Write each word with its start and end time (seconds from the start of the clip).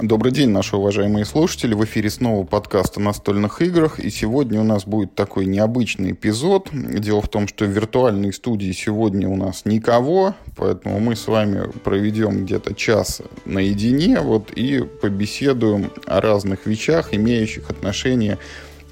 Добрый 0.00 0.30
день, 0.30 0.50
наши 0.50 0.76
уважаемые 0.76 1.24
слушатели. 1.24 1.74
В 1.74 1.84
эфире 1.84 2.08
снова 2.08 2.46
подкаст 2.46 2.98
о 2.98 3.00
настольных 3.00 3.60
играх. 3.62 3.98
И 3.98 4.10
сегодня 4.10 4.60
у 4.60 4.64
нас 4.64 4.84
будет 4.84 5.16
такой 5.16 5.44
необычный 5.46 6.12
эпизод. 6.12 6.68
Дело 6.72 7.20
в 7.20 7.26
том, 7.26 7.48
что 7.48 7.64
в 7.64 7.70
виртуальной 7.70 8.32
студии 8.32 8.70
сегодня 8.70 9.28
у 9.28 9.34
нас 9.34 9.64
никого, 9.64 10.36
поэтому 10.56 11.00
мы 11.00 11.16
с 11.16 11.26
вами 11.26 11.68
проведем 11.82 12.44
где-то 12.44 12.74
час 12.74 13.22
наедине 13.44 14.20
вот, 14.20 14.52
и 14.52 14.84
побеседуем 14.84 15.90
о 16.06 16.20
разных 16.20 16.66
вещах, 16.66 17.12
имеющих 17.12 17.68
отношение 17.68 18.38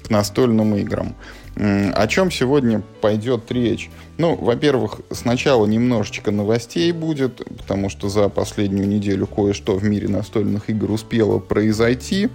к 0.03 0.09
настольным 0.09 0.75
играм. 0.75 1.15
О 1.59 2.07
чем 2.07 2.29
сегодня 2.29 2.83
пойдет 3.01 3.51
речь? 3.51 3.89
Ну, 4.19 4.35
во-первых, 4.35 5.01
сначала 5.09 5.65
немножечко 5.65 6.29
новостей 6.29 6.91
будет, 6.91 7.41
потому 7.57 7.89
что 7.89 8.09
за 8.09 8.29
последнюю 8.29 8.87
неделю 8.87 9.25
кое-что 9.25 9.75
в 9.75 9.83
мире 9.83 10.07
настольных 10.07 10.69
игр 10.69 10.91
успело 10.91 11.39
произойти. 11.39 12.29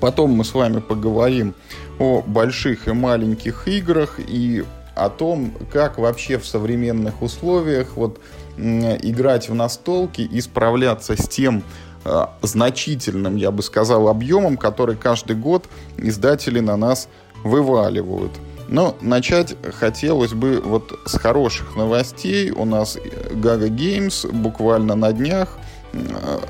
Потом 0.00 0.30
мы 0.30 0.44
с 0.44 0.54
вами 0.54 0.78
поговорим 0.78 1.54
о 1.98 2.22
больших 2.22 2.86
и 2.86 2.92
маленьких 2.92 3.66
играх 3.66 4.20
и 4.20 4.64
о 4.94 5.08
том, 5.08 5.52
как 5.72 5.98
вообще 5.98 6.38
в 6.38 6.46
современных 6.46 7.22
условиях 7.22 7.96
вот 7.96 8.20
играть 8.56 9.48
в 9.48 9.54
настолки 9.54 10.20
и 10.20 10.40
справляться 10.40 11.20
с 11.20 11.28
тем 11.28 11.64
э, 12.04 12.26
значительным, 12.42 13.36
я 13.36 13.50
бы 13.50 13.62
сказал, 13.62 14.08
объемом, 14.08 14.56
который 14.56 14.96
каждый 14.96 15.34
год 15.36 15.68
издатели 15.96 16.60
на 16.60 16.76
нас 16.76 17.08
вываливают. 17.44 18.32
Но 18.70 18.96
начать 19.00 19.56
хотелось 19.74 20.32
бы 20.32 20.60
вот 20.64 20.96
с 21.04 21.18
хороших 21.18 21.74
новостей. 21.74 22.52
У 22.52 22.64
нас 22.64 22.96
Gaga 23.32 23.68
Games 23.68 24.30
буквально 24.32 24.94
на 24.94 25.12
днях 25.12 25.58
э, 25.92 25.98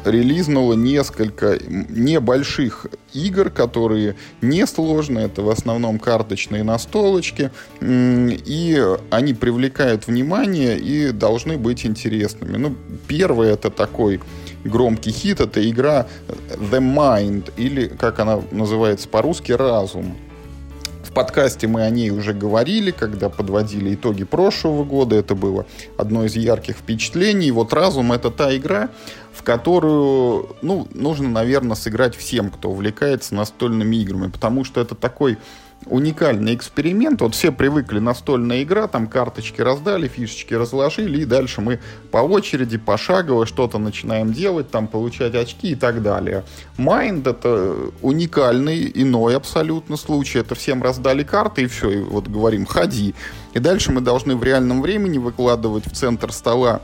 релизнула 0.05 0.75
несколько 0.75 1.59
небольших 1.67 2.89
игр, 3.15 3.49
которые 3.49 4.17
несложные, 4.43 5.27
это 5.27 5.41
в 5.41 5.49
основном 5.49 5.99
карточные 5.99 6.63
настолочки, 6.63 7.51
и 7.81 8.85
они 9.11 9.33
привлекают 9.33 10.07
внимание 10.07 10.79
и 10.79 11.13
должны 11.13 11.57
быть 11.57 11.87
интересными. 11.87 12.59
Ну, 12.59 12.77
первый 13.09 13.49
это 13.49 13.71
такой 13.71 14.21
громкий 14.63 15.11
хит, 15.11 15.41
это 15.41 15.67
игра 15.69 16.07
The 16.29 16.81
Mind, 16.81 17.51
или, 17.57 17.87
как 17.89 18.21
она 18.21 18.43
называется 18.51 19.09
по-русски, 19.09 19.53
«Разум». 19.53 20.17
В 21.11 21.13
подкасте 21.13 21.67
мы 21.67 21.83
о 21.83 21.91
ней 21.91 22.11
уже 22.11 22.33
говорили, 22.33 22.93
когда 22.93 23.29
подводили 23.29 23.97
итоги 23.97 24.23
прошлого 24.23 24.85
года. 24.85 25.17
Это 25.17 25.35
было 25.35 25.67
одно 25.97 26.25
из 26.25 26.37
ярких 26.37 26.77
впечатлений. 26.77 27.51
Вот 27.51 27.73
«Разум»— 27.73 28.13
это 28.13 28.31
та 28.31 28.57
игра, 28.57 28.91
в 29.33 29.43
которую 29.43 30.55
ну, 30.63 30.87
нужно, 30.95 31.29
наверное, 31.29 31.75
сыграть 31.75 32.15
всем, 32.15 32.49
кто 32.49 32.71
увлекается 32.71 33.35
настольными 33.35 33.97
играми, 33.97 34.31
потому 34.31 34.63
что 34.63 34.81
это 34.81 34.95
такой 34.95 35.37
уникальный 35.87 36.55
эксперимент. 36.55 37.21
Вот 37.21 37.35
все 37.35 37.53
привыкли 37.53 37.99
настольная 37.99 38.63
игра, 38.63 38.87
там 38.87 39.07
карточки 39.07 39.61
раздали, 39.61 40.09
фишечки 40.09 40.55
разложили, 40.55 41.23
и 41.23 41.25
дальше 41.25 41.61
мы 41.61 41.81
по 42.11 42.19
очереди, 42.19 42.79
пошагово 42.79 43.47
что-то 43.47 43.79
начинаем 43.79 44.33
делать, 44.33 44.71
там 44.71 44.87
получать 44.87 45.35
очки 45.35 45.73
и 45.73 45.75
так 45.75 46.03
далее. 46.03 46.45
Майнд 46.77 47.27
это 47.27 47.77
уникальный, 48.03 48.91
иной 48.95 49.37
абсолютно 49.37 49.97
случай. 49.97 50.39
Это 50.39 50.55
всем 50.55 50.83
раздали 50.83 51.23
карты, 51.23 51.63
и 51.63 51.67
все, 51.67 51.91
и 51.91 52.03
вот 52.03 52.29
говорим, 52.29 52.67
ходи. 52.67 53.15
И 53.55 53.59
дальше 53.59 53.93
мы 53.93 54.01
должны 54.01 54.37
в 54.37 54.45
реальном 54.45 54.83
времени 54.83 55.19
выкладывать 55.19 55.87
в 55.87 55.93
центр 55.93 56.33
стола 56.33 56.81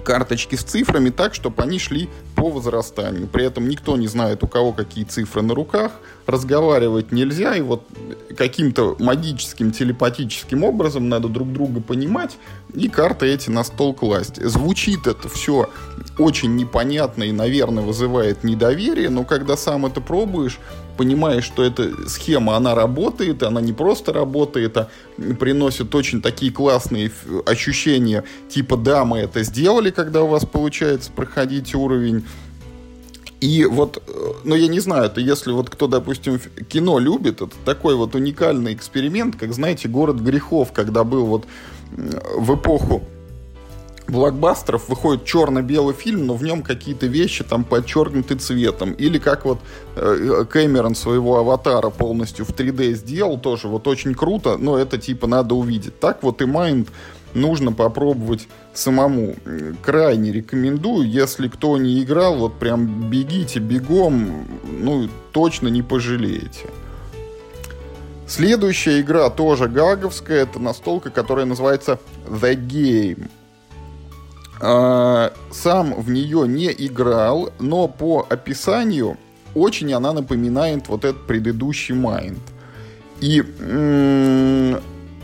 карточки 0.00 0.56
с 0.56 0.62
цифрами 0.62 1.10
так, 1.10 1.34
чтобы 1.34 1.62
они 1.62 1.78
шли 1.78 2.08
по 2.40 2.48
возрастанию. 2.48 3.26
При 3.26 3.44
этом 3.44 3.68
никто 3.68 3.98
не 3.98 4.08
знает, 4.08 4.42
у 4.42 4.46
кого 4.46 4.72
какие 4.72 5.04
цифры 5.04 5.42
на 5.42 5.54
руках, 5.54 5.92
разговаривать 6.26 7.12
нельзя, 7.12 7.54
и 7.54 7.60
вот 7.60 7.82
каким-то 8.34 8.96
магическим, 8.98 9.72
телепатическим 9.72 10.64
образом 10.64 11.10
надо 11.10 11.28
друг 11.28 11.52
друга 11.52 11.82
понимать 11.82 12.38
и 12.72 12.88
карты 12.88 13.26
эти 13.26 13.50
на 13.50 13.62
стол 13.62 13.92
класть. 13.92 14.42
Звучит 14.42 15.06
это 15.06 15.28
все 15.28 15.68
очень 16.16 16.56
непонятно 16.56 17.24
и, 17.24 17.32
наверное, 17.32 17.84
вызывает 17.84 18.42
недоверие, 18.42 19.10
но 19.10 19.24
когда 19.24 19.54
сам 19.58 19.84
это 19.84 20.00
пробуешь, 20.00 20.58
понимаешь, 20.96 21.44
что 21.44 21.62
эта 21.64 22.08
схема, 22.08 22.56
она 22.56 22.74
работает, 22.74 23.42
она 23.42 23.62
не 23.62 23.72
просто 23.72 24.12
работает, 24.12 24.76
а 24.76 24.88
приносит 25.38 25.94
очень 25.94 26.20
такие 26.20 26.52
классные 26.52 27.10
ощущения, 27.46 28.24
типа, 28.50 28.76
да, 28.76 29.06
мы 29.06 29.20
это 29.20 29.42
сделали, 29.42 29.90
когда 29.90 30.22
у 30.22 30.26
вас 30.26 30.44
получается 30.44 31.10
проходить 31.10 31.74
уровень, 31.74 32.26
и 33.40 33.64
вот, 33.64 34.02
э, 34.06 34.32
ну 34.44 34.54
я 34.54 34.68
не 34.68 34.80
знаю, 34.80 35.04
это 35.04 35.20
если 35.20 35.52
вот 35.52 35.70
кто, 35.70 35.86
допустим, 35.86 36.38
кино 36.68 36.98
любит, 36.98 37.40
это 37.40 37.54
такой 37.64 37.94
вот 37.94 38.14
уникальный 38.14 38.74
эксперимент, 38.74 39.36
как, 39.36 39.52
знаете, 39.52 39.88
«Город 39.88 40.20
грехов», 40.20 40.72
когда 40.72 41.04
был 41.04 41.26
вот 41.26 41.46
в 41.90 42.54
эпоху 42.54 43.02
блокбастеров 44.10 44.88
выходит 44.88 45.24
черно-белый 45.24 45.94
фильм, 45.94 46.26
но 46.26 46.34
в 46.34 46.42
нем 46.42 46.62
какие-то 46.62 47.06
вещи 47.06 47.44
там 47.44 47.64
подчеркнуты 47.64 48.34
цветом. 48.36 48.92
Или 48.92 49.18
как 49.18 49.44
вот 49.44 49.60
э, 49.96 50.44
Кэмерон 50.50 50.94
своего 50.94 51.38
аватара 51.38 51.90
полностью 51.90 52.44
в 52.44 52.50
3D 52.50 52.94
сделал, 52.94 53.38
тоже 53.38 53.68
вот 53.68 53.86
очень 53.86 54.14
круто, 54.14 54.56
но 54.58 54.76
это 54.76 54.98
типа 54.98 55.26
надо 55.26 55.54
увидеть. 55.54 55.98
Так 56.00 56.22
вот 56.22 56.42
и 56.42 56.44
Майнд 56.44 56.88
нужно 57.34 57.72
попробовать 57.72 58.48
самому. 58.72 59.34
Крайне 59.82 60.32
рекомендую, 60.32 61.08
если 61.08 61.48
кто 61.48 61.76
не 61.78 62.02
играл, 62.02 62.36
вот 62.36 62.58
прям 62.58 63.10
бегите 63.10 63.58
бегом, 63.58 64.46
ну 64.62 65.08
точно 65.32 65.68
не 65.68 65.82
пожалеете. 65.82 66.66
Следующая 68.26 69.00
игра 69.00 69.28
тоже 69.28 69.68
гаговская, 69.68 70.42
это 70.42 70.60
настолка, 70.60 71.10
которая 71.10 71.46
называется 71.46 71.98
The 72.28 72.54
Game. 72.54 73.28
А, 74.60 75.32
сам 75.50 75.94
в 76.00 76.10
нее 76.10 76.46
не 76.46 76.70
играл, 76.70 77.50
но 77.58 77.88
по 77.88 78.26
описанию 78.28 79.16
очень 79.54 79.92
она 79.92 80.12
напоминает 80.12 80.88
вот 80.88 81.04
этот 81.04 81.26
предыдущий 81.26 81.94
Mind. 81.94 82.38
И 83.20 83.42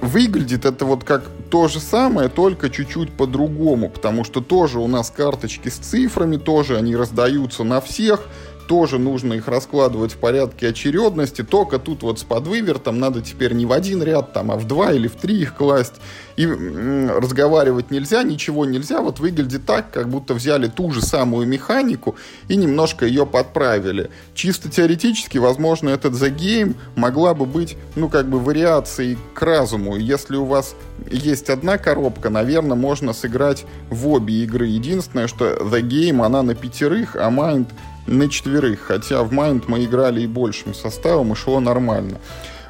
выглядит 0.01 0.65
это 0.65 0.85
вот 0.85 1.05
как 1.05 1.31
то 1.51 1.69
же 1.69 1.81
самое, 1.81 2.29
только 2.29 2.71
чуть-чуть 2.71 3.13
по-другому, 3.13 3.89
потому 3.89 4.25
что 4.25 4.41
тоже 4.41 4.79
у 4.79 4.87
нас 4.87 5.11
карточки 5.11 5.69
с 5.69 5.77
цифрами, 5.77 6.37
тоже 6.37 6.77
они 6.77 6.97
раздаются 6.97 7.65
на 7.65 7.81
всех, 7.81 8.29
тоже 8.67 8.99
нужно 8.99 9.35
их 9.35 9.49
раскладывать 9.49 10.13
в 10.13 10.17
порядке 10.17 10.69
очередности, 10.69 11.43
только 11.43 11.79
тут 11.79 12.03
вот 12.03 12.19
с 12.19 12.25
подвывертом 12.25 12.99
надо 12.99 13.23
теперь 13.23 13.53
не 13.53 13.67
в 13.67 13.73
один 13.73 14.03
ряд, 14.03 14.33
там, 14.33 14.51
а 14.51 14.57
в 14.57 14.67
два 14.67 14.93
или 14.93 15.09
в 15.09 15.17
три 15.17 15.41
их 15.41 15.55
класть. 15.55 15.95
И 16.37 16.47
разговаривать 16.47 17.91
нельзя, 17.91 18.23
ничего 18.23 18.67
нельзя. 18.67 19.01
Вот 19.01 19.21
выглядит 19.21 19.65
так, 19.65 19.91
как 19.91 20.09
будто 20.09 20.35
взяли 20.35 20.67
ту 20.67 20.91
же 20.93 21.01
самую 21.01 21.47
механику 21.47 22.17
и 22.49 22.57
немножко 22.57 23.07
ее 23.07 23.27
подправили. 23.27 24.11
Чисто 24.35 24.69
теоретически, 24.69 25.39
возможно, 25.39 25.89
этот 25.89 26.13
The 26.13 26.35
Game 26.35 26.75
могла 26.95 27.33
бы 27.33 27.47
быть, 27.47 27.77
ну, 27.95 28.11
как 28.11 28.29
бы 28.29 28.39
вариацией 28.39 29.17
к 29.35 29.41
разуму. 29.41 29.97
Если 29.97 30.37
у 30.37 30.45
вас 30.45 30.75
есть 31.11 31.49
одна 31.49 31.79
коробка, 31.79 32.29
наверное, 32.29 32.77
можно 32.77 33.13
сыграть 33.15 33.65
в 33.89 34.09
обе 34.09 34.45
игры. 34.45 34.67
Единственное, 34.67 35.29
что 35.29 35.47
The 35.47 35.81
Game, 35.81 36.25
она 36.25 36.43
на 36.43 36.55
пятерых, 36.55 37.17
а 37.17 37.31
Mind 37.31 37.69
на 38.07 38.29
четверых, 38.29 38.81
хотя 38.81 39.23
в 39.23 39.33
Mind 39.33 39.65
мы 39.69 39.85
играли 39.85 40.23
и 40.23 40.27
большим 40.27 40.75
составом, 40.75 41.33
и 41.33 41.37
шло 41.37 41.61
нормально. 41.61 42.19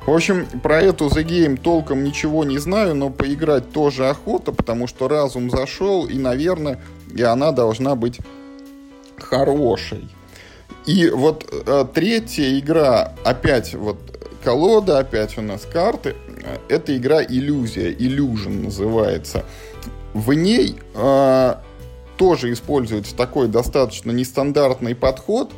В 0.06 0.12
общем, 0.12 0.46
про 0.62 0.80
эту 0.80 1.06
The 1.06 1.24
Game 1.24 1.60
толком 1.60 2.04
ничего 2.04 2.44
не 2.44 2.58
знаю, 2.58 2.94
но 2.94 3.10
поиграть 3.10 3.72
тоже 3.72 4.08
охота, 4.08 4.52
потому 4.52 4.86
что 4.86 5.08
разум 5.08 5.50
зашел, 5.50 6.06
и, 6.06 6.16
наверное, 6.16 6.80
и 7.12 7.22
она 7.22 7.50
должна 7.50 7.96
быть 7.96 8.20
хорошей. 9.18 10.08
И 10.86 11.08
вот 11.08 11.44
э, 11.50 11.84
третья 11.92 12.56
игра, 12.58 13.14
опять 13.24 13.74
вот 13.74 13.98
колода, 14.44 15.00
опять 15.00 15.36
у 15.38 15.42
нас 15.42 15.66
карты, 15.70 16.14
это 16.68 16.96
игра 16.96 17.24
Иллюзия, 17.24 17.92
Illusion 17.92 18.66
называется. 18.66 19.44
В 20.14 20.32
ней 20.32 20.76
э, 20.94 21.54
тоже 22.16 22.52
используется 22.52 23.14
такой 23.14 23.48
достаточно 23.48 24.10
нестандартный 24.10 24.94
подход. 24.94 25.52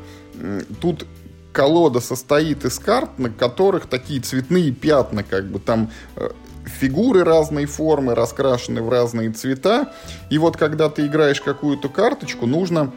Тут 0.81 1.07
колода 1.53 2.01
состоит 2.01 2.65
из 2.65 2.79
карт, 2.79 3.19
на 3.19 3.31
которых 3.31 3.87
такие 3.87 4.21
цветные 4.21 4.71
пятна, 4.71 5.25
как 5.25 5.47
бы 5.51 5.59
там 5.59 5.91
э, 6.15 6.31
фигуры 6.65 7.25
разной 7.25 7.67
формы, 7.67 8.15
раскрашены 8.15 8.83
в 8.83 8.89
разные 8.89 9.33
цвета. 9.33 9.93
И 10.31 10.39
вот 10.39 10.57
когда 10.57 10.89
ты 10.89 11.07
играешь 11.07 11.41
какую-то 11.41 11.89
карточку, 11.89 12.47
нужно 12.47 12.93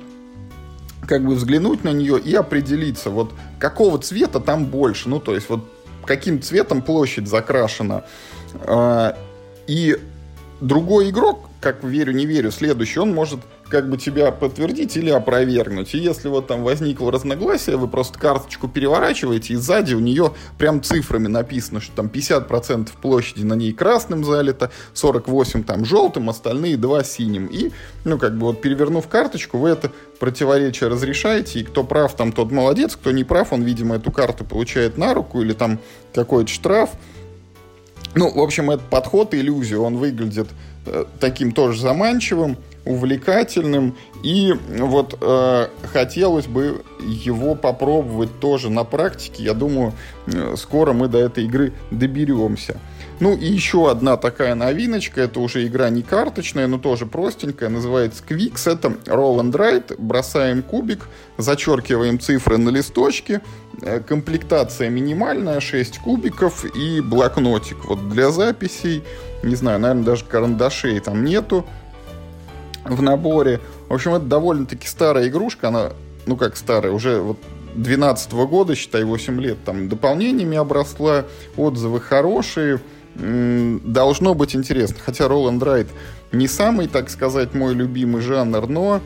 как 1.08 1.26
бы 1.26 1.34
взглянуть 1.34 1.84
на 1.84 1.90
нее 1.90 2.20
и 2.20 2.36
определиться, 2.36 3.10
вот 3.10 3.32
какого 3.58 3.98
цвета 3.98 4.40
там 4.40 4.66
больше. 4.66 5.10
Ну, 5.10 5.20
то 5.20 5.34
есть 5.34 5.50
вот 5.50 5.66
каким 6.06 6.42
цветом 6.42 6.82
площадь 6.82 7.28
закрашена. 7.28 8.04
А, 8.66 9.18
и 9.68 9.98
другой 10.60 11.10
игрок 11.10 11.50
как 11.62 11.84
верю, 11.84 12.12
не 12.12 12.26
верю, 12.26 12.52
следующий, 12.52 13.00
он 13.00 13.14
может 13.14 13.40
как 13.70 13.88
бы 13.90 13.98
тебя 13.98 14.32
подтвердить 14.32 14.98
или 14.98 15.10
опровергнуть. 15.12 15.94
И 15.94 16.00
если 16.00 16.28
вот 16.28 16.48
там 16.48 16.64
возникло 16.64 17.12
разногласие, 17.12 17.78
вы 17.78 17.88
просто 17.88 18.20
карточку 18.20 18.68
переворачиваете, 18.68 19.54
и 19.54 19.56
сзади 19.56 19.94
у 19.94 20.00
нее 20.00 20.34
прям 20.58 20.84
цифрами 20.84 21.28
написано, 21.28 21.80
что 21.80 21.96
там 21.96 22.08
50% 22.08 22.90
площади 23.02 23.44
на 23.44 23.54
ней 23.54 23.72
красным 23.72 24.26
залито, 24.26 24.72
48 24.94 25.64
там 25.64 25.86
желтым, 25.86 26.30
остальные 26.30 26.78
два 26.78 27.04
синим. 27.04 27.46
И, 27.46 27.72
ну, 28.04 28.18
как 28.18 28.38
бы 28.38 28.48
вот 28.48 28.62
перевернув 28.62 29.08
карточку, 29.08 29.60
вы 29.60 29.70
это 29.70 29.92
противоречие 30.20 30.90
разрешаете, 30.90 31.60
и 31.60 31.64
кто 31.64 31.84
прав, 31.84 32.16
там 32.16 32.32
тот 32.32 32.52
молодец, 32.52 32.96
кто 32.96 33.12
не 33.12 33.24
прав, 33.24 33.54
он, 33.54 33.62
видимо, 33.62 33.96
эту 33.96 34.12
карту 34.12 34.44
получает 34.44 34.98
на 34.98 35.14
руку 35.14 35.42
или 35.42 35.54
там 35.54 35.80
какой-то 36.14 36.52
штраф. 36.52 36.90
Ну, 38.16 38.30
в 38.30 38.40
общем, 38.40 38.72
этот 38.72 38.88
подход, 38.88 39.34
иллюзию, 39.34 39.84
он 39.84 39.98
выглядит 39.98 40.48
э, 40.86 41.06
таким 41.20 41.54
тоже 41.54 41.80
заманчивым, 41.80 42.58
увлекательным. 42.86 43.96
И 44.24 44.54
вот 44.78 45.18
э, 45.22 45.68
хотелось 45.92 46.48
бы 46.48 46.84
его 47.02 47.56
попробовать 47.56 48.40
тоже 48.40 48.70
на 48.70 48.84
практике. 48.84 49.44
Я 49.44 49.54
думаю, 49.54 49.94
э, 50.28 50.56
скоро 50.58 50.94
мы 50.94 51.08
до 51.08 51.20
этой 51.20 51.46
игры 51.46 51.74
доберемся. 51.92 52.78
Ну 53.22 53.38
и 53.38 53.46
еще 53.46 53.92
одна 53.92 54.18
такая 54.18 54.56
новиночка, 54.56 55.22
это 55.22 55.40
уже 55.42 55.68
игра 55.68 55.92
не 55.92 56.02
карточная, 56.02 56.66
но 56.66 56.80
тоже 56.80 57.06
простенькая, 57.06 57.70
называется 57.70 58.24
Quicks. 58.28 58.68
Это 58.70 58.88
Roll 59.06 59.40
and 59.42 59.52
Write, 59.52 59.96
бросаем 60.00 60.64
кубик, 60.64 61.08
зачеркиваем 61.38 62.20
цифры 62.20 62.58
на 62.58 62.70
листочке, 62.70 63.42
комплектация 64.08 64.90
минимальная, 64.90 65.60
6 65.60 66.00
кубиков 66.00 66.66
и 66.76 67.02
блокнотик. 67.02 67.86
Вот 67.86 68.10
для 68.10 68.32
записей, 68.32 69.04
не 69.44 69.56
знаю, 69.56 69.80
наверное, 69.80 70.04
даже 70.04 70.26
карандашей 70.26 71.00
там 71.00 71.24
нету 71.24 71.66
в 72.86 73.02
наборе. 73.02 73.60
В 73.90 73.94
общем, 73.94 74.14
это 74.14 74.26
довольно-таки 74.26 74.88
старая 74.88 75.28
игрушка, 75.28 75.70
она, 75.70 75.92
ну 76.26 76.36
как 76.38 76.58
старая, 76.58 76.92
уже 76.92 77.20
вот 77.20 77.38
12 77.76 78.32
года, 78.34 78.76
считай, 78.76 79.04
8 79.04 79.42
лет, 79.42 79.64
там 79.64 79.88
дополнениями 79.90 80.58
обросла, 80.58 81.26
отзывы 81.56 82.02
хорошие, 82.02 82.82
должно 83.16 84.34
быть 84.34 84.56
интересно. 84.56 84.98
Хотя 85.04 85.26
and 85.26 85.60
Ride 85.60 85.90
не 86.32 86.48
самый, 86.48 86.88
так 86.88 87.10
сказать, 87.10 87.54
мой 87.54 87.74
любимый 87.74 88.22
жанр, 88.22 88.68
но 88.68 89.02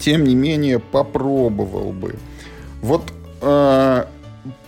тем 0.00 0.24
не 0.24 0.34
менее 0.34 0.78
попробовал 0.78 1.92
бы. 1.92 2.16
Вот 2.86 3.02
э, 3.42 4.04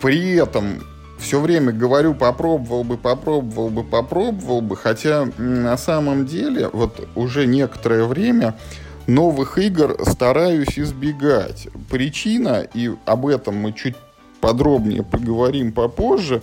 при 0.00 0.34
этом 0.34 0.82
все 1.20 1.38
время 1.38 1.70
говорю 1.70 2.14
попробовал 2.14 2.82
бы, 2.82 2.96
попробовал 2.96 3.70
бы, 3.70 3.84
попробовал 3.84 4.60
бы, 4.60 4.76
хотя 4.76 5.28
на 5.38 5.76
самом 5.76 6.26
деле 6.26 6.68
вот 6.72 7.06
уже 7.14 7.46
некоторое 7.46 8.06
время 8.06 8.58
новых 9.06 9.56
игр 9.58 9.96
стараюсь 10.04 10.76
избегать. 10.80 11.68
Причина, 11.88 12.66
и 12.74 12.90
об 13.04 13.24
этом 13.24 13.54
мы 13.54 13.72
чуть 13.72 13.94
подробнее 14.40 15.04
поговорим 15.04 15.70
попозже, 15.70 16.42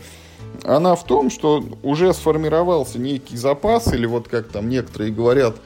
она 0.63 0.95
в 0.95 1.03
том, 1.03 1.29
что 1.29 1.61
уже 1.83 2.13
сформировался 2.13 2.99
некий 2.99 3.35
запас, 3.35 3.93
или 3.93 4.05
вот 4.05 4.29
как 4.29 4.47
там 4.47 4.69
некоторые 4.69 5.11
говорят, 5.11 5.57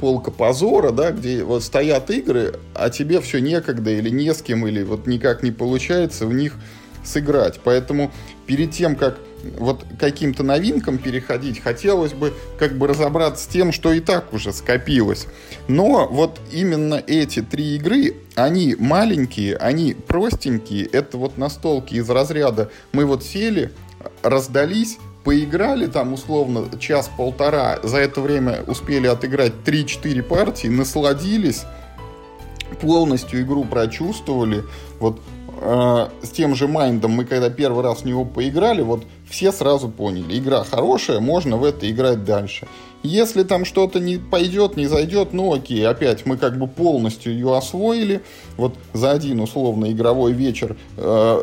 полка 0.00 0.30
позора, 0.30 0.90
да, 0.90 1.10
где 1.10 1.44
вот 1.44 1.62
стоят 1.62 2.10
игры, 2.10 2.58
а 2.74 2.90
тебе 2.90 3.20
все 3.20 3.40
некогда 3.40 3.90
или 3.90 4.10
не 4.10 4.32
с 4.32 4.42
кем, 4.42 4.66
или 4.66 4.82
вот 4.82 5.06
никак 5.06 5.42
не 5.42 5.50
получается 5.50 6.26
в 6.26 6.34
них 6.34 6.54
сыграть. 7.04 7.60
Поэтому 7.62 8.10
перед 8.46 8.70
тем, 8.70 8.96
как 8.96 9.18
вот 9.58 9.84
каким-то 9.98 10.42
новинкам 10.42 10.98
переходить, 10.98 11.60
хотелось 11.60 12.12
бы 12.12 12.32
как 12.58 12.78
бы 12.78 12.86
разобраться 12.86 13.44
с 13.44 13.46
тем, 13.46 13.72
что 13.72 13.92
и 13.92 14.00
так 14.00 14.32
уже 14.32 14.52
скопилось. 14.52 15.26
Но 15.68 16.08
вот 16.10 16.40
именно 16.50 17.02
эти 17.06 17.42
три 17.42 17.76
игры, 17.76 18.16
они 18.34 18.74
маленькие, 18.78 19.56
они 19.56 19.94
простенькие, 19.94 20.86
это 20.86 21.18
вот 21.18 21.36
настолки 21.36 21.94
из 21.94 22.08
разряда 22.08 22.70
мы 22.92 23.04
вот 23.04 23.22
сели, 23.22 23.70
раздались, 24.22 24.98
поиграли 25.24 25.86
там 25.86 26.12
условно 26.12 26.66
час-полтора, 26.78 27.80
за 27.82 27.98
это 27.98 28.20
время 28.20 28.62
успели 28.66 29.06
отыграть 29.06 29.54
3-4 29.64 30.22
партии, 30.22 30.68
насладились, 30.68 31.64
полностью 32.80 33.40
игру 33.42 33.64
прочувствовали. 33.64 34.64
Вот 35.00 35.20
э, 35.60 36.08
с 36.22 36.28
тем 36.28 36.54
же 36.54 36.68
Майндом 36.68 37.12
мы 37.12 37.24
когда 37.24 37.48
первый 37.48 37.82
раз 37.82 38.00
в 38.00 38.04
него 38.04 38.24
поиграли, 38.24 38.82
вот 38.82 39.04
все 39.28 39.50
сразу 39.50 39.88
поняли, 39.88 40.38
игра 40.38 40.62
хорошая, 40.62 41.20
можно 41.20 41.56
в 41.56 41.64
это 41.64 41.90
играть 41.90 42.24
дальше. 42.24 42.68
Если 43.02 43.42
там 43.42 43.66
что-то 43.66 44.00
не 44.00 44.16
пойдет, 44.16 44.76
не 44.76 44.86
зайдет, 44.86 45.34
ну 45.34 45.52
окей, 45.52 45.86
опять 45.86 46.24
мы 46.24 46.38
как 46.38 46.58
бы 46.58 46.66
полностью 46.66 47.34
ее 47.34 47.54
освоили. 47.54 48.22
Вот 48.56 48.76
за 48.94 49.10
один 49.10 49.40
условно 49.40 49.92
игровой 49.92 50.32
вечер 50.32 50.76
э, 50.96 51.42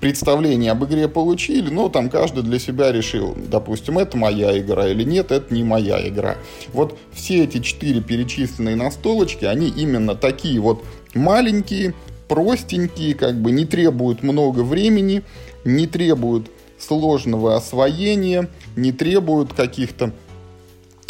представление 0.00 0.72
об 0.72 0.84
игре 0.84 1.08
получили, 1.08 1.70
но 1.70 1.88
там 1.88 2.10
каждый 2.10 2.42
для 2.42 2.58
себя 2.58 2.92
решил, 2.92 3.36
допустим, 3.36 3.98
это 3.98 4.16
моя 4.16 4.58
игра 4.58 4.88
или 4.88 5.04
нет, 5.04 5.32
это 5.32 5.52
не 5.52 5.64
моя 5.64 6.06
игра. 6.08 6.36
Вот 6.72 6.98
все 7.12 7.44
эти 7.44 7.60
четыре 7.60 8.00
перечисленные 8.00 8.76
настолочки, 8.76 9.44
они 9.44 9.68
именно 9.68 10.14
такие 10.14 10.60
вот 10.60 10.84
маленькие, 11.14 11.94
простенькие, 12.28 13.14
как 13.14 13.40
бы 13.40 13.50
не 13.50 13.64
требуют 13.64 14.22
много 14.22 14.60
времени, 14.60 15.22
не 15.64 15.86
требуют 15.86 16.50
сложного 16.78 17.56
освоения, 17.56 18.48
не 18.76 18.92
требуют 18.92 19.52
каких-то 19.52 20.12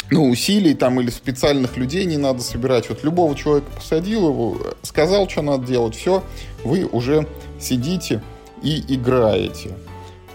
ну, 0.09 0.29
усилий 0.29 0.73
там 0.73 1.01
или 1.01 1.09
специальных 1.09 1.77
людей 1.77 2.05
не 2.05 2.17
надо 2.17 2.41
собирать. 2.41 2.89
Вот 2.89 3.03
любого 3.03 3.35
человека 3.35 3.67
посадил 3.75 4.29
его, 4.29 4.57
сказал, 4.81 5.29
что 5.29 5.41
надо 5.41 5.67
делать, 5.67 5.95
все, 5.95 6.23
вы 6.63 6.85
уже 6.85 7.27
сидите, 7.59 8.21
и 8.61 8.83
играете. 8.95 9.75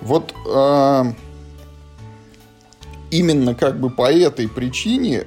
Вот 0.00 0.34
э, 0.46 1.04
именно 3.10 3.54
как 3.54 3.78
бы 3.78 3.90
по 3.90 4.12
этой 4.12 4.48
причине 4.48 5.26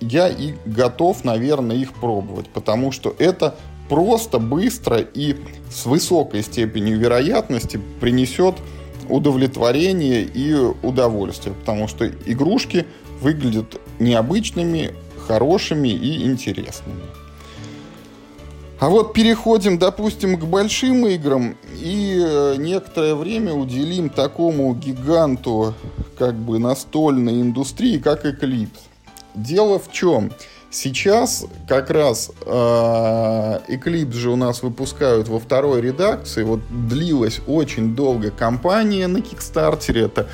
я 0.00 0.28
и 0.28 0.54
готов, 0.64 1.24
наверное, 1.24 1.76
их 1.76 1.92
пробовать, 1.94 2.48
потому 2.48 2.92
что 2.92 3.14
это 3.18 3.56
просто, 3.88 4.38
быстро 4.38 4.98
и 4.98 5.36
с 5.70 5.86
высокой 5.86 6.42
степенью 6.42 6.98
вероятности 6.98 7.80
принесет 8.00 8.56
удовлетворение 9.08 10.22
и 10.22 10.54
удовольствие, 10.54 11.54
потому 11.54 11.88
что 11.88 12.06
игрушки 12.06 12.86
выглядят 13.20 13.80
необычными, 13.98 14.92
хорошими 15.26 15.88
и 15.88 16.24
интересными. 16.24 17.02
А 18.82 18.88
вот 18.88 19.12
переходим, 19.12 19.78
допустим, 19.78 20.36
к 20.36 20.42
большим 20.42 21.06
играм 21.06 21.54
и 21.72 22.20
э, 22.20 22.56
некоторое 22.58 23.14
время 23.14 23.52
уделим 23.52 24.10
такому 24.10 24.74
гиганту 24.74 25.72
как 26.18 26.34
бы 26.34 26.58
настольной 26.58 27.42
индустрии, 27.42 27.98
как 27.98 28.26
Eclipse. 28.26 28.80
Дело 29.36 29.78
в 29.78 29.92
чем? 29.92 30.32
Сейчас 30.72 31.46
как 31.68 31.90
раз 31.90 32.32
Eclipse 32.44 34.14
же 34.14 34.30
у 34.30 34.36
нас 34.36 34.64
выпускают 34.64 35.28
во 35.28 35.38
второй 35.38 35.80
редакции. 35.80 36.42
Вот 36.42 36.58
длилась 36.88 37.40
очень 37.46 37.94
долго 37.94 38.32
кампания 38.32 39.06
на 39.06 39.20
Кикстартере. 39.20 40.06
Это 40.06 40.26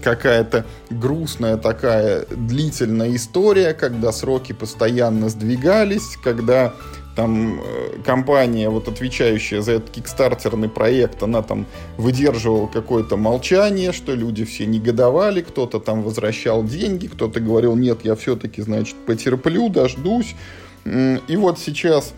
какая-то 0.00 0.64
грустная 0.90 1.56
такая 1.56 2.24
длительная 2.30 3.16
история, 3.16 3.74
когда 3.74 4.12
сроки 4.12 4.52
постоянно 4.52 5.28
сдвигались, 5.28 6.16
когда 6.22 6.72
там 7.16 7.60
э, 7.60 8.02
компания, 8.04 8.68
вот 8.68 8.86
отвечающая 8.88 9.62
за 9.62 9.72
этот 9.72 9.90
кикстартерный 9.90 10.68
проект, 10.68 11.22
она 11.22 11.42
там 11.42 11.66
выдерживала 11.96 12.66
какое-то 12.66 13.16
молчание, 13.16 13.92
что 13.92 14.14
люди 14.14 14.44
все 14.44 14.66
негодовали, 14.66 15.40
кто-то 15.40 15.80
там 15.80 16.02
возвращал 16.02 16.62
деньги, 16.62 17.06
кто-то 17.06 17.40
говорил, 17.40 17.74
нет, 17.74 18.00
я 18.04 18.14
все-таки, 18.14 18.60
значит, 18.62 18.94
потерплю, 19.06 19.70
дождусь. 19.70 20.36
И 20.84 21.36
вот 21.36 21.58
сейчас, 21.58 22.12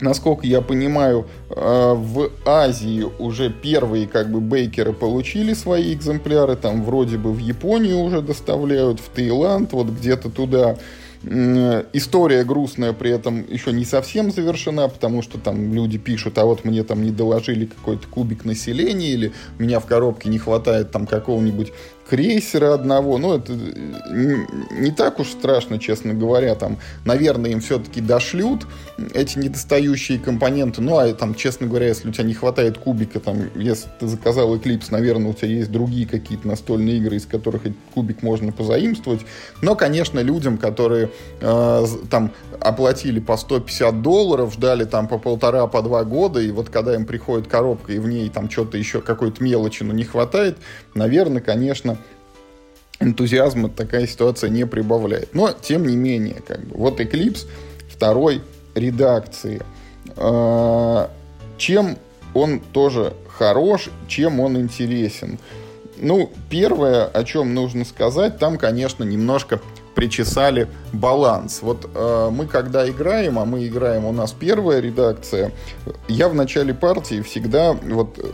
насколько 0.00 0.46
я 0.46 0.60
понимаю, 0.60 1.26
э, 1.48 1.94
в 1.96 2.30
Азии 2.44 3.06
уже 3.20 3.50
первые 3.50 4.08
как 4.08 4.30
бы 4.30 4.40
бейкеры 4.40 4.92
получили 4.92 5.54
свои 5.54 5.94
экземпляры, 5.94 6.56
там 6.56 6.82
вроде 6.82 7.18
бы 7.18 7.32
в 7.32 7.38
Японию 7.38 8.00
уже 8.00 8.20
доставляют, 8.20 8.98
в 8.98 9.08
Таиланд, 9.10 9.72
вот 9.72 9.86
где-то 9.86 10.28
туда. 10.28 10.76
История 11.24 12.42
грустная 12.42 12.92
при 12.92 13.10
этом 13.10 13.46
еще 13.48 13.72
не 13.72 13.84
совсем 13.84 14.32
завершена, 14.32 14.88
потому 14.88 15.22
что 15.22 15.38
там 15.38 15.72
люди 15.72 15.96
пишут, 15.96 16.36
а 16.38 16.44
вот 16.44 16.64
мне 16.64 16.82
там 16.82 17.02
не 17.02 17.12
доложили 17.12 17.66
какой-то 17.66 18.08
кубик 18.08 18.44
населения, 18.44 19.12
или 19.12 19.32
у 19.58 19.62
меня 19.62 19.78
в 19.78 19.86
коробке 19.86 20.28
не 20.28 20.38
хватает 20.38 20.90
там 20.90 21.06
какого-нибудь 21.06 21.72
крейсера 22.12 22.74
одного. 22.74 23.16
Ну, 23.16 23.38
это 23.38 23.54
не 23.54 24.90
так 24.90 25.18
уж 25.18 25.28
страшно, 25.28 25.78
честно 25.78 26.12
говоря. 26.12 26.54
Там, 26.54 26.76
наверное, 27.06 27.52
им 27.52 27.60
все-таки 27.60 28.02
дошлют 28.02 28.66
эти 29.14 29.38
недостающие 29.38 30.18
компоненты. 30.18 30.82
Ну, 30.82 30.98
а 30.98 31.10
там, 31.14 31.34
честно 31.34 31.68
говоря, 31.68 31.86
если 31.86 32.10
у 32.10 32.12
тебя 32.12 32.24
не 32.24 32.34
хватает 32.34 32.76
кубика, 32.76 33.18
там, 33.18 33.48
если 33.54 33.88
ты 33.98 34.08
заказал 34.08 34.54
Eclipse, 34.54 34.88
наверное, 34.90 35.30
у 35.30 35.32
тебя 35.32 35.48
есть 35.48 35.72
другие 35.72 36.06
какие-то 36.06 36.46
настольные 36.46 36.98
игры, 36.98 37.16
из 37.16 37.24
которых 37.24 37.62
этот 37.62 37.78
кубик 37.94 38.22
можно 38.22 38.52
позаимствовать. 38.52 39.22
Но, 39.62 39.74
конечно, 39.74 40.20
людям, 40.20 40.58
которые 40.58 41.08
э, 41.40 41.86
там 42.10 42.30
оплатили 42.60 43.20
по 43.20 43.38
150 43.38 44.02
долларов, 44.02 44.52
ждали 44.52 44.84
там 44.84 45.08
по 45.08 45.16
полтора, 45.16 45.66
по 45.66 45.80
два 45.80 46.04
года, 46.04 46.40
и 46.40 46.50
вот 46.50 46.68
когда 46.68 46.94
им 46.94 47.06
приходит 47.06 47.46
коробка, 47.46 47.94
и 47.94 47.98
в 47.98 48.06
ней 48.06 48.28
там 48.28 48.50
что-то 48.50 48.76
еще, 48.76 49.00
какой-то 49.00 49.42
мелочи, 49.42 49.82
но 49.82 49.94
не 49.94 50.04
хватает, 50.04 50.58
наверное, 50.94 51.40
конечно, 51.40 51.96
энтузиазма 53.02 53.68
такая 53.68 54.06
ситуация 54.06 54.50
не 54.50 54.66
прибавляет. 54.66 55.34
Но, 55.34 55.50
тем 55.52 55.86
не 55.86 55.96
менее, 55.96 56.42
как 56.46 56.60
бы, 56.64 56.76
вот 56.76 57.00
Eclipse 57.00 57.46
второй 57.88 58.42
редакции. 58.74 59.62
А, 60.16 61.10
чем 61.58 61.96
он 62.34 62.60
тоже 62.60 63.14
хорош, 63.28 63.90
чем 64.08 64.40
он 64.40 64.56
интересен? 64.56 65.38
Ну, 65.98 66.32
первое, 66.50 67.04
о 67.04 67.22
чем 67.24 67.54
нужно 67.54 67.84
сказать, 67.84 68.38
там, 68.38 68.58
конечно, 68.58 69.04
немножко 69.04 69.60
причесали 69.94 70.68
баланс. 70.92 71.60
Вот 71.62 71.88
э, 71.94 72.30
мы 72.32 72.46
когда 72.46 72.88
играем, 72.88 73.38
а 73.38 73.44
мы 73.44 73.66
играем, 73.66 74.06
у 74.06 74.12
нас 74.12 74.32
первая 74.32 74.80
редакция, 74.80 75.52
я 76.08 76.28
в 76.28 76.34
начале 76.34 76.74
партии 76.74 77.20
всегда 77.20 77.72
вот 77.72 78.18
э, 78.18 78.24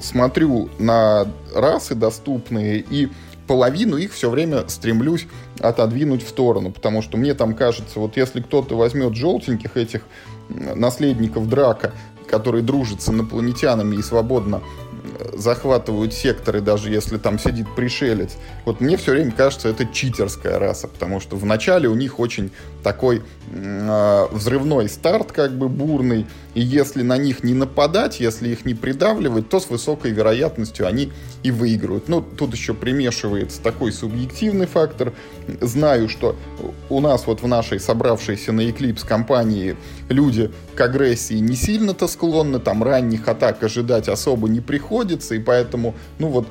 смотрю 0.00 0.68
на 0.78 1.26
расы 1.54 1.94
доступные 1.94 2.84
и 2.88 3.08
половину 3.46 3.96
их 3.96 4.12
все 4.12 4.30
время 4.30 4.68
стремлюсь 4.68 5.26
отодвинуть 5.60 6.24
в 6.24 6.28
сторону, 6.28 6.70
потому 6.70 7.02
что 7.02 7.16
мне 7.16 7.34
там 7.34 7.54
кажется, 7.54 8.00
вот 8.00 8.16
если 8.16 8.40
кто-то 8.40 8.76
возьмет 8.76 9.14
желтеньких 9.14 9.76
этих 9.76 10.02
наследников 10.48 11.48
Драка, 11.48 11.92
которые 12.28 12.62
дружат 12.62 13.02
с 13.02 13.08
инопланетянами 13.08 13.96
и 13.96 14.02
свободно 14.02 14.62
захватывают 15.32 16.12
секторы, 16.14 16.60
даже 16.60 16.90
если 16.90 17.18
там 17.18 17.38
сидит 17.38 17.66
пришелец. 17.74 18.32
Вот 18.64 18.80
мне 18.80 18.96
все 18.96 19.12
время 19.12 19.32
кажется, 19.32 19.68
это 19.68 19.86
читерская 19.86 20.58
раса, 20.58 20.88
потому 20.88 21.20
что 21.20 21.36
вначале 21.36 21.88
у 21.88 21.94
них 21.94 22.18
очень 22.18 22.50
такой 22.82 23.22
э, 23.50 24.26
взрывной 24.30 24.88
старт, 24.88 25.32
как 25.32 25.56
бы 25.56 25.68
бурный, 25.68 26.26
и 26.54 26.60
если 26.60 27.02
на 27.02 27.16
них 27.18 27.42
не 27.42 27.54
нападать, 27.54 28.20
если 28.20 28.48
их 28.48 28.64
не 28.64 28.74
придавливать, 28.74 29.48
то 29.48 29.60
с 29.60 29.68
высокой 29.68 30.12
вероятностью 30.12 30.86
они 30.86 31.12
и 31.42 31.50
выигрывают. 31.50 32.08
Ну, 32.08 32.22
тут 32.22 32.54
еще 32.54 32.74
примешивается 32.74 33.60
такой 33.60 33.92
субъективный 33.92 34.66
фактор. 34.66 35.12
Знаю, 35.60 36.08
что 36.08 36.36
у 36.88 37.00
нас 37.00 37.26
вот 37.26 37.42
в 37.42 37.46
нашей 37.46 37.80
собравшейся 37.80 38.52
на 38.52 38.62
Eclipse 38.62 39.06
компании 39.06 39.76
люди 40.08 40.50
к 40.74 40.80
агрессии 40.80 41.34
не 41.34 41.56
сильно-то 41.56 42.06
склонны, 42.08 42.58
там 42.58 42.82
ранних 42.82 43.28
атак 43.28 43.62
ожидать 43.62 44.08
особо 44.08 44.48
не 44.48 44.60
приходится, 44.60 45.34
и 45.34 45.38
поэтому, 45.38 45.94
ну 46.18 46.28
вот, 46.28 46.46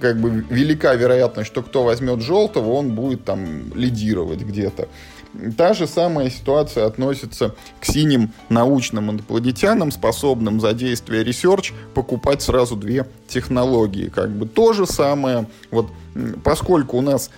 как 0.00 0.20
бы 0.20 0.44
велика 0.50 0.94
вероятность, 0.94 1.48
что 1.48 1.62
кто 1.62 1.82
возьмет 1.84 2.20
желтого, 2.20 2.72
он 2.72 2.94
будет 2.94 3.24
там 3.24 3.72
лидировать 3.74 4.40
где-то. 4.40 4.88
Та 5.56 5.72
же 5.72 5.86
самая 5.86 6.30
ситуация 6.30 6.86
относится 6.86 7.54
к 7.80 7.84
синим 7.84 8.32
научным 8.48 9.10
инопланетянам, 9.10 9.90
способным 9.90 10.60
за 10.60 10.72
действие 10.72 11.24
research 11.24 11.72
покупать 11.94 12.42
сразу 12.42 12.76
две 12.76 13.06
технологии. 13.28 14.08
Как 14.08 14.30
бы 14.30 14.46
то 14.46 14.72
же 14.72 14.86
самое. 14.86 15.46
Вот 15.70 15.88
поскольку 16.42 16.98
у 16.98 17.00
нас 17.02 17.30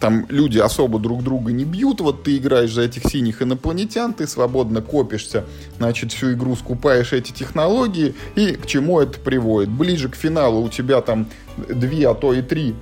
там 0.00 0.26
люди 0.28 0.58
особо 0.58 0.98
друг 0.98 1.22
друга 1.22 1.52
не 1.52 1.64
бьют, 1.64 2.00
вот 2.00 2.22
ты 2.22 2.36
играешь 2.36 2.72
за 2.72 2.82
этих 2.82 3.04
синих 3.04 3.42
инопланетян, 3.42 4.12
ты 4.12 4.26
свободно 4.26 4.82
копишься, 4.82 5.44
значит, 5.78 6.12
всю 6.12 6.32
игру 6.32 6.54
скупаешь 6.56 7.12
эти 7.12 7.32
технологии, 7.32 8.14
и 8.34 8.52
к 8.52 8.66
чему 8.66 9.00
это 9.00 9.18
приводит? 9.18 9.70
Ближе 9.70 10.08
к 10.08 10.14
финалу 10.14 10.62
у 10.62 10.68
тебя 10.68 11.00
там 11.00 11.26
две, 11.56 12.08
а 12.08 12.14
то 12.14 12.34
и 12.34 12.42
три 12.42 12.74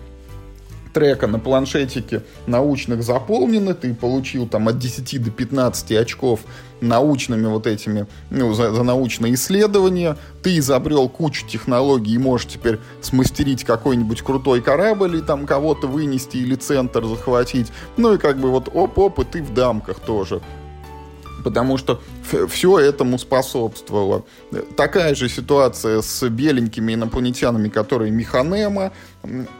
трека 0.97 1.27
на 1.27 1.39
планшетике 1.39 2.23
научных 2.47 3.03
заполнены, 3.03 3.75
ты 3.75 3.93
получил 3.93 4.49
там 4.49 4.69
от 4.69 4.79
10 4.79 5.23
до 5.23 5.31
15 5.31 5.93
очков 5.93 6.41
научными 6.81 7.45
вот 7.45 7.67
этими, 7.67 8.07
ну, 8.31 8.55
за, 8.55 8.73
за 8.73 8.83
научные 8.83 9.35
исследования, 9.35 10.17
ты 10.43 10.57
изобрел 10.57 11.11
кучу 11.11 11.47
технологий 11.47 12.15
и 12.15 12.19
можешь 12.19 12.47
теперь 12.47 12.79
смастерить 13.03 13.63
какой-нибудь 13.63 14.23
крутой 14.23 14.63
корабль 14.63 15.19
и 15.19 15.21
там 15.21 15.45
кого-то 15.45 15.87
вынести 15.87 16.39
или 16.39 16.55
центр 16.55 17.05
захватить, 17.05 17.67
ну 17.99 18.15
и 18.15 18.19
как 18.19 18.39
бы 18.39 18.51
вот 18.51 18.71
оп-оп, 18.73 19.19
и 19.19 19.25
ты 19.25 19.43
в 19.43 19.53
дамках 19.53 20.01
тоже 20.01 20.41
потому 21.47 21.79
что 21.79 22.01
все 22.49 22.77
этому 22.81 23.21
способствовало. 23.21 24.25
Такая 24.77 25.15
же 25.15 25.29
ситуация 25.29 26.03
с 26.03 26.29
беленькими 26.29 26.95
инопланетянами, 26.95 27.69
которые 27.69 28.11
механема. 28.11 28.91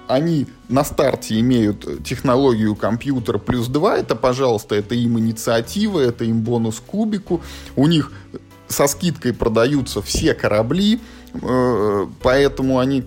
Они 0.09 0.49
на 0.69 0.83
старте 0.83 1.39
имеют 1.39 2.03
технологию 2.03 2.75
компьютер 2.75 3.39
плюс 3.39 3.69
2. 3.69 3.99
Это, 3.99 4.17
пожалуйста, 4.17 4.75
это 4.75 4.97
им 4.97 5.17
инициатива, 5.21 6.01
это 6.01 6.25
им 6.25 6.41
бонус 6.41 6.83
кубику. 6.85 7.41
У 7.77 7.87
них 7.87 8.11
со 8.67 8.89
скидкой 8.89 9.33
продаются 9.33 10.03
все 10.03 10.35
корабли, 10.35 10.99
э, 11.35 12.07
поэтому 12.21 12.81
они 12.81 13.05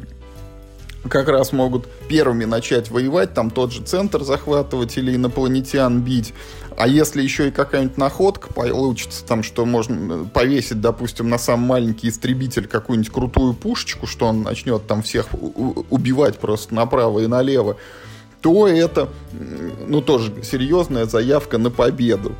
как 1.07 1.29
раз 1.29 1.53
могут 1.53 1.87
первыми 2.07 2.45
начать 2.45 2.91
воевать, 2.91 3.33
там 3.33 3.49
тот 3.49 3.71
же 3.71 3.81
центр 3.83 4.23
захватывать 4.23 4.97
или 4.97 5.15
инопланетян 5.15 6.01
бить. 6.01 6.33
А 6.77 6.87
если 6.87 7.21
еще 7.21 7.49
и 7.49 7.51
какая-нибудь 7.51 7.97
находка 7.97 8.53
получится, 8.53 9.25
там, 9.25 9.43
что 9.43 9.65
можно 9.65 10.25
повесить, 10.25 10.81
допустим, 10.81 11.29
на 11.29 11.37
самый 11.37 11.67
маленький 11.67 12.09
истребитель 12.09 12.67
какую-нибудь 12.67 13.11
крутую 13.11 13.53
пушечку, 13.53 14.07
что 14.07 14.27
он 14.27 14.43
начнет 14.43 14.87
там 14.87 15.01
всех 15.01 15.27
убивать 15.33 16.37
просто 16.37 16.73
направо 16.73 17.19
и 17.19 17.27
налево, 17.27 17.77
то 18.41 18.67
это, 18.67 19.09
ну, 19.87 20.01
тоже 20.01 20.33
серьезная 20.43 21.05
заявка 21.05 21.57
на 21.57 21.69
победу. 21.69 22.33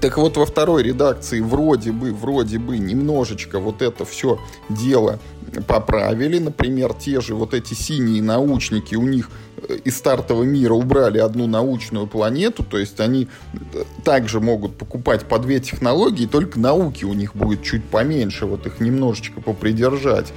Так 0.00 0.18
вот, 0.18 0.36
во 0.36 0.46
второй 0.46 0.82
редакции 0.82 1.40
вроде 1.40 1.92
бы, 1.92 2.12
вроде 2.12 2.58
бы 2.58 2.78
немножечко 2.78 3.58
вот 3.58 3.82
это 3.82 4.04
все 4.04 4.38
дело 4.68 5.18
поправили. 5.66 6.38
Например, 6.38 6.92
те 6.92 7.20
же 7.20 7.34
вот 7.34 7.54
эти 7.54 7.74
синие 7.74 8.22
научники, 8.22 8.94
у 8.94 9.02
них 9.02 9.30
э, 9.56 9.76
из 9.84 9.96
стартового 9.96 10.44
мира 10.44 10.74
убрали 10.74 11.18
одну 11.18 11.46
научную 11.46 12.06
планету, 12.06 12.62
то 12.62 12.78
есть 12.78 13.00
они 13.00 13.28
э, 13.54 13.84
также 14.04 14.40
могут 14.40 14.76
покупать 14.76 15.24
по 15.26 15.38
две 15.38 15.60
технологии, 15.60 16.26
только 16.26 16.58
науки 16.58 17.04
у 17.04 17.14
них 17.14 17.34
будет 17.34 17.62
чуть 17.62 17.84
поменьше, 17.84 18.46
вот 18.46 18.66
их 18.66 18.80
немножечко 18.80 19.40
попридержать. 19.40 20.32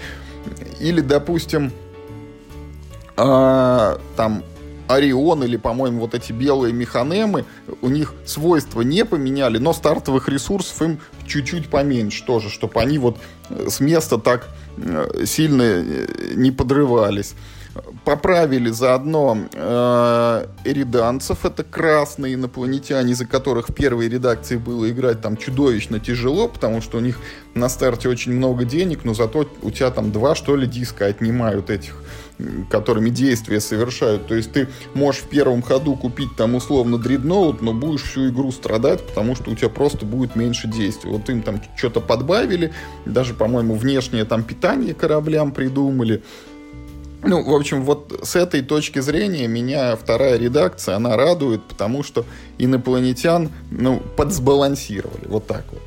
Или, 0.79 1.01
допустим, 1.01 1.71
а, 3.17 3.99
там 4.15 4.43
Орион 4.89 5.43
или, 5.43 5.55
по-моему, 5.55 6.01
вот 6.01 6.15
эти 6.15 6.31
белые 6.31 6.73
механемы, 6.73 7.45
у 7.81 7.89
них 7.89 8.15
свойства 8.25 8.81
не 8.81 9.05
поменяли, 9.05 9.59
но 9.59 9.71
стартовых 9.71 10.27
ресурсов 10.27 10.81
им 10.81 10.99
чуть-чуть 11.27 11.69
поменьше 11.69 12.25
тоже, 12.25 12.49
чтобы 12.49 12.81
они 12.81 12.97
вот 12.97 13.19
э, 13.49 13.67
с 13.69 13.79
места 13.79 14.17
так 14.17 14.49
э, 14.77 15.25
сильно 15.25 15.61
э, 15.61 16.33
не 16.35 16.51
подрывались. 16.51 17.35
Поправили 18.03 18.71
заодно 18.71 19.37
э, 19.53 20.47
эриданцев, 20.65 21.45
это 21.45 21.63
красные 21.63 22.33
инопланетяне, 22.33 23.13
за 23.13 23.27
которых 23.27 23.69
в 23.69 23.73
первой 23.75 24.09
редакции 24.09 24.57
было 24.57 24.89
играть 24.89 25.21
там 25.21 25.37
чудовищно 25.37 25.99
тяжело, 25.99 26.47
потому 26.47 26.81
что 26.81 26.97
у 26.97 27.01
них 27.01 27.19
на 27.53 27.69
старте 27.69 28.09
очень 28.09 28.33
много 28.33 28.65
денег, 28.65 29.05
но 29.05 29.13
зато 29.13 29.47
у 29.61 29.69
тебя 29.69 29.91
там 29.91 30.11
два, 30.11 30.33
что 30.33 30.55
ли, 30.55 30.65
диска 30.65 31.05
отнимают 31.05 31.69
этих 31.69 32.03
которыми 32.69 33.09
действия 33.09 33.59
совершают. 33.59 34.27
То 34.27 34.35
есть 34.35 34.51
ты 34.51 34.67
можешь 34.93 35.21
в 35.21 35.27
первом 35.27 35.61
ходу 35.61 35.95
купить 35.95 36.35
там 36.37 36.55
условно 36.55 36.97
дредноут, 36.97 37.61
но 37.61 37.73
будешь 37.73 38.03
всю 38.03 38.29
игру 38.29 38.51
страдать, 38.51 39.05
потому 39.05 39.35
что 39.35 39.51
у 39.51 39.55
тебя 39.55 39.69
просто 39.69 40.05
будет 40.05 40.35
меньше 40.35 40.67
действий. 40.67 41.11
Вот 41.11 41.29
им 41.29 41.41
там 41.41 41.61
что-то 41.75 41.99
подбавили, 41.99 42.73
даже, 43.05 43.33
по-моему, 43.33 43.75
внешнее 43.75 44.25
там 44.25 44.43
питание 44.43 44.93
кораблям 44.93 45.51
придумали. 45.51 46.23
Ну, 47.21 47.43
в 47.43 47.53
общем, 47.53 47.83
вот 47.83 48.17
с 48.23 48.37
этой 48.37 48.61
точки 48.61 48.99
зрения 48.99 49.45
меня 49.47 49.97
вторая 49.97 50.37
редакция, 50.37 50.95
она 50.95 51.17
радует, 51.17 51.61
потому 51.63 52.01
что 52.01 52.23
инопланетян, 52.57 53.49
ну, 53.71 54.01
подсбалансировали. 54.15 55.27
Вот 55.27 55.45
так 55.45 55.65
вот. 55.71 55.81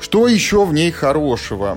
Что 0.00 0.26
еще 0.26 0.64
в 0.64 0.72
ней 0.72 0.90
хорошего? 0.90 1.76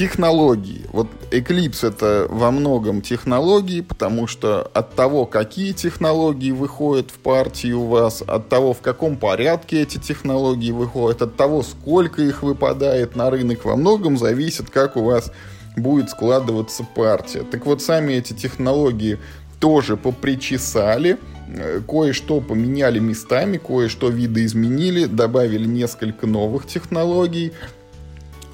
Технологии. 0.00 0.86
Вот 0.94 1.08
Eclipse 1.30 1.86
это 1.86 2.26
во 2.30 2.50
многом 2.50 3.02
технологии, 3.02 3.82
потому 3.82 4.26
что 4.26 4.62
от 4.72 4.94
того, 4.94 5.26
какие 5.26 5.72
технологии 5.72 6.52
выходят 6.52 7.10
в 7.10 7.18
партии 7.18 7.72
у 7.72 7.84
вас, 7.84 8.22
от 8.26 8.48
того, 8.48 8.72
в 8.72 8.80
каком 8.80 9.18
порядке 9.18 9.82
эти 9.82 9.98
технологии 9.98 10.70
выходят, 10.70 11.20
от 11.20 11.36
того, 11.36 11.62
сколько 11.62 12.22
их 12.22 12.42
выпадает 12.42 13.14
на 13.14 13.28
рынок, 13.28 13.66
во 13.66 13.76
многом 13.76 14.16
зависит, 14.16 14.70
как 14.70 14.96
у 14.96 15.02
вас 15.02 15.32
будет 15.76 16.08
складываться 16.08 16.82
партия. 16.96 17.42
Так 17.42 17.66
вот, 17.66 17.82
сами 17.82 18.14
эти 18.14 18.32
технологии 18.32 19.18
тоже 19.58 19.98
попричесали, 19.98 21.18
э, 21.46 21.82
кое-что 21.86 22.40
поменяли 22.40 23.00
местами, 23.00 23.58
кое-что 23.58 24.08
видоизменили, 24.08 25.04
добавили 25.04 25.66
несколько 25.66 26.26
новых 26.26 26.66
технологий. 26.66 27.52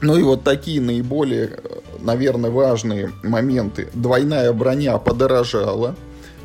Ну 0.00 0.16
и 0.16 0.22
вот 0.22 0.44
такие 0.44 0.80
наиболее, 0.80 1.58
наверное, 2.00 2.50
важные 2.50 3.12
моменты. 3.22 3.88
Двойная 3.94 4.52
броня 4.52 4.98
подорожала. 4.98 5.96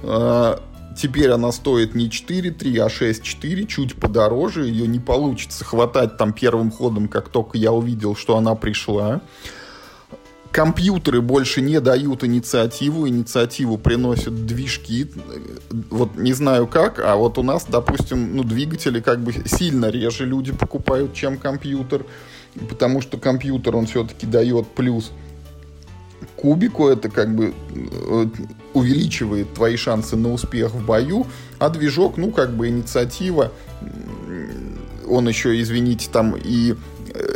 Э, 0.03 0.58
теперь 0.98 1.31
она 1.31 1.51
стоит 1.51 1.93
не 1.93 2.08
4.3, 2.08 2.79
а 2.79 2.88
6.4, 2.88 3.67
чуть 3.67 3.96
подороже. 3.96 4.65
Ее 4.67 4.88
не 4.88 5.00
получится 5.00 5.65
хватать 5.65 6.17
там 6.17 6.34
первым 6.34 6.72
ходом, 6.72 7.08
как 7.08 7.29
только 7.29 7.58
я 7.58 7.72
увидел, 7.72 8.15
что 8.15 8.38
она 8.38 8.55
пришла 8.55 9.22
компьютеры 10.51 11.22
больше 11.22 11.62
не 11.62 11.79
дают 11.79 12.24
инициативу, 12.24 13.08
инициативу 13.08 13.77
приносят 13.77 14.46
движки, 14.46 15.10
вот 15.89 16.15
не 16.15 16.34
знаю 16.34 16.67
как, 16.67 17.00
а 17.00 17.15
вот 17.15 17.38
у 17.38 17.43
нас, 17.43 17.65
допустим, 17.67 18.36
ну, 18.36 18.43
двигатели 18.43 19.00
как 19.00 19.22
бы 19.22 19.34
сильно 19.46 19.89
реже 19.89 20.25
люди 20.25 20.51
покупают, 20.51 21.13
чем 21.13 21.38
компьютер, 21.38 22.05
потому 22.70 23.01
что 23.01 23.17
компьютер, 23.17 23.75
он 23.75 23.86
все-таки 23.86 24.25
дает 24.25 24.67
плюс 24.67 25.12
кубику, 26.36 26.88
это 26.88 27.10
как 27.10 27.34
бы 27.36 27.53
э, 27.74 28.25
увеличивает 28.74 29.53
твои 29.53 29.75
шансы 29.75 30.15
на 30.15 30.31
успех 30.31 30.74
в 30.74 30.86
бою, 30.86 31.27
а 31.60 31.70
движок, 31.70 32.17
ну, 32.17 32.31
как 32.31 32.55
бы 32.55 32.67
инициатива, 32.70 33.51
он 35.08 35.27
еще, 35.27 35.60
извините, 35.60 36.10
там 36.12 36.36
и 36.36 36.75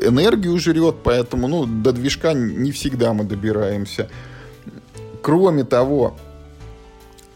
энергию 0.02 0.58
жрет, 0.58 0.98
поэтому 1.04 1.48
ну, 1.48 1.66
до 1.66 1.92
движка 1.92 2.34
не 2.34 2.72
всегда 2.72 3.14
мы 3.14 3.24
добираемся. 3.24 4.10
Кроме 5.22 5.64
того, 5.64 6.18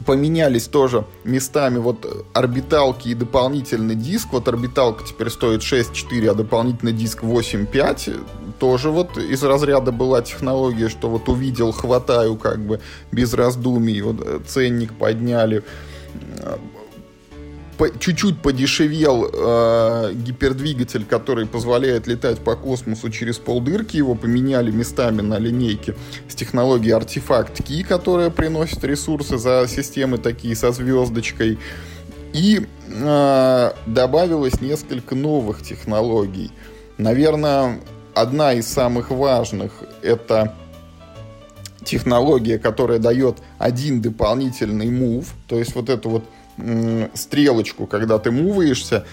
поменялись 0.05 0.67
тоже 0.67 1.05
местами 1.23 1.77
вот 1.77 2.25
орбиталки 2.33 3.09
и 3.09 3.13
дополнительный 3.13 3.95
диск. 3.95 4.29
Вот 4.31 4.47
орбиталка 4.47 5.03
теперь 5.05 5.29
стоит 5.29 5.61
6.4, 5.61 6.27
а 6.29 6.33
дополнительный 6.33 6.93
диск 6.93 7.23
8.5. 7.23 8.55
Тоже 8.59 8.89
вот 8.89 9.17
из 9.17 9.43
разряда 9.43 9.91
была 9.91 10.21
технология, 10.21 10.89
что 10.89 11.09
вот 11.09 11.29
увидел, 11.29 11.71
хватаю 11.71 12.35
как 12.35 12.59
бы 12.59 12.81
без 13.11 13.33
раздумий. 13.33 14.01
Вот 14.01 14.21
э, 14.25 14.39
ценник 14.45 14.93
подняли 14.93 15.63
чуть-чуть 17.99 18.41
подешевел 18.41 19.29
э, 19.31 20.13
гипердвигатель, 20.13 21.05
который 21.05 21.45
позволяет 21.45 22.07
летать 22.07 22.39
по 22.39 22.55
космосу 22.55 23.09
через 23.09 23.37
полдырки. 23.37 23.97
Его 23.97 24.15
поменяли 24.15 24.71
местами 24.71 25.21
на 25.21 25.37
линейке 25.37 25.95
с 26.27 26.35
технологией 26.35 26.97
Artifact 26.97 27.63
Key, 27.63 27.83
которая 27.83 28.29
приносит 28.29 28.83
ресурсы 28.83 29.37
за 29.37 29.65
системы 29.67 30.17
такие 30.17 30.55
со 30.55 30.71
звездочкой. 30.71 31.57
И 32.33 32.67
э, 32.87 33.71
добавилось 33.85 34.61
несколько 34.61 35.15
новых 35.15 35.63
технологий. 35.63 36.51
Наверное, 36.97 37.79
одна 38.13 38.53
из 38.53 38.67
самых 38.67 39.09
важных 39.09 39.71
это 40.01 40.55
технология, 41.83 42.59
которая 42.59 42.99
дает 42.99 43.37
один 43.57 44.01
дополнительный 44.01 44.91
мув, 44.91 45.33
то 45.47 45.57
есть 45.57 45.75
вот 45.75 45.89
это 45.89 46.09
вот 46.09 46.23
стрелочку, 47.13 47.87
когда 47.87 48.19
ты 48.19 48.31
муваешься. 48.31 49.05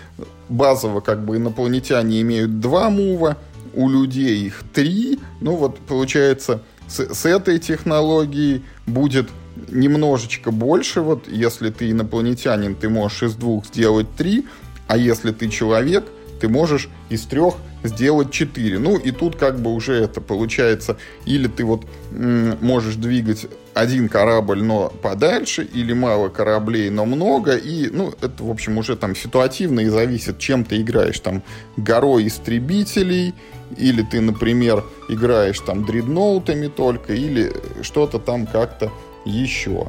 Базово 0.49 1.01
как 1.01 1.25
бы 1.25 1.37
инопланетяне 1.37 2.21
имеют 2.23 2.61
два 2.61 2.91
мува, 2.91 3.37
у 3.75 3.89
людей 3.89 4.47
их 4.47 4.63
три. 4.73 5.19
Ну 5.41 5.57
вот 5.57 5.79
получается 5.79 6.63
с, 6.89 7.15
с 7.15 7.27
этой 7.27 7.59
технологией 7.59 8.65
будет 8.87 9.29
немножечко 9.69 10.51
больше. 10.51 11.01
Вот 11.01 11.29
если 11.29 11.71
ты 11.71 11.91
инопланетянин, 11.91 12.75
ты 12.75 12.89
можешь 12.89 13.23
из 13.23 13.35
двух 13.35 13.67
сделать 13.67 14.07
три, 14.17 14.47
а 14.87 14.97
если 14.97 15.31
ты 15.33 15.49
человек, 15.49 16.05
ты 16.41 16.49
можешь 16.49 16.89
из 17.09 17.23
трех 17.23 17.55
сделать 17.83 18.31
4. 18.31 18.79
Ну 18.79 18.97
и 18.97 19.11
тут 19.11 19.37
как 19.37 19.61
бы 19.61 19.73
уже 19.73 19.95
это 19.95 20.21
получается, 20.21 20.97
или 21.25 21.47
ты 21.49 21.65
вот 21.65 21.87
можешь 22.11 22.97
двигать 22.97 23.47
один 23.75 24.09
корабль, 24.09 24.63
но 24.63 24.89
подальше, 24.89 25.63
или 25.63 25.93
мало 25.93 26.29
кораблей, 26.29 26.89
но 26.89 27.05
много, 27.05 27.57
и, 27.57 27.91
ну, 27.91 28.15
это, 28.23 28.43
в 28.43 28.51
общем, 28.51 28.79
уже 28.79 28.97
там 28.97 29.15
ситуативно 29.15 29.81
и 29.81 29.89
зависит, 29.89 30.39
чем 30.39 30.65
ты 30.65 30.81
играешь, 30.81 31.21
там, 31.21 31.43
горой 31.77 32.27
истребителей, 32.27 33.35
или 33.77 34.01
ты, 34.01 34.23
например, 34.23 34.83
играешь 35.11 35.61
там 35.61 35.85
дредноутами 35.85 36.69
только, 36.69 37.13
или 37.13 37.53
что-то 37.83 38.19
там 38.19 38.47
как-то 38.47 38.91
еще. 39.27 39.89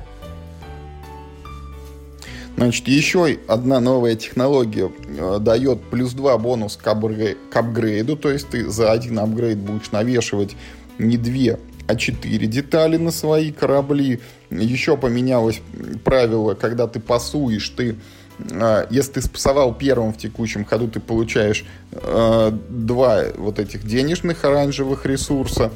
Значит, 2.57 2.87
еще 2.87 3.37
одна 3.47 3.79
новая 3.79 4.15
технология 4.15 4.91
э, 5.07 5.37
дает 5.39 5.79
плюс 5.91 6.13
2 6.13 6.39
бонус 6.39 6.75
к, 6.75 6.87
апгрей- 6.87 7.37
к 7.51 7.55
апгрейду, 7.55 8.17
то 8.17 8.31
есть 8.31 8.49
ты 8.49 8.67
за 8.67 8.91
один 8.91 9.19
апгрейд 9.19 9.59
будешь 9.59 9.91
навешивать 9.91 10.55
не 10.97 11.17
2, 11.17 11.59
а 11.85 11.95
4 11.95 12.47
детали 12.47 12.97
на 12.97 13.11
свои 13.11 13.51
корабли. 13.51 14.21
Еще 14.49 14.97
поменялось 14.97 15.61
правило, 16.03 16.55
когда 16.55 16.87
ты 16.87 16.99
пасуешь, 16.99 17.69
ты 17.69 17.97
э, 18.39 18.87
если 18.89 19.11
ты 19.13 19.21
спасовал 19.21 19.75
первым 19.75 20.11
в 20.11 20.17
текущем 20.17 20.65
ходу, 20.65 20.87
ты 20.87 20.99
получаешь 20.99 21.63
э, 21.91 22.51
два 22.69 23.23
вот 23.37 23.59
этих 23.59 23.85
денежных 23.85 24.43
оранжевых 24.45 25.05
ресурса. 25.05 25.71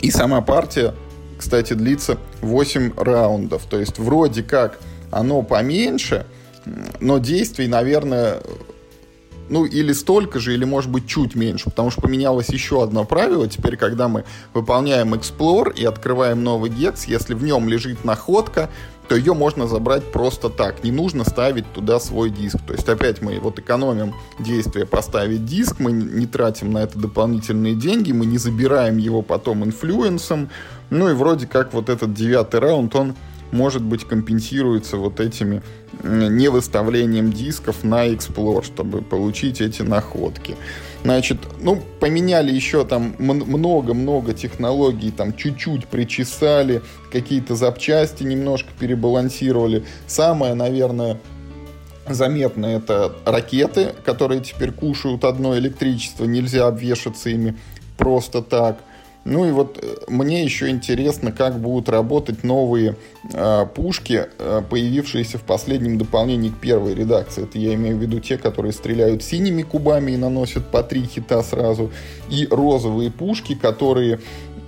И 0.00 0.10
сама 0.10 0.40
партия, 0.40 0.94
кстати, 1.38 1.74
длится 1.74 2.16
8 2.40 2.94
раундов. 2.96 3.66
То 3.66 3.78
есть 3.78 3.98
вроде 3.98 4.42
как 4.42 4.78
оно 5.12 5.42
поменьше, 5.42 6.26
но 7.00 7.18
действий, 7.18 7.68
наверное, 7.68 8.40
ну, 9.48 9.64
или 9.64 9.92
столько 9.92 10.40
же, 10.40 10.54
или, 10.54 10.64
может 10.64 10.90
быть, 10.90 11.06
чуть 11.06 11.34
меньше, 11.34 11.66
потому 11.66 11.90
что 11.90 12.00
поменялось 12.00 12.48
еще 12.48 12.82
одно 12.82 13.04
правило. 13.04 13.46
Теперь, 13.48 13.76
когда 13.76 14.08
мы 14.08 14.24
выполняем 14.54 15.14
Explore 15.14 15.74
и 15.74 15.84
открываем 15.84 16.42
новый 16.42 16.70
гекс, 16.70 17.04
если 17.04 17.34
в 17.34 17.44
нем 17.44 17.68
лежит 17.68 18.04
находка, 18.04 18.70
то 19.08 19.16
ее 19.16 19.34
можно 19.34 19.66
забрать 19.66 20.10
просто 20.10 20.48
так. 20.48 20.82
Не 20.84 20.90
нужно 20.90 21.24
ставить 21.24 21.70
туда 21.74 22.00
свой 22.00 22.30
диск. 22.30 22.58
То 22.66 22.72
есть 22.72 22.88
опять 22.88 23.20
мы 23.20 23.38
вот 23.40 23.58
экономим 23.58 24.14
действие 24.38 24.86
поставить 24.86 25.44
диск, 25.44 25.80
мы 25.80 25.92
не 25.92 26.26
тратим 26.26 26.72
на 26.72 26.78
это 26.78 26.98
дополнительные 26.98 27.74
деньги, 27.74 28.12
мы 28.12 28.24
не 28.24 28.38
забираем 28.38 28.96
его 28.96 29.20
потом 29.20 29.64
инфлюенсом. 29.64 30.48
Ну 30.88 31.10
и 31.10 31.14
вроде 31.14 31.46
как 31.46 31.74
вот 31.74 31.90
этот 31.90 32.14
девятый 32.14 32.60
раунд, 32.60 32.94
он 32.94 33.14
может 33.52 33.82
быть, 33.82 34.04
компенсируется 34.04 34.96
вот 34.96 35.20
этими 35.20 35.62
не 36.02 36.48
выставлением 36.48 37.32
дисков 37.32 37.84
на 37.84 38.08
Explore, 38.08 38.64
чтобы 38.64 39.02
получить 39.02 39.60
эти 39.60 39.82
находки. 39.82 40.56
Значит, 41.04 41.38
ну, 41.60 41.80
поменяли 42.00 42.50
еще 42.50 42.84
там 42.84 43.14
много-много 43.18 44.32
технологий, 44.32 45.10
там 45.10 45.36
чуть-чуть 45.36 45.86
причесали, 45.86 46.80
какие-то 47.12 47.54
запчасти 47.54 48.22
немножко 48.24 48.70
перебалансировали. 48.78 49.84
Самое, 50.06 50.54
наверное, 50.54 51.20
заметное 52.08 52.78
это 52.78 53.12
ракеты, 53.24 53.94
которые 54.04 54.40
теперь 54.40 54.72
кушают 54.72 55.24
одно 55.24 55.58
электричество, 55.58 56.24
нельзя 56.24 56.66
обвешаться 56.66 57.28
ими 57.28 57.56
просто 57.98 58.42
так– 58.42 58.78
ну 59.24 59.44
и 59.44 59.52
вот 59.52 59.78
э, 59.80 59.96
мне 60.08 60.42
еще 60.42 60.68
интересно, 60.68 61.30
как 61.30 61.60
будут 61.60 61.88
работать 61.88 62.42
новые 62.42 62.96
э, 63.32 63.66
пушки, 63.74 64.26
э, 64.38 64.62
появившиеся 64.68 65.38
в 65.38 65.42
последнем 65.42 65.96
дополнении 65.96 66.50
к 66.50 66.58
первой 66.58 66.94
редакции. 66.94 67.44
Это 67.44 67.58
я 67.58 67.74
имею 67.74 67.96
в 67.96 68.00
виду 68.00 68.18
те, 68.18 68.36
которые 68.36 68.72
стреляют 68.72 69.22
синими 69.22 69.62
кубами 69.62 70.12
и 70.12 70.16
наносят 70.16 70.66
по 70.70 70.82
три 70.82 71.04
хита 71.04 71.42
сразу, 71.42 71.92
и 72.30 72.48
розовые 72.50 73.10
пушки, 73.10 73.54
которые 73.54 74.18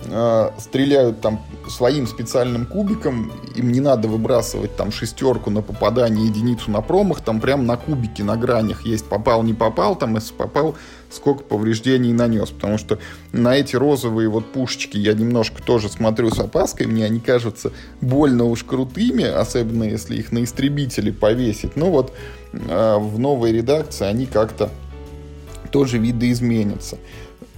э, 0.05 0.49
стреляют 0.57 1.21
там 1.21 1.41
своим 1.67 2.07
специальным 2.07 2.65
кубиком, 2.65 3.31
им 3.55 3.71
не 3.71 3.79
надо 3.79 4.07
выбрасывать 4.07 4.75
там 4.75 4.91
шестерку 4.91 5.49
на 5.49 5.61
попадание, 5.61 6.27
единицу 6.27 6.71
на 6.71 6.81
промах, 6.81 7.21
там 7.21 7.39
прям 7.41 7.65
на 7.65 7.77
кубике, 7.77 8.23
на 8.23 8.37
гранях 8.37 8.85
есть 8.85 9.05
попал, 9.05 9.43
не 9.43 9.53
попал, 9.53 9.95
там 9.95 10.15
если 10.15 10.33
попал, 10.33 10.75
сколько 11.09 11.43
повреждений 11.43 12.13
нанес, 12.13 12.49
потому 12.49 12.77
что 12.77 12.99
на 13.31 13.55
эти 13.55 13.75
розовые 13.75 14.29
вот 14.29 14.51
пушечки 14.51 14.97
я 14.97 15.13
немножко 15.13 15.61
тоже 15.61 15.89
смотрю 15.89 16.29
с 16.29 16.39
опаской, 16.39 16.87
мне 16.87 17.05
они 17.05 17.19
кажутся 17.19 17.71
больно 18.01 18.45
уж 18.45 18.63
крутыми, 18.63 19.23
особенно 19.23 19.83
если 19.83 20.17
их 20.17 20.31
на 20.31 20.43
истребители 20.43 21.11
повесить, 21.11 21.75
но 21.75 21.89
вот 21.89 22.13
э, 22.53 22.97
в 22.97 23.19
новой 23.19 23.51
редакции 23.51 24.05
они 24.05 24.25
как-то 24.25 24.69
тоже 25.71 25.97
видоизменятся. 25.97 26.97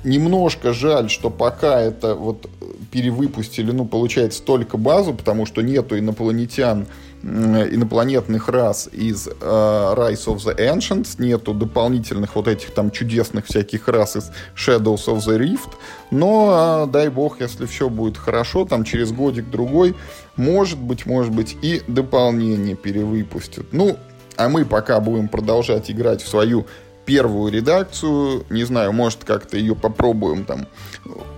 Немножко 0.07 0.73
жаль, 0.73 1.09
что 1.09 1.29
пока 1.29 1.81
это 1.81 2.15
вот 2.15 2.49
перевыпустили, 2.91 3.71
ну, 3.71 3.85
получается, 3.85 4.41
только 4.41 4.77
базу, 4.77 5.13
потому 5.13 5.45
что 5.45 5.61
нету 5.61 5.99
инопланетян, 5.99 6.87
инопланетных 7.21 8.47
рас 8.47 8.87
из 8.91 9.27
э, 9.27 9.31
Rise 9.31 10.27
of 10.27 10.37
the 10.37 10.55
Ancients, 10.57 11.15
нету 11.21 11.53
дополнительных 11.53 12.35
вот 12.35 12.47
этих 12.47 12.73
там 12.73 12.91
чудесных 12.91 13.45
всяких 13.47 13.87
рас 13.87 14.15
из 14.15 14.31
Shadows 14.55 15.07
of 15.07 15.17
the 15.17 15.37
Rift, 15.37 15.73
но 16.11 16.85
э, 16.87 16.91
дай 16.91 17.09
бог, 17.09 17.41
если 17.41 17.65
все 17.65 17.89
будет 17.89 18.17
хорошо, 18.17 18.65
там 18.65 18.83
через 18.83 19.11
годик-другой, 19.11 19.95
может 20.37 20.79
быть, 20.79 21.05
может 21.05 21.33
быть, 21.33 21.57
и 21.61 21.81
дополнение 21.87 22.75
перевыпустят. 22.75 23.65
Ну, 23.73 23.97
а 24.37 24.49
мы 24.49 24.65
пока 24.65 24.99
будем 24.99 25.27
продолжать 25.27 25.91
играть 25.91 26.21
в 26.21 26.27
свою 26.27 26.67
первую 27.07 27.51
редакцию, 27.51 28.45
не 28.49 28.65
знаю, 28.65 28.91
может 28.91 29.23
как-то 29.23 29.57
ее 29.57 29.75
попробуем 29.75 30.43
там 30.43 30.67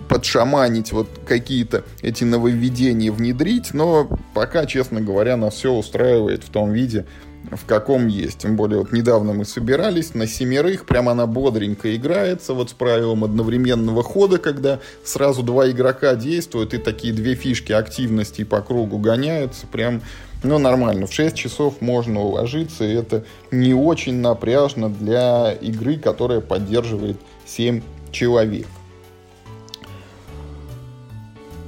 подшаманить, 0.09 0.91
вот 0.91 1.07
какие-то 1.27 1.83
эти 2.01 2.23
нововведения 2.23 3.11
внедрить, 3.11 3.73
но 3.75 4.09
пока, 4.33 4.65
честно 4.65 4.99
говоря, 4.99 5.37
нас 5.37 5.53
все 5.53 5.71
устраивает 5.71 6.43
в 6.43 6.49
том 6.49 6.73
виде, 6.73 7.05
в 7.51 7.65
каком 7.65 8.07
есть. 8.07 8.39
Тем 8.39 8.55
более, 8.55 8.79
вот 8.79 8.91
недавно 8.91 9.33
мы 9.33 9.45
собирались 9.45 10.15
на 10.15 10.25
семерых, 10.25 10.87
прямо 10.87 11.11
она 11.11 11.27
бодренько 11.27 11.95
играется, 11.95 12.55
вот 12.55 12.71
с 12.71 12.73
правилом 12.73 13.23
одновременного 13.23 14.01
хода, 14.01 14.39
когда 14.39 14.79
сразу 15.03 15.43
два 15.43 15.69
игрока 15.69 16.15
действуют, 16.15 16.73
и 16.73 16.79
такие 16.79 17.13
две 17.13 17.35
фишки 17.35 17.71
активности 17.71 18.43
по 18.43 18.61
кругу 18.61 18.97
гоняются, 18.97 19.67
прям 19.67 20.01
ну, 20.43 20.57
нормально. 20.57 21.05
В 21.05 21.13
6 21.13 21.35
часов 21.35 21.81
можно 21.81 22.21
уложиться, 22.21 22.85
и 22.85 22.93
это 22.93 23.25
не 23.51 23.73
очень 23.73 24.15
напряжно 24.15 24.89
для 24.89 25.51
игры, 25.51 25.97
которая 25.97 26.39
поддерживает 26.39 27.17
7 27.45 27.81
человек. 28.11 28.67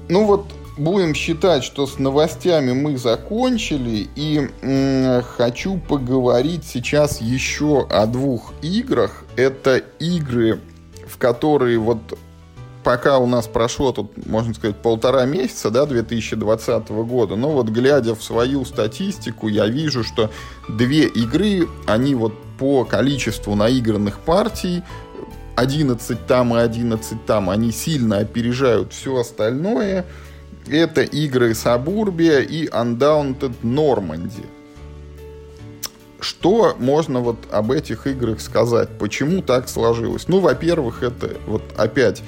Ну 0.07 0.25
вот, 0.25 0.45
будем 0.77 1.13
считать, 1.13 1.63
что 1.63 1.86
с 1.86 1.99
новостями 1.99 2.73
мы 2.73 2.97
закончили, 2.97 4.07
и 4.15 4.49
м- 4.62 5.21
хочу 5.23 5.77
поговорить 5.77 6.65
сейчас 6.65 7.21
еще 7.21 7.86
о 7.89 8.05
двух 8.07 8.53
играх. 8.62 9.25
Это 9.36 9.77
игры, 9.99 10.60
в 11.07 11.17
которые 11.17 11.77
вот 11.77 12.17
пока 12.83 13.17
у 13.19 13.27
нас 13.27 13.47
прошло 13.47 13.91
тут, 13.91 14.25
можно 14.25 14.53
сказать, 14.53 14.77
полтора 14.77 15.25
месяца, 15.25 15.69
да, 15.69 15.85
2020 15.85 16.89
года, 16.89 17.35
но 17.35 17.51
вот 17.51 17.69
глядя 17.69 18.15
в 18.15 18.23
свою 18.23 18.65
статистику, 18.65 19.47
я 19.47 19.67
вижу, 19.67 20.03
что 20.03 20.29
две 20.67 21.05
игры, 21.05 21.67
они 21.87 22.15
вот 22.15 22.33
по 22.57 22.85
количеству 22.85 23.55
наигранных 23.55 24.19
партий 24.19 24.83
11 25.55 26.27
там 26.27 26.55
и 26.55 26.59
11 26.59 27.25
там, 27.25 27.49
они 27.49 27.71
сильно 27.71 28.19
опережают 28.19 28.93
все 28.93 29.17
остальное. 29.17 30.05
Это 30.67 31.01
игры 31.01 31.53
Сабурбия 31.53 32.39
и 32.39 32.67
Undaunted 32.67 33.53
Normandy. 33.63 34.45
Что 36.19 36.75
можно 36.77 37.19
вот 37.19 37.37
об 37.51 37.71
этих 37.71 38.05
играх 38.05 38.41
сказать? 38.41 38.89
Почему 38.99 39.41
так 39.41 39.67
сложилось? 39.67 40.27
Ну, 40.27 40.39
во-первых, 40.39 41.01
это 41.01 41.31
вот 41.47 41.63
опять 41.77 42.21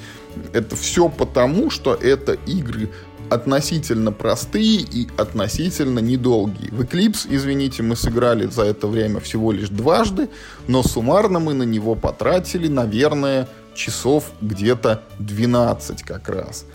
это 0.52 0.76
все 0.76 1.08
потому, 1.08 1.70
что 1.70 1.94
это 1.94 2.32
игры 2.46 2.90
относительно 3.30 4.12
простые 4.12 4.80
и 4.80 5.08
относительно 5.16 5.98
недолгие. 5.98 6.70
В 6.70 6.82
Eclipse, 6.82 7.26
извините, 7.28 7.82
мы 7.82 7.96
сыграли 7.96 8.46
за 8.46 8.62
это 8.62 8.86
время 8.86 9.20
всего 9.20 9.52
лишь 9.52 9.68
дважды, 9.68 10.28
но 10.68 10.82
суммарно 10.82 11.40
мы 11.40 11.54
на 11.54 11.62
него 11.64 11.94
потратили, 11.94 12.68
наверное, 12.68 13.48
часов 13.74 14.30
где-то 14.40 15.02
12 15.18 16.02
как 16.02 16.28
раз. 16.28 16.66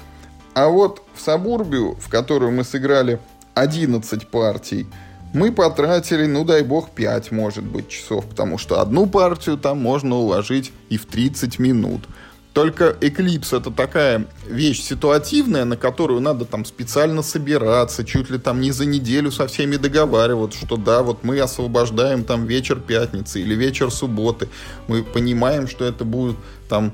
А 0.53 0.67
вот 0.67 1.03
в 1.15 1.21
Сабурбию, 1.21 1.95
в 1.95 2.09
которую 2.09 2.51
мы 2.51 2.63
сыграли 2.63 3.19
11 3.53 4.27
партий, 4.27 4.87
мы 5.31 5.51
потратили, 5.51 6.25
ну 6.25 6.43
дай 6.43 6.63
бог, 6.63 6.89
5, 6.89 7.31
может 7.31 7.63
быть, 7.63 7.87
часов, 7.87 8.25
потому 8.25 8.57
что 8.57 8.81
одну 8.81 9.05
партию 9.05 9.57
там 9.57 9.77
можно 9.79 10.15
уложить 10.15 10.73
и 10.89 10.97
в 10.97 11.05
30 11.05 11.59
минут– 11.59 12.01
только 12.53 12.95
Eclipse 12.99 13.57
это 13.57 13.71
такая 13.71 14.25
вещь 14.47 14.81
ситуативная, 14.81 15.65
на 15.65 15.77
которую 15.77 16.19
надо 16.19 16.45
там 16.45 16.65
специально 16.65 17.21
собираться, 17.21 18.03
чуть 18.03 18.29
ли 18.29 18.39
там 18.39 18.59
не 18.59 18.71
за 18.71 18.85
неделю 18.85 19.31
со 19.31 19.47
всеми 19.47 19.75
договариваться, 19.75 20.65
что 20.65 20.75
да, 20.75 21.03
вот 21.03 21.23
мы 21.23 21.39
освобождаем 21.39 22.23
там 22.23 22.45
вечер 22.45 22.79
пятницы 22.79 23.39
или 23.41 23.53
вечер 23.53 23.91
субботы. 23.91 24.49
Мы 24.87 25.03
понимаем, 25.03 25.67
что 25.67 25.85
это 25.85 26.05
будет 26.05 26.37
там 26.67 26.93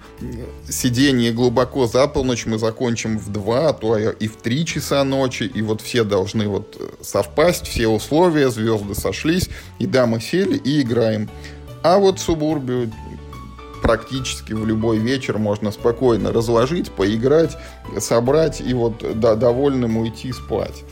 сидение 0.69 1.31
глубоко 1.31 1.87
за 1.87 2.07
полночь, 2.07 2.45
мы 2.45 2.57
закончим 2.57 3.17
в 3.17 3.31
2, 3.31 3.69
а 3.69 3.73
то 3.73 3.97
и 3.97 4.27
в 4.27 4.37
3 4.37 4.65
часа 4.65 5.03
ночи, 5.03 5.43
и 5.43 5.61
вот 5.61 5.81
все 5.81 6.03
должны 6.03 6.47
вот 6.47 6.79
совпасть, 7.01 7.67
все 7.67 7.87
условия, 7.87 8.49
звезды 8.49 8.93
сошлись, 8.93 9.49
и 9.79 9.85
да, 9.85 10.05
мы 10.05 10.19
сели 10.19 10.57
и 10.57 10.81
играем. 10.81 11.29
А 11.83 11.97
вот 11.99 12.19
Субурбию 12.19 12.91
практически 13.85 14.53
в 14.53 14.65
любой 14.65 14.97
вечер 14.97 15.37
можно 15.37 15.71
спокойно 15.71 16.31
разложить, 16.33 16.91
поиграть, 16.91 17.55
собрать 17.99 18.59
и 18.59 18.73
вот 18.73 19.05
да, 19.19 19.35
довольным 19.35 19.97
уйти 19.97 20.33
спать. 20.33 20.83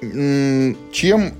Чем 0.00 1.34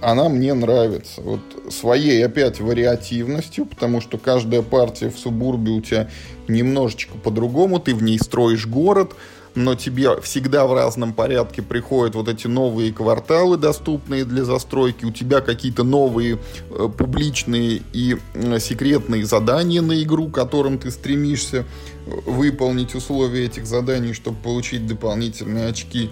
она 0.00 0.28
мне 0.28 0.54
нравится. 0.54 1.20
Вот 1.22 1.40
своей 1.70 2.24
опять 2.24 2.60
вариативностью, 2.60 3.66
потому 3.66 4.00
что 4.00 4.16
каждая 4.16 4.62
партия 4.62 5.10
в 5.10 5.18
субурбе 5.18 5.72
у 5.72 5.80
тебя 5.80 6.08
немножечко 6.46 7.18
по-другому, 7.18 7.80
ты 7.80 7.94
в 7.94 8.02
ней 8.02 8.18
строишь 8.18 8.66
город, 8.66 9.14
но 9.54 9.74
тебе 9.74 10.20
всегда 10.20 10.66
в 10.66 10.74
разном 10.74 11.12
порядке 11.12 11.62
приходят 11.62 12.14
вот 12.14 12.28
эти 12.28 12.46
новые 12.46 12.92
кварталы, 12.92 13.56
доступные 13.56 14.24
для 14.24 14.44
застройки, 14.44 15.04
у 15.04 15.10
тебя 15.10 15.40
какие-то 15.40 15.84
новые 15.84 16.38
э, 16.70 16.88
публичные 16.96 17.82
и 17.92 18.16
э, 18.34 18.58
секретные 18.60 19.24
задания 19.24 19.82
на 19.82 20.02
игру, 20.02 20.28
которым 20.28 20.78
ты 20.78 20.90
стремишься 20.90 21.64
э, 22.06 22.10
выполнить 22.26 22.94
условия 22.94 23.46
этих 23.46 23.66
заданий, 23.66 24.12
чтобы 24.12 24.38
получить 24.38 24.86
дополнительные 24.86 25.68
очки. 25.68 26.10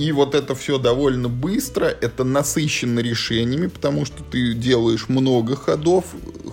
И 0.00 0.12
вот 0.12 0.34
это 0.34 0.54
все 0.54 0.78
довольно 0.78 1.28
быстро, 1.28 1.84
это 1.84 2.24
насыщено 2.24 3.00
решениями, 3.00 3.66
потому 3.66 4.06
что 4.06 4.24
ты 4.24 4.54
делаешь 4.54 5.10
много 5.10 5.56
ходов, 5.56 6.06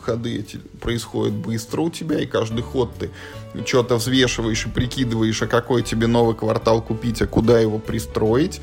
ходы 0.04 0.40
эти 0.40 0.58
происходят 0.82 1.34
быстро 1.34 1.84
у 1.84 1.90
тебя, 1.90 2.20
и 2.20 2.26
каждый 2.26 2.62
ход 2.62 2.92
ты 3.00 3.10
что-то 3.66 3.96
взвешиваешь 3.96 4.66
и 4.66 4.70
прикидываешь, 4.70 5.42
а 5.42 5.48
какой 5.48 5.82
тебе 5.82 6.08
новый 6.08 6.36
квартал 6.36 6.82
купить, 6.82 7.22
а 7.22 7.26
куда 7.26 7.58
его 7.58 7.80
пристроить, 7.80 8.60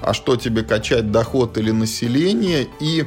а 0.00 0.14
что 0.14 0.36
тебе 0.36 0.62
качать, 0.62 1.10
доход 1.10 1.58
или 1.58 1.72
население, 1.72 2.68
и 2.78 3.06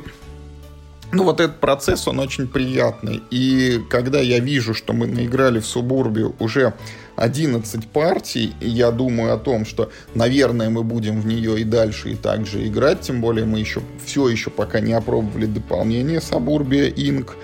ну, 1.13 1.23
вот 1.23 1.39
этот 1.39 1.61
процесс, 1.61 2.07
он 2.07 2.19
очень 2.19 2.47
приятный. 2.47 3.21
И 3.31 3.81
когда 3.89 4.19
я 4.19 4.39
вижу, 4.39 4.73
что 4.73 4.93
мы 4.93 5.07
наиграли 5.07 5.59
в 5.59 5.65
Субурбию 5.65 6.35
уже 6.39 6.73
11 7.21 7.87
партий, 7.87 8.53
и 8.59 8.67
я 8.67 8.91
думаю 8.91 9.33
о 9.33 9.37
том, 9.37 9.65
что, 9.65 9.91
наверное, 10.15 10.69
мы 10.69 10.83
будем 10.83 11.21
в 11.21 11.27
нее 11.27 11.61
и 11.61 11.63
дальше 11.63 12.11
и 12.11 12.15
также 12.15 12.67
играть, 12.67 13.01
тем 13.01 13.21
более 13.21 13.45
мы 13.45 13.59
еще 13.59 13.81
все 14.03 14.27
еще 14.27 14.49
пока 14.49 14.79
не 14.79 14.93
опробовали 14.93 15.45
дополнение 15.45 16.19
Сабурбия 16.19 16.87
Инк. 16.87 17.35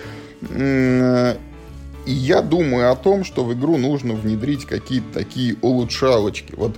И 0.51 2.11
я 2.11 2.41
думаю 2.41 2.91
о 2.91 2.95
том, 2.95 3.23
что 3.23 3.43
в 3.43 3.53
игру 3.53 3.77
нужно 3.77 4.13
внедрить 4.13 4.65
какие-то 4.65 5.13
такие 5.13 5.57
улучшалочки. 5.61 6.55
Вот 6.55 6.75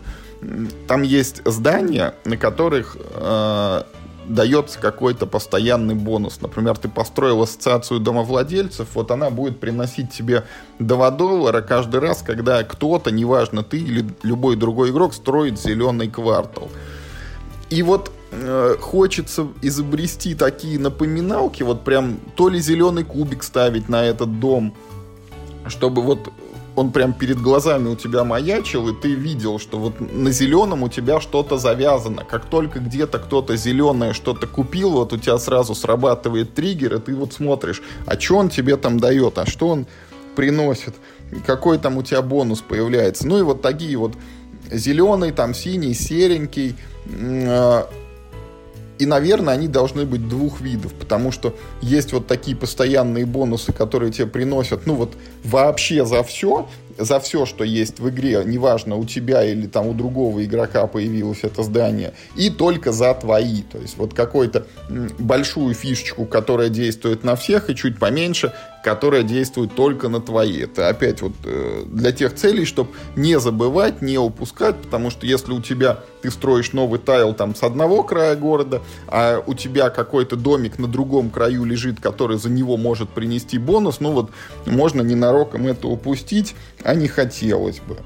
там 0.87 1.03
есть 1.03 1.41
здания, 1.45 2.15
на 2.25 2.35
которых 2.35 2.97
э, 2.99 3.83
дается 4.29 4.79
какой-то 4.79 5.25
постоянный 5.25 5.95
бонус. 5.95 6.39
Например, 6.41 6.77
ты 6.77 6.87
построил 6.87 7.41
ассоциацию 7.41 7.99
домовладельцев, 7.99 8.87
вот 8.93 9.11
она 9.11 9.29
будет 9.29 9.59
приносить 9.59 10.11
тебе 10.11 10.45
2 10.77 11.11
доллара 11.11 11.61
каждый 11.61 11.99
раз, 11.99 12.21
когда 12.21 12.63
кто-то, 12.63 13.11
неважно 13.11 13.63
ты 13.63 13.77
или 13.77 14.05
любой 14.23 14.55
другой 14.55 14.91
игрок, 14.91 15.13
строит 15.13 15.59
зеленый 15.59 16.07
квартал. 16.07 16.69
И 17.69 17.83
вот 17.83 18.11
э, 18.31 18.75
хочется 18.79 19.47
изобрести 19.61 20.35
такие 20.35 20.79
напоминалки, 20.79 21.63
вот 21.63 21.83
прям 21.83 22.19
то 22.35 22.49
ли 22.49 22.59
зеленый 22.59 23.03
кубик 23.03 23.43
ставить 23.43 23.89
на 23.89 24.03
этот 24.03 24.39
дом, 24.39 24.75
чтобы 25.67 26.01
вот 26.03 26.31
он 26.79 26.91
прям 26.91 27.11
перед 27.11 27.41
глазами 27.41 27.89
у 27.89 27.95
тебя 27.97 28.23
маячил, 28.23 28.87
и 28.87 28.95
ты 28.95 29.13
видел, 29.13 29.59
что 29.59 29.77
вот 29.77 29.99
на 29.99 30.31
зеленом 30.31 30.83
у 30.83 30.87
тебя 30.87 31.19
что-то 31.19 31.57
завязано. 31.57 32.23
Как 32.23 32.45
только 32.45 32.79
где-то 32.79 33.19
кто-то 33.19 33.57
зеленое 33.57 34.13
что-то 34.13 34.47
купил, 34.47 34.91
вот 34.91 35.11
у 35.11 35.17
тебя 35.17 35.37
сразу 35.39 35.75
срабатывает 35.75 36.53
триггер, 36.53 36.95
и 36.95 36.99
ты 36.99 37.15
вот 37.15 37.33
смотришь, 37.33 37.81
а 38.05 38.17
что 38.17 38.37
он 38.37 38.49
тебе 38.49 38.77
там 38.77 38.97
дает, 38.97 39.37
а 39.39 39.45
что 39.45 39.67
он 39.67 39.87
приносит, 40.37 40.95
какой 41.45 41.79
там 41.79 41.97
у 41.97 42.03
тебя 42.03 42.21
бонус 42.21 42.61
появляется. 42.61 43.27
Ну 43.27 43.39
и 43.39 43.41
вот 43.41 43.61
такие 43.61 43.97
вот 43.97 44.13
зеленый, 44.71 45.33
там 45.33 45.53
синий, 45.53 45.93
серенький, 45.93 46.77
а, 47.11 47.89
И, 48.99 49.05
наверное, 49.05 49.53
они 49.53 49.69
должны 49.69 50.05
быть 50.05 50.27
двух 50.27 50.59
видов, 50.59 50.93
потому 50.93 51.31
что 51.31 51.55
есть 51.81 52.11
вот 52.11 52.27
такие 52.27 52.55
постоянные 52.55 53.25
бонусы, 53.25 53.71
которые 53.71 54.11
тебе 54.11 54.27
приносят, 54.27 54.85
ну 54.85 54.95
вот 54.95 55.13
вообще 55.45 56.05
за 56.05 56.21
все, 56.21 56.67
за 56.97 57.21
все, 57.21 57.45
что 57.45 57.63
есть 57.63 57.99
в 57.99 58.09
игре, 58.09 58.43
неважно, 58.45 58.97
у 58.97 59.05
тебя 59.05 59.43
или 59.43 59.67
там 59.67 59.87
у 59.87 59.93
другого 59.93 60.43
игрока 60.43 60.85
появилось 60.85 61.39
это 61.43 61.63
здание, 61.63 62.13
и 62.35 62.49
только 62.49 62.91
за 62.91 63.13
твои. 63.13 63.61
То 63.61 63.77
есть 63.77 63.97
вот 63.97 64.13
какую-то 64.13 64.67
большую 65.17 65.73
фишечку, 65.73 66.25
которая 66.25 66.67
действует 66.67 67.23
на 67.23 67.37
всех, 67.37 67.69
и 67.69 67.75
чуть 67.75 67.97
поменьше, 67.99 68.53
которая 68.83 69.23
действует 69.23 69.75
только 69.75 70.09
на 70.09 70.21
твои. 70.21 70.61
Это 70.61 70.87
опять 70.89 71.21
вот 71.21 71.33
э, 71.43 71.83
для 71.85 72.11
тех 72.11 72.35
целей, 72.35 72.65
чтобы 72.65 72.91
не 73.15 73.39
забывать, 73.39 74.01
не 74.01 74.17
упускать, 74.17 74.77
потому 74.81 75.09
что 75.09 75.25
если 75.25 75.51
у 75.51 75.61
тебя 75.61 75.99
ты 76.21 76.31
строишь 76.31 76.73
новый 76.73 76.99
тайл 76.99 77.33
там 77.33 77.55
с 77.55 77.63
одного 77.63 78.03
края 78.03 78.35
города, 78.35 78.81
а 79.07 79.43
у 79.45 79.53
тебя 79.53 79.89
какой-то 79.89 80.35
домик 80.35 80.79
на 80.79 80.87
другом 80.87 81.29
краю 81.29 81.65
лежит, 81.65 81.99
который 81.99 82.37
за 82.37 82.49
него 82.49 82.77
может 82.77 83.09
принести 83.09 83.57
бонус, 83.57 83.99
ну 83.99 84.11
вот 84.11 84.31
можно 84.65 85.01
ненароком 85.01 85.67
это 85.67 85.87
упустить, 85.87 86.55
а 86.83 86.93
не 86.95 87.07
хотелось 87.07 87.79
бы. 87.79 87.97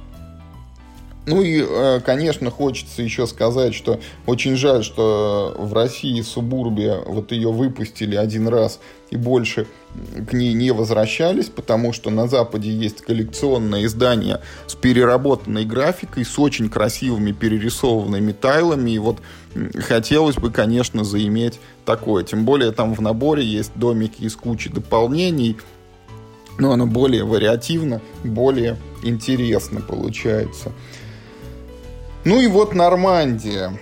Ну 1.25 1.41
и, 1.41 1.63
э, 1.65 2.01
конечно, 2.01 2.51
хочется 2.51 3.01
еще 3.01 3.27
сказать, 3.27 3.73
что 3.73 3.99
очень 4.25 4.57
жаль, 4.57 4.83
что 4.83 5.55
в 5.57 5.73
России 5.73 6.19
Субурбия 6.21 6.99
вот 7.05 7.31
ее 7.31 7.51
выпустили 7.51 8.15
один 8.15 8.49
раз 8.49 8.79
и 9.09 9.15
больше 9.15 9.67
к 10.27 10.34
ней 10.34 10.53
не 10.53 10.71
возвращались, 10.71 11.47
потому 11.47 11.93
что 11.93 12.10
на 12.10 12.27
Западе 12.27 12.71
есть 12.71 13.01
коллекционное 13.01 13.86
издание 13.86 14.41
с 14.67 14.75
переработанной 14.75 15.65
графикой, 15.65 16.25
с 16.25 16.38
очень 16.39 16.69
красивыми 16.69 17.32
перерисованными 17.32 18.32
тайлами, 18.32 18.91
и 18.91 18.99
вот 18.99 19.19
хотелось 19.77 20.36
бы, 20.36 20.51
конечно, 20.51 21.03
заиметь 21.03 21.60
такое. 21.86 22.23
Тем 22.23 22.45
более 22.45 22.71
там 22.71 22.93
в 22.93 23.01
наборе 23.01 23.43
есть 23.43 23.71
домики 23.75 24.23
из 24.23 24.36
кучи 24.36 24.69
дополнений, 24.69 25.58
но 26.58 26.71
оно 26.71 26.86
более 26.86 27.23
вариативно, 27.23 28.01
более 28.23 28.77
интересно 29.03 29.82
получается. 29.82 30.71
Ну 32.25 32.39
и 32.39 32.47
вот 32.47 32.73
Нормандия. 32.73 33.77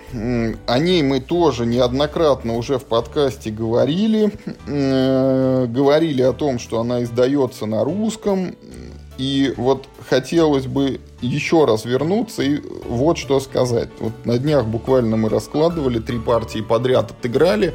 О 0.66 0.78
ней 0.78 1.02
мы 1.02 1.20
тоже 1.20 1.64
неоднократно 1.64 2.56
уже 2.56 2.78
в 2.78 2.84
подкасте 2.84 3.50
говорили. 3.50 4.32
Э, 4.66 5.66
говорили 5.68 6.22
о 6.22 6.32
том, 6.32 6.58
что 6.58 6.80
она 6.80 7.04
издается 7.04 7.66
на 7.66 7.84
русском. 7.84 8.56
И 9.16 9.54
вот 9.56 9.86
хотелось 10.08 10.66
бы 10.66 11.00
еще 11.20 11.66
раз 11.66 11.84
вернуться 11.84 12.42
и 12.42 12.60
вот 12.88 13.16
что 13.16 13.38
сказать. 13.38 13.90
Вот 14.00 14.12
на 14.24 14.38
днях 14.38 14.66
буквально 14.66 15.16
мы 15.16 15.28
раскладывали, 15.28 16.00
три 16.00 16.18
партии 16.18 16.60
подряд 16.60 17.12
отыграли. 17.12 17.74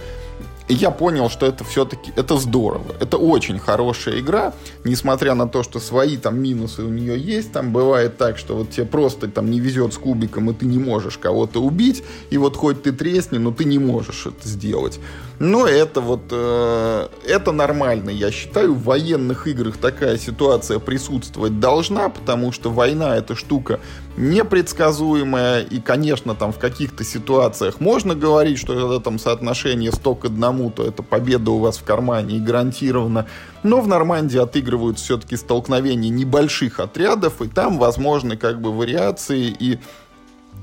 И 0.68 0.74
я 0.74 0.92
понял, 0.92 1.30
что 1.30 1.46
это 1.46 1.64
все-таки 1.64 2.12
это 2.16 2.38
здорово. 2.38 2.96
Это 3.00 3.18
очень 3.18 3.58
хорошая 3.58 4.20
игра, 4.20 4.54
несмотря 4.84 5.34
на 5.34 5.48
то, 5.48 5.64
что 5.64 5.80
свои 5.80 6.18
там 6.18 6.40
минусы 6.40 6.84
у 6.84 6.90
нее 6.90 7.18
есть. 7.18 7.54
Там 7.54 7.72
бывает 7.72 8.18
так, 8.18 8.38
что 8.38 8.56
вот 8.56 8.72
тебе 8.72 8.86
просто 8.86 9.30
там 9.30 9.50
не 9.50 9.62
везет 9.62 9.94
с 9.94 9.98
кубиком, 9.98 10.50
и 10.50 10.54
ты 10.54 10.66
не 10.66 10.78
можешь 10.78 11.18
кого-то 11.18 11.62
убить. 11.62 12.04
И 12.32 12.38
вот 12.38 12.58
хоть 12.58 12.84
ты 12.84 12.92
тресни, 12.92 13.38
но 13.38 13.52
ты 13.52 13.64
не 13.64 13.80
можешь 13.80 14.26
это 14.26 14.48
сделать. 14.48 15.00
Но 15.40 15.68
это 15.68 16.02
вот 16.02 16.24
э, 16.32 17.08
это 17.28 17.52
нормально. 17.52 18.10
Я 18.10 18.32
считаю, 18.32 18.74
в 18.74 18.84
военных 18.84 19.48
играх 19.48 19.78
такая 19.78 20.18
ситуация 20.18 20.80
присутствовать 20.80 21.60
должна, 21.60 22.10
потому 22.10 22.52
что 22.52 22.72
война 22.72 23.16
это 23.16 23.36
штука 23.36 23.80
непредсказуемая. 24.18 25.62
И, 25.62 25.80
конечно, 25.80 26.34
там 26.34 26.52
в 26.52 26.58
каких-то 26.58 27.04
ситуациях 27.04 27.80
можно 27.80 28.16
говорить, 28.16 28.58
что 28.58 28.74
это 28.74 29.04
там 29.04 29.20
соотношение 29.20 29.92
100 29.92 30.16
к 30.16 30.26
1, 30.26 30.72
то 30.72 30.84
это 30.84 31.04
победа 31.04 31.52
у 31.52 31.60
вас 31.60 31.78
в 31.78 31.84
кармане 31.84 32.38
и 32.38 32.40
гарантированно. 32.40 33.28
Но 33.62 33.82
в 33.82 33.88
Нормандии 33.88 34.40
отыгрывают 34.40 34.98
все-таки 34.98 35.36
столкновения 35.36 36.10
небольших 36.10 36.80
отрядов, 36.80 37.42
и 37.44 37.48
там 37.48 37.78
возможны 37.78 38.38
как 38.38 38.60
бы 38.60 38.72
вариации 38.72 39.56
и 39.60 39.80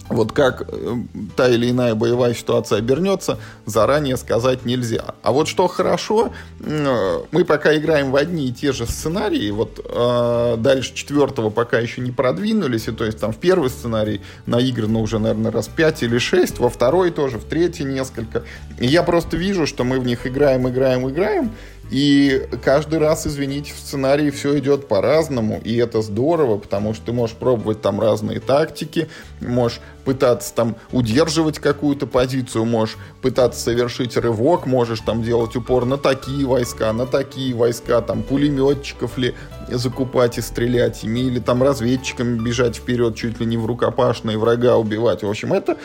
вот 0.09 0.33
как 0.33 0.69
э, 0.69 0.97
та 1.37 1.49
или 1.49 1.71
иная 1.71 1.95
боевая 1.95 2.35
ситуация 2.35 2.79
обернется, 2.79 3.38
заранее 3.67 4.17
сказать 4.17 4.64
нельзя. 4.64 5.14
А 5.23 5.33
вот 5.33 5.49
что 5.49 5.67
хорошо, 5.67 6.33
э, 6.61 7.19
мы 7.31 7.45
пока 7.45 7.77
играем 7.77 8.11
в 8.11 8.17
одни 8.17 8.49
и 8.49 8.53
те 8.53 8.73
же 8.73 8.87
сценарии, 8.87 9.51
вот 9.51 9.81
э, 9.85 10.57
дальше 10.59 10.95
четвертого 10.95 11.51
пока 11.51 11.79
еще 11.79 12.01
не 12.01 12.11
продвинулись, 12.11 12.88
и 12.88 12.93
то 12.93 13.05
есть 13.05 13.19
там 13.19 13.33
в 13.33 13.37
первый 13.37 13.71
сценарий 13.71 14.21
наиграно 14.47 15.01
уже, 15.01 15.19
наверное, 15.19 15.51
раз 15.51 15.69
пять 15.69 16.03
или 16.03 16.19
шесть, 16.19 16.59
во 16.59 16.69
второй 16.69 17.11
тоже, 17.11 17.38
в 17.38 17.45
третий 17.45 17.85
несколько. 17.85 18.43
И 18.79 18.87
я 18.87 19.03
просто 19.03 19.37
вижу, 19.37 19.67
что 19.67 19.85
мы 19.85 20.01
в 20.01 20.05
них 20.05 20.27
играем, 20.27 20.69
играем, 20.69 21.09
играем, 21.09 21.53
и 21.90 22.49
каждый 22.62 22.99
раз, 22.99 23.27
извините, 23.27 23.73
в 23.75 23.79
сценарии 23.79 24.31
все 24.31 24.59
идет 24.59 24.88
по-разному, 24.88 25.61
и 25.62 25.77
это 25.77 26.03
здорово, 26.03 26.59
потому 26.59 26.94
что 26.94 27.07
ты 27.07 27.12
можешь 27.12 27.37
пробовать 27.37 27.83
там 27.83 28.01
разные 28.01 28.40
тактики, 28.40 29.09
можешь 29.40 29.81
пытаться 30.05 30.55
там 30.55 30.77
удерживать 30.92 31.59
какую-то 31.59 32.07
позицию, 32.07 32.64
можешь 32.64 32.97
пытаться 33.23 33.61
совершить 33.61 34.16
рывок, 34.16 34.66
можешь 34.66 35.01
там 35.01 35.23
делать 35.23 35.57
упор 35.57 35.85
на 35.85 35.97
такие 35.97 36.47
войска, 36.47 36.92
на 36.92 37.07
такие 37.07 37.55
войска, 37.55 38.01
там 38.01 38.23
пулеметчиков 38.23 39.16
ли 39.18 39.35
закупать 39.68 40.38
и 40.38 40.40
стрелять 40.40 41.05
ими, 41.05 41.20
или 41.20 41.38
там 41.38 41.62
разведчиками 41.62 42.38
бежать 42.38 42.77
вперед, 42.77 43.16
чуть 43.16 43.40
ли 43.40 43.47
не 43.47 43.57
в 43.57 43.66
рукопашные 43.66 44.38
врага 44.38 44.77
убивать. 44.77 45.23
В 45.23 45.29
общем, 45.29 45.53
это 45.53 45.79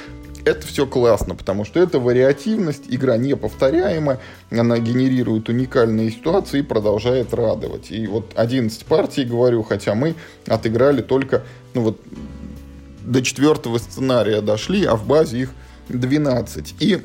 это 0.45 0.65
все 0.65 0.85
классно, 0.85 1.35
потому 1.35 1.65
что 1.65 1.79
это 1.79 1.99
вариативность, 1.99 2.83
игра 2.89 3.17
неповторяема, 3.17 4.19
она 4.51 4.79
генерирует 4.79 5.49
уникальные 5.49 6.11
ситуации 6.11 6.59
и 6.59 6.63
продолжает 6.63 7.33
радовать. 7.33 7.91
И 7.91 8.07
вот 8.07 8.31
11 8.35 8.85
партий, 8.85 9.23
говорю, 9.23 9.63
хотя 9.63 9.95
мы 9.95 10.15
отыграли 10.47 11.01
только, 11.01 11.43
ну 11.73 11.81
вот, 11.81 11.99
до 13.03 13.21
четвертого 13.21 13.77
сценария 13.77 14.41
дошли, 14.41 14.85
а 14.85 14.95
в 14.95 15.05
базе 15.05 15.39
их 15.39 15.49
12. 15.89 16.75
И 16.79 17.01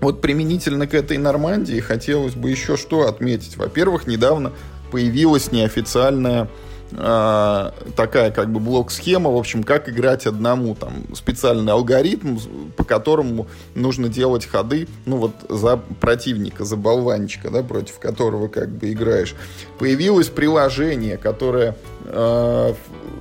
вот 0.00 0.20
применительно 0.20 0.86
к 0.86 0.94
этой 0.94 1.16
Нормандии 1.16 1.80
хотелось 1.80 2.34
бы 2.34 2.50
еще 2.50 2.76
что 2.76 3.08
отметить. 3.08 3.56
Во-первых, 3.56 4.06
недавно 4.06 4.52
появилась 4.90 5.50
неофициальная 5.50 6.48
э, 6.96 7.70
такая 7.96 8.30
как 8.30 8.50
бы 8.50 8.60
блок-схема, 8.60 9.30
в 9.30 9.36
общем, 9.36 9.62
как 9.62 9.88
играть 9.88 10.26
одному, 10.26 10.74
там, 10.74 11.04
специальный 11.14 11.72
алгоритм, 11.72 12.38
по 12.76 12.84
которому 12.84 13.46
нужно 13.74 14.08
делать 14.08 14.46
ходы, 14.46 14.88
ну, 15.06 15.16
вот, 15.16 15.32
за 15.48 15.76
противника, 15.76 16.64
за 16.64 16.76
болванчика, 16.76 17.50
да, 17.50 17.62
против 17.62 17.98
которого, 17.98 18.48
как 18.48 18.68
бы, 18.70 18.92
играешь. 18.92 19.34
Появилось 19.78 20.28
приложение, 20.28 21.16
которое 21.16 21.76
в 22.04 22.76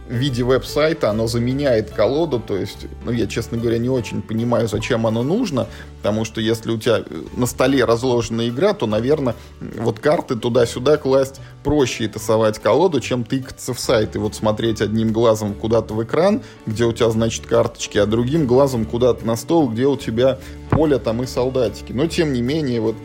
виде 0.10 0.44
веб-сайта, 0.44 1.10
оно 1.10 1.28
заменяет 1.28 1.92
колоду, 1.92 2.40
то 2.40 2.58
есть, 2.58 2.88
ну, 3.06 3.12
я, 3.12 3.28
честно 3.28 3.58
говоря, 3.58 3.78
не 3.78 3.90
очень 3.90 4.22
понимаю, 4.22 4.68
зачем 4.68 5.08
оно 5.08 5.24
нужно, 5.24 5.68
потому 5.98 6.26
что 6.26 6.42
если 6.42 6.72
у 6.72 6.78
тебя 6.78 7.04
на 7.38 7.46
столе 7.46 7.86
разложена 7.86 8.50
игра, 8.50 8.74
то, 8.74 8.86
наверное, 8.86 9.36
вот 9.62 10.00
карты 10.00 10.36
туда-сюда 10.36 10.98
класть 10.98 11.40
проще 11.64 12.06
и 12.06 12.08
тасовать 12.10 12.60
колоду, 12.60 13.00
чем 13.00 13.24
тыкаться 13.24 13.74
в 13.74 13.80
сайт 13.80 14.16
и 14.16 14.20
вот 14.20 14.36
смотреть 14.36 14.82
одним 14.82 15.14
глазом 15.14 15.54
куда-то 15.54 15.94
в 15.94 16.04
экран, 16.04 16.42
где 16.66 16.84
у 16.84 16.92
тебя, 16.92 17.10
значит, 17.10 17.46
карточки, 17.46 17.98
а 17.98 18.06
другим 18.06 18.48
глазом 18.48 18.84
куда-то 18.86 19.26
на 19.26 19.38
стол, 19.38 19.70
где 19.70 19.88
у 19.88 19.96
тебя 19.96 20.40
поле 20.70 21.00
там 21.00 21.24
и 21.24 21.26
солдатики. 21.26 21.94
Но, 21.94 22.08
тем 22.08 22.34
не 22.34 22.42
менее, 22.42 22.82
вот 22.82 22.96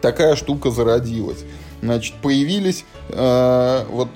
такая 0.00 0.36
штука 0.36 0.70
зародилась. 0.70 1.44
Значит, 1.82 2.14
появились 2.22 2.84
э, 3.08 3.84
вот 3.90 4.08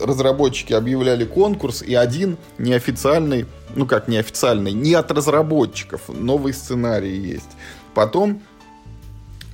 разработчики 0.00 0.72
объявляли 0.72 1.24
конкурс, 1.24 1.82
и 1.82 1.94
один 1.94 2.36
неофициальный, 2.58 3.46
ну 3.74 3.86
как 3.86 4.08
неофициальный, 4.08 4.72
не 4.72 4.94
от 4.94 5.10
разработчиков, 5.10 6.02
новый 6.08 6.52
сценарий 6.52 7.16
есть. 7.16 7.50
Потом 7.94 8.42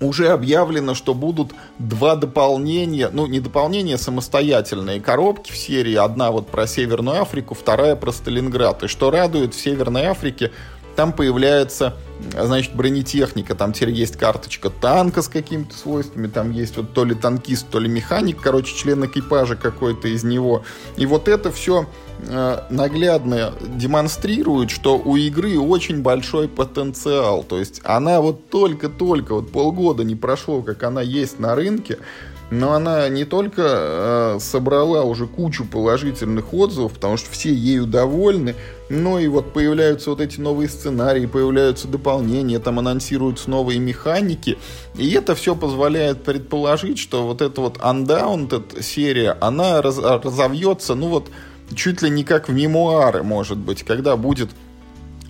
уже 0.03 0.29
объявлено, 0.29 0.95
что 0.95 1.15
будут 1.15 1.53
два 1.79 2.17
дополнения, 2.17 3.09
ну 3.13 3.27
не 3.27 3.41
дополнения, 3.41 3.97
самостоятельные 3.97 5.01
коробки 5.01 5.53
в 5.53 5.57
серии. 5.57 5.95
Одна 5.95 6.31
вот 6.31 6.49
про 6.49 6.67
Северную 6.67 7.23
Африку, 7.23 7.55
вторая 7.55 7.97
про 7.97 8.13
Сталинград. 8.13 8.83
И 8.83 8.89
что 8.89 9.11
радует, 9.11 9.55
в 9.55 9.61
Северной 9.61 10.07
Африке 10.07 10.51
там 10.95 11.13
появляется, 11.13 11.97
значит, 12.33 12.75
бронетехника, 12.75 13.55
там 13.55 13.73
теперь 13.73 13.91
есть 13.91 14.17
карточка 14.17 14.71
танка 14.71 15.23
с 15.23 15.29
какими-то 15.29 15.77
свойствами, 15.77 16.27
там 16.27 16.51
есть 16.51 16.77
вот 16.77 16.93
то 16.93 17.05
ли 17.05 17.15
танкист, 17.15 17.69
то 17.71 17.79
ли 17.79 17.89
механик, 17.89 18.41
короче, 18.41 18.77
член 18.77 19.05
экипажа 19.05 19.57
какой-то 19.57 20.09
из 20.09 20.25
него. 20.25 20.65
И 20.97 21.07
вот 21.07 21.29
это 21.29 21.51
все 21.51 21.87
наглядно 22.71 23.53
демонстрирует, 23.61 24.71
что 24.71 24.99
у 24.99 25.17
игры 25.17 25.59
очень 25.59 26.03
большой 26.03 26.49
потенциал. 26.49 27.43
То 27.43 27.59
есть 27.59 27.81
она 27.85 28.21
вот 28.21 28.49
только-только, 28.49 29.35
вот 29.35 29.51
полгода 29.51 30.05
не 30.05 30.15
прошло, 30.15 30.63
как 30.63 30.83
она 30.83 31.03
есть 31.03 31.39
на 31.39 31.55
рынке, 31.55 31.99
но 32.53 32.75
она 32.75 33.09
не 33.09 33.25
только 33.25 33.63
э, 33.65 34.39
собрала 34.39 35.05
уже 35.05 35.27
кучу 35.27 35.65
положительных 35.65 36.53
отзывов, 36.53 36.93
потому 36.93 37.17
что 37.17 37.31
все 37.31 37.51
ею 37.51 37.87
довольны, 37.87 38.55
но 38.91 39.19
и 39.19 39.27
вот 39.27 39.55
появляются 39.55 40.11
вот 40.11 40.21
эти 40.21 40.39
новые 40.39 40.69
сценарии, 40.69 41.25
появляются 41.25 41.89
дополнения, 41.89 42.59
там 42.59 42.79
анонсируются 42.79 43.49
новые 43.49 43.81
механики. 43.81 44.59
И 44.97 45.13
это 45.13 45.35
все 45.35 45.57
позволяет 45.57 46.25
предположить, 46.25 46.99
что 46.99 47.27
вот 47.27 47.41
эта 47.41 47.59
вот 47.63 47.79
Undaunted 47.79 48.83
серия, 48.83 49.35
она 49.41 49.81
раз, 49.81 49.99
разовьется, 49.99 50.95
ну 50.95 51.09
вот, 51.09 51.31
чуть 51.75 52.03
ли 52.03 52.11
не 52.11 52.25
как 52.25 52.49
в 52.49 52.53
мемуары, 52.53 53.23
может 53.23 53.59
быть, 53.59 53.83
когда 53.83 54.17
будет 54.17 54.51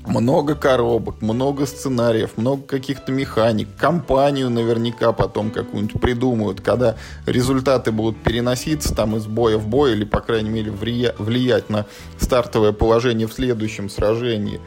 много 0.07 0.55
коробок, 0.55 1.23
много 1.23 1.67
сценариев, 1.67 2.37
много 2.37 2.63
каких-то 2.63 3.13
механик, 3.13 3.69
компанию 3.77 4.51
наверняка 4.51 5.13
потом 5.13 5.51
какую-нибудь 5.51 6.01
придумают, 6.01 6.61
когда 6.61 6.97
результаты 7.27 7.93
будут 7.93 8.21
переноситься 8.23 8.95
там 8.95 9.17
из 9.17 9.27
боя 9.27 9.59
в 9.59 9.69
бой 9.69 9.93
или, 9.93 10.05
по 10.05 10.21
крайней 10.21 10.51
мере, 10.51 10.73
влиять 10.73 11.71
на 11.71 11.87
стартовое 12.19 12.73
положение 12.73 13.27
в 13.27 13.33
следующем 13.33 13.89
сражении. 13.89 14.61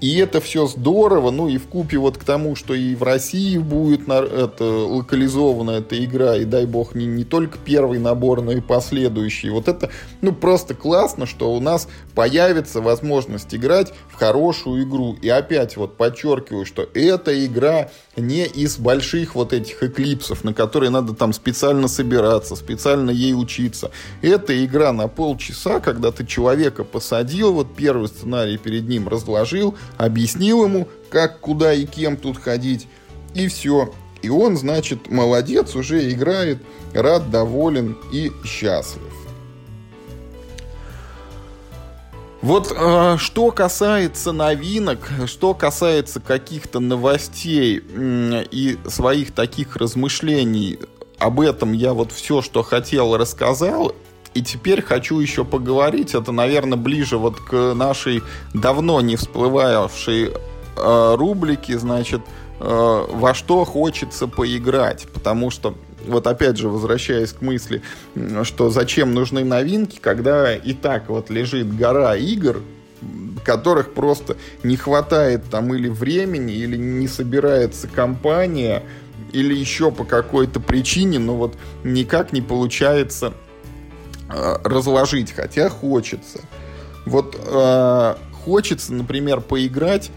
И 0.00 0.16
это 0.16 0.40
все 0.40 0.66
здорово, 0.66 1.30
ну 1.30 1.48
и 1.48 1.58
в 1.58 1.66
купе 1.66 1.98
вот 1.98 2.16
к 2.16 2.24
тому, 2.24 2.56
что 2.56 2.74
и 2.74 2.94
в 2.94 3.02
России 3.02 3.58
будет 3.58 4.06
на, 4.06 4.14
это, 4.14 4.64
локализована 4.64 5.72
эта 5.72 6.02
игра, 6.02 6.36
и 6.36 6.44
дай 6.44 6.64
бог 6.64 6.94
не, 6.94 7.04
не 7.04 7.24
только 7.24 7.58
первый 7.58 7.98
набор, 7.98 8.40
но 8.40 8.52
и 8.52 8.60
последующий. 8.60 9.50
Вот 9.50 9.68
это, 9.68 9.90
ну 10.22 10.32
просто 10.32 10.74
классно, 10.74 11.26
что 11.26 11.52
у 11.52 11.60
нас 11.60 11.86
появится 12.14 12.80
возможность 12.80 13.54
играть 13.54 13.92
в 14.08 14.14
хорошую 14.14 14.84
игру. 14.84 15.16
И 15.20 15.28
опять 15.28 15.76
вот 15.76 15.98
подчеркиваю, 15.98 16.64
что 16.64 16.88
эта 16.94 17.44
игра 17.44 17.90
не 18.16 18.44
из 18.44 18.78
больших 18.78 19.34
вот 19.34 19.52
этих 19.52 19.82
эклипсов, 19.82 20.44
на 20.44 20.52
которые 20.52 20.90
надо 20.90 21.14
там 21.14 21.32
специально 21.32 21.88
собираться, 21.88 22.56
специально 22.56 23.10
ей 23.10 23.34
учиться. 23.34 23.90
Это 24.22 24.64
игра 24.64 24.92
на 24.92 25.08
полчаса, 25.08 25.80
когда 25.80 26.10
ты 26.10 26.26
человека 26.26 26.84
посадил, 26.84 27.52
вот 27.52 27.74
первый 27.74 28.08
сценарий 28.08 28.58
перед 28.58 28.88
ним 28.88 29.08
разложил, 29.08 29.76
объяснил 29.96 30.64
ему, 30.64 30.88
как, 31.08 31.40
куда 31.40 31.72
и 31.72 31.86
кем 31.86 32.16
тут 32.16 32.38
ходить, 32.38 32.88
и 33.34 33.48
все. 33.48 33.92
И 34.22 34.28
он, 34.28 34.56
значит, 34.56 35.10
молодец, 35.10 35.74
уже 35.74 36.10
играет, 36.10 36.58
рад, 36.92 37.30
доволен 37.30 37.96
и 38.12 38.30
счастлив. 38.44 39.09
Вот 42.42 42.72
э, 42.74 43.16
что 43.18 43.50
касается 43.50 44.32
новинок, 44.32 45.10
что 45.26 45.52
касается 45.52 46.20
каких-то 46.20 46.80
новостей 46.80 47.82
э, 47.86 48.44
и 48.50 48.78
своих 48.88 49.32
таких 49.32 49.76
размышлений, 49.76 50.78
об 51.18 51.40
этом 51.40 51.72
я 51.72 51.92
вот 51.92 52.12
все, 52.12 52.40
что 52.40 52.62
хотел, 52.62 53.16
рассказал. 53.16 53.94
И 54.32 54.42
теперь 54.42 54.80
хочу 54.80 55.18
еще 55.18 55.44
поговорить, 55.44 56.14
это, 56.14 56.32
наверное, 56.32 56.78
ближе 56.78 57.18
вот 57.18 57.38
к 57.38 57.74
нашей 57.74 58.22
давно 58.54 59.02
не 59.02 59.16
всплывавшей 59.16 60.30
э, 60.76 61.14
рубрике, 61.18 61.78
значит, 61.78 62.22
э, 62.58 63.06
во 63.10 63.34
что 63.34 63.66
хочется 63.66 64.28
поиграть. 64.28 65.08
Потому 65.12 65.50
что 65.50 65.74
вот 66.06 66.26
опять 66.26 66.56
же, 66.56 66.68
возвращаясь 66.68 67.32
к 67.32 67.40
мысли, 67.40 67.82
что 68.42 68.70
зачем 68.70 69.14
нужны 69.14 69.44
новинки, 69.44 69.98
когда 70.00 70.54
и 70.54 70.72
так 70.72 71.08
вот 71.08 71.30
лежит 71.30 71.76
гора 71.76 72.16
игр, 72.16 72.62
которых 73.44 73.94
просто 73.94 74.36
не 74.62 74.76
хватает 74.76 75.44
там 75.50 75.74
или 75.74 75.88
времени, 75.88 76.52
или 76.52 76.76
не 76.76 77.08
собирается 77.08 77.88
компания, 77.88 78.82
или 79.32 79.54
еще 79.54 79.90
по 79.90 80.04
какой-то 80.04 80.60
причине, 80.60 81.18
но 81.18 81.36
вот 81.36 81.56
никак 81.84 82.32
не 82.32 82.42
получается 82.42 83.32
э, 84.28 84.56
разложить, 84.64 85.32
хотя 85.32 85.68
хочется. 85.68 86.40
Вот 87.06 87.36
э, 87.38 88.14
хочется, 88.44 88.92
например, 88.92 89.40
поиграть 89.40 90.10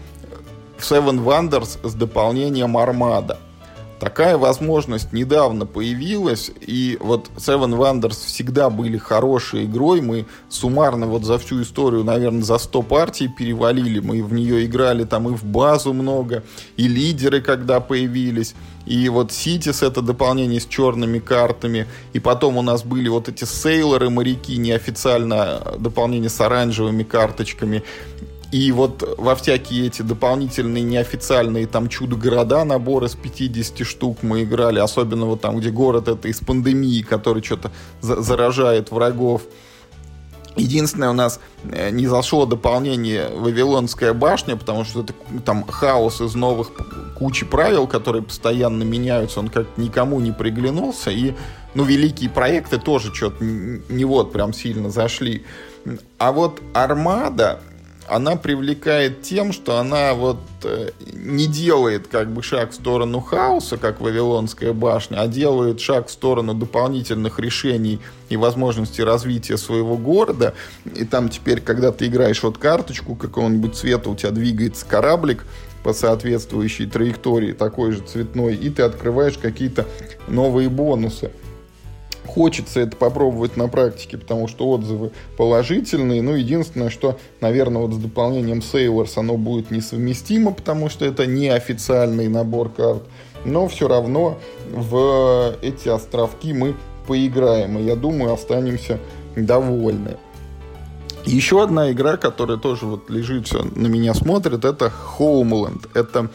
в 0.76 0.82
Seven 0.82 1.24
Wonders 1.24 1.88
с 1.88 1.94
дополнением 1.94 2.76
Армада. 2.76 3.38
Такая 4.00 4.36
возможность 4.36 5.12
недавно 5.12 5.66
появилась, 5.66 6.50
и 6.60 6.98
вот 7.00 7.30
Seven 7.36 7.76
Wonders 7.76 8.26
всегда 8.26 8.68
были 8.68 8.98
хорошей 8.98 9.64
игрой. 9.64 10.00
Мы 10.00 10.26
суммарно 10.48 11.06
вот 11.06 11.24
за 11.24 11.38
всю 11.38 11.62
историю, 11.62 12.04
наверное, 12.04 12.42
за 12.42 12.58
100 12.58 12.82
партий 12.82 13.28
перевалили. 13.28 14.00
Мы 14.00 14.22
в 14.22 14.32
нее 14.32 14.66
играли 14.66 15.04
там 15.04 15.28
и 15.28 15.36
в 15.36 15.44
базу 15.44 15.92
много, 15.92 16.42
и 16.76 16.88
лидеры 16.88 17.40
когда 17.40 17.80
появились. 17.80 18.54
И 18.86 19.08
вот 19.08 19.32
Ситис 19.32 19.82
это 19.82 20.02
дополнение 20.02 20.60
с 20.60 20.66
черными 20.66 21.18
картами. 21.18 21.86
И 22.12 22.20
потом 22.20 22.58
у 22.58 22.62
нас 22.62 22.84
были 22.84 23.08
вот 23.08 23.28
эти 23.28 23.44
сейлоры, 23.44 24.10
моряки, 24.10 24.56
неофициально 24.56 25.62
дополнение 25.78 26.28
с 26.28 26.40
оранжевыми 26.40 27.02
карточками. 27.02 27.82
И 28.54 28.70
вот 28.70 29.16
во 29.18 29.34
всякие 29.34 29.88
эти 29.88 30.02
дополнительные 30.02 30.84
неофициальные 30.84 31.66
там 31.66 31.88
чудо-города, 31.88 32.62
наборы 32.62 33.08
с 33.08 33.16
50 33.16 33.84
штук 33.84 34.18
мы 34.22 34.44
играли, 34.44 34.78
особенно 34.78 35.26
вот 35.26 35.40
там, 35.40 35.58
где 35.58 35.70
город 35.70 36.06
это 36.06 36.28
из 36.28 36.38
пандемии, 36.38 37.02
который 37.02 37.42
что-то 37.42 37.72
за 38.00 38.22
заражает 38.22 38.92
врагов. 38.92 39.42
Единственное, 40.54 41.10
у 41.10 41.14
нас 41.14 41.40
э, 41.64 41.90
не 41.90 42.06
зашло 42.06 42.46
дополнение 42.46 43.28
Вавилонская 43.30 44.12
башня, 44.12 44.56
потому 44.56 44.84
что 44.84 45.02
это 45.02 45.14
там 45.44 45.66
хаос 45.66 46.20
из 46.20 46.36
новых 46.36 46.70
кучи 47.18 47.44
правил, 47.44 47.88
которые 47.88 48.22
постоянно 48.22 48.84
меняются, 48.84 49.40
он 49.40 49.48
как 49.48 49.66
никому 49.76 50.20
не 50.20 50.30
приглянулся. 50.30 51.10
И, 51.10 51.34
ну, 51.74 51.82
великие 51.82 52.30
проекты 52.30 52.78
тоже 52.78 53.12
что-то 53.12 53.42
не 53.42 54.04
вот 54.04 54.32
прям 54.32 54.52
сильно 54.52 54.90
зашли. 54.90 55.44
А 56.18 56.30
вот 56.30 56.62
Армада, 56.72 57.58
она 58.08 58.36
привлекает 58.36 59.22
тем, 59.22 59.52
что 59.52 59.78
она 59.78 60.14
вот 60.14 60.38
э, 60.62 60.90
не 61.12 61.46
делает 61.46 62.06
как 62.08 62.30
бы 62.30 62.42
шаг 62.42 62.72
в 62.72 62.74
сторону 62.74 63.20
хаоса, 63.20 63.76
как 63.76 64.00
Вавилонская 64.00 64.72
башня, 64.72 65.20
а 65.20 65.26
делает 65.26 65.80
шаг 65.80 66.08
в 66.08 66.10
сторону 66.10 66.54
дополнительных 66.54 67.38
решений 67.38 68.00
и 68.28 68.36
возможностей 68.36 69.02
развития 69.02 69.56
своего 69.56 69.96
города. 69.96 70.54
И 70.94 71.04
там 71.04 71.28
теперь, 71.28 71.60
когда 71.60 71.92
ты 71.92 72.06
играешь 72.06 72.42
вот 72.42 72.58
карточку 72.58 73.14
какого-нибудь 73.14 73.74
цвета, 73.74 74.10
у 74.10 74.16
тебя 74.16 74.30
двигается 74.30 74.84
кораблик 74.86 75.44
по 75.82 75.92
соответствующей 75.92 76.86
траектории, 76.86 77.52
такой 77.52 77.92
же 77.92 78.00
цветной, 78.00 78.54
и 78.54 78.70
ты 78.70 78.82
открываешь 78.82 79.38
какие-то 79.38 79.86
новые 80.28 80.68
бонусы. 80.68 81.30
Хочется 82.34 82.80
это 82.80 82.96
попробовать 82.96 83.56
на 83.56 83.68
практике, 83.68 84.18
потому 84.18 84.48
что 84.48 84.68
отзывы 84.68 85.12
положительные. 85.36 86.20
Ну, 86.20 86.34
единственное, 86.34 86.90
что, 86.90 87.16
наверное, 87.40 87.82
вот 87.82 87.92
с 87.92 87.96
дополнением 87.96 88.58
Sailors 88.58 89.12
оно 89.16 89.36
будет 89.36 89.70
несовместимо, 89.70 90.52
потому 90.52 90.88
что 90.88 91.04
это 91.04 91.26
не 91.26 91.48
официальный 91.48 92.26
набор 92.28 92.70
карт. 92.70 93.04
Но 93.44 93.68
все 93.68 93.86
равно 93.86 94.38
в 94.72 95.54
эти 95.62 95.88
островки 95.88 96.52
мы 96.52 96.74
поиграем. 97.06 97.78
И 97.78 97.84
я 97.84 97.94
думаю, 97.94 98.32
останемся 98.32 98.98
довольны. 99.36 100.16
Еще 101.24 101.62
одна 101.62 101.92
игра, 101.92 102.16
которая 102.16 102.58
тоже 102.58 102.86
вот 102.86 103.08
лежит, 103.10 103.46
все 103.46 103.62
на 103.62 103.86
меня 103.86 104.12
смотрит, 104.12 104.64
это 104.64 104.92
Homeland. 105.18 105.88
Это 105.94 106.30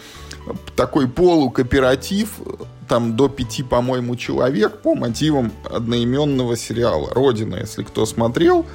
такой 0.76 1.10
полукооператив 1.10 2.40
там 2.90 3.16
до 3.16 3.30
пяти, 3.30 3.64
по-моему, 3.64 4.16
человек 4.16 4.82
по 4.82 4.96
мотивам 4.96 5.54
одноименного 5.64 6.58
сериала 6.58 7.10
«Родина», 7.14 7.58
если 7.58 7.84
кто 7.84 8.06
смотрел. 8.06 8.66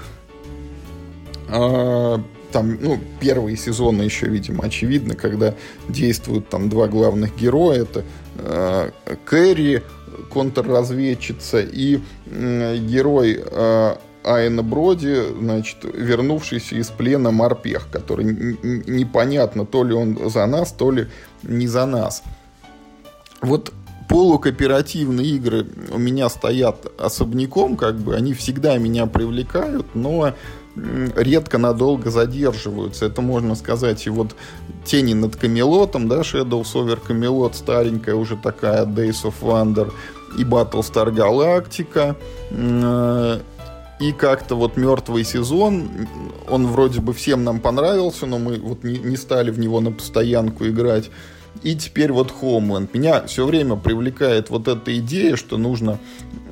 А, 1.49 2.21
там, 2.53 2.79
ну, 2.81 2.99
первые 3.21 3.57
сезоны 3.57 4.03
еще, 4.03 4.27
видимо, 4.29 4.65
очевидно, 4.65 5.17
когда 5.17 5.55
действуют 5.89 6.49
там 6.49 6.71
два 6.71 6.87
главных 6.87 7.37
героя. 7.37 7.83
Это 7.83 8.05
э, 8.39 8.91
Кэрри, 9.25 9.83
контрразведчица, 10.33 11.61
и 11.61 11.99
герой 12.27 13.43
э, 13.45 13.97
Айна 14.23 14.63
Броди, 14.63 15.17
значит, 15.41 15.79
вернувшийся 15.83 16.77
из 16.77 16.89
плена 16.91 17.33
морпех, 17.33 17.89
который 17.91 18.25
непонятно, 18.25 19.67
то 19.67 19.83
ли 19.83 19.93
он 19.93 20.31
за 20.31 20.47
нас, 20.47 20.73
то 20.73 20.93
ли 20.93 21.09
не 21.43 21.67
за 21.67 21.87
нас. 21.87 22.23
Вот 23.43 23.73
полукооперативные 24.09 25.27
игры 25.29 25.67
у 25.93 25.99
меня 25.99 26.29
стоят 26.29 26.87
особняком, 26.99 27.77
как 27.77 27.97
бы 27.97 28.15
они 28.15 28.35
всегда 28.35 28.79
меня 28.79 29.07
привлекают, 29.07 29.95
но 29.95 30.35
редко 30.77 31.59
надолго 31.59 32.11
задерживаются. 32.11 33.07
Это 33.07 33.23
можно 33.23 33.55
сказать 33.55 34.07
и 34.07 34.11
вот 34.11 34.35
тени 34.85 35.15
над 35.15 35.37
Камелотом, 35.37 36.09
да, 36.09 36.21
Shadows 36.21 36.75
over 36.75 36.99
Camelot, 37.07 37.55
старенькая 37.55 38.15
уже 38.15 38.37
такая 38.37 38.85
Days 38.85 39.25
of 39.25 39.35
Wonder, 39.41 39.93
и 40.37 40.43
Battlestar 40.43 41.13
Galactica, 41.15 42.17
э, 42.51 43.41
и 44.01 44.13
как-то 44.13 44.57
вот 44.57 44.77
мертвый 44.77 45.25
сезон, 45.25 45.89
он 46.49 46.67
вроде 46.67 47.01
бы 47.01 47.13
всем 47.13 47.45
нам 47.45 47.61
понравился, 47.61 48.27
но 48.27 48.39
мы 48.39 48.59
вот 48.59 48.83
не, 48.83 48.99
не 48.99 49.17
стали 49.17 49.51
в 49.51 49.59
него 49.59 49.81
на 49.81 49.93
постоянку 49.93 50.67
играть. 50.67 51.11
И 51.63 51.75
теперь 51.75 52.13
вот 52.13 52.33
Homeland. 52.43 52.91
Меня 52.93 53.27
все 53.27 53.47
время 53.47 53.77
привлекает 53.77 54.51
вот 54.51 54.69
эта 54.69 54.99
идея, 54.99 55.37
что 55.37 55.57
нужно 55.57 55.99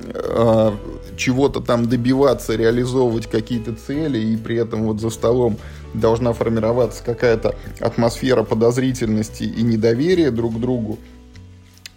э, 0.05 0.71
чего-то 1.17 1.59
там 1.59 1.87
добиваться, 1.87 2.55
реализовывать 2.55 3.27
какие-то 3.27 3.75
цели, 3.75 4.17
и 4.17 4.37
при 4.37 4.57
этом 4.57 4.83
вот 4.85 4.99
за 4.99 5.09
столом 5.09 5.57
должна 5.93 6.33
формироваться 6.33 7.03
какая-то 7.03 7.55
атмосфера 7.79 8.43
подозрительности 8.43 9.43
и 9.43 9.61
недоверия 9.61 10.31
друг 10.31 10.55
к 10.55 10.59
другу. 10.59 10.97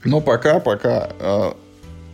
Но 0.05 0.20
пока, 0.20 0.61
пока 0.61 1.11
э, 1.18 1.53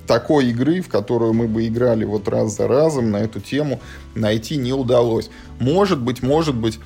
такой 0.06 0.46
игры, 0.46 0.80
в 0.80 0.88
которую 0.88 1.32
мы 1.32 1.48
бы 1.48 1.66
играли 1.66 2.04
вот 2.04 2.28
раз 2.28 2.56
за 2.56 2.68
разом 2.68 3.10
на 3.10 3.18
эту 3.18 3.40
тему, 3.40 3.80
найти 4.14 4.56
не 4.56 4.72
удалось. 4.72 5.30
Может 5.58 6.00
быть, 6.00 6.22
может 6.22 6.54
быть, 6.54 6.78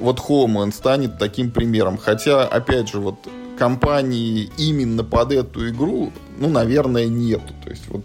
вот 0.00 0.18
Homeland 0.20 0.72
станет 0.72 1.18
таким 1.18 1.50
примером. 1.50 1.96
Хотя, 1.98 2.44
опять 2.44 2.88
же, 2.88 2.98
вот 3.00 3.16
компании 3.58 4.50
именно 4.56 5.04
под 5.04 5.32
эту 5.32 5.68
игру, 5.68 6.12
ну, 6.38 6.48
наверное, 6.48 7.06
нету. 7.06 7.52
То 7.62 7.70
есть 7.70 7.88
вот 7.88 8.04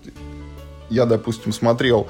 я, 0.90 1.06
допустим, 1.06 1.54
смотрел 1.54 2.08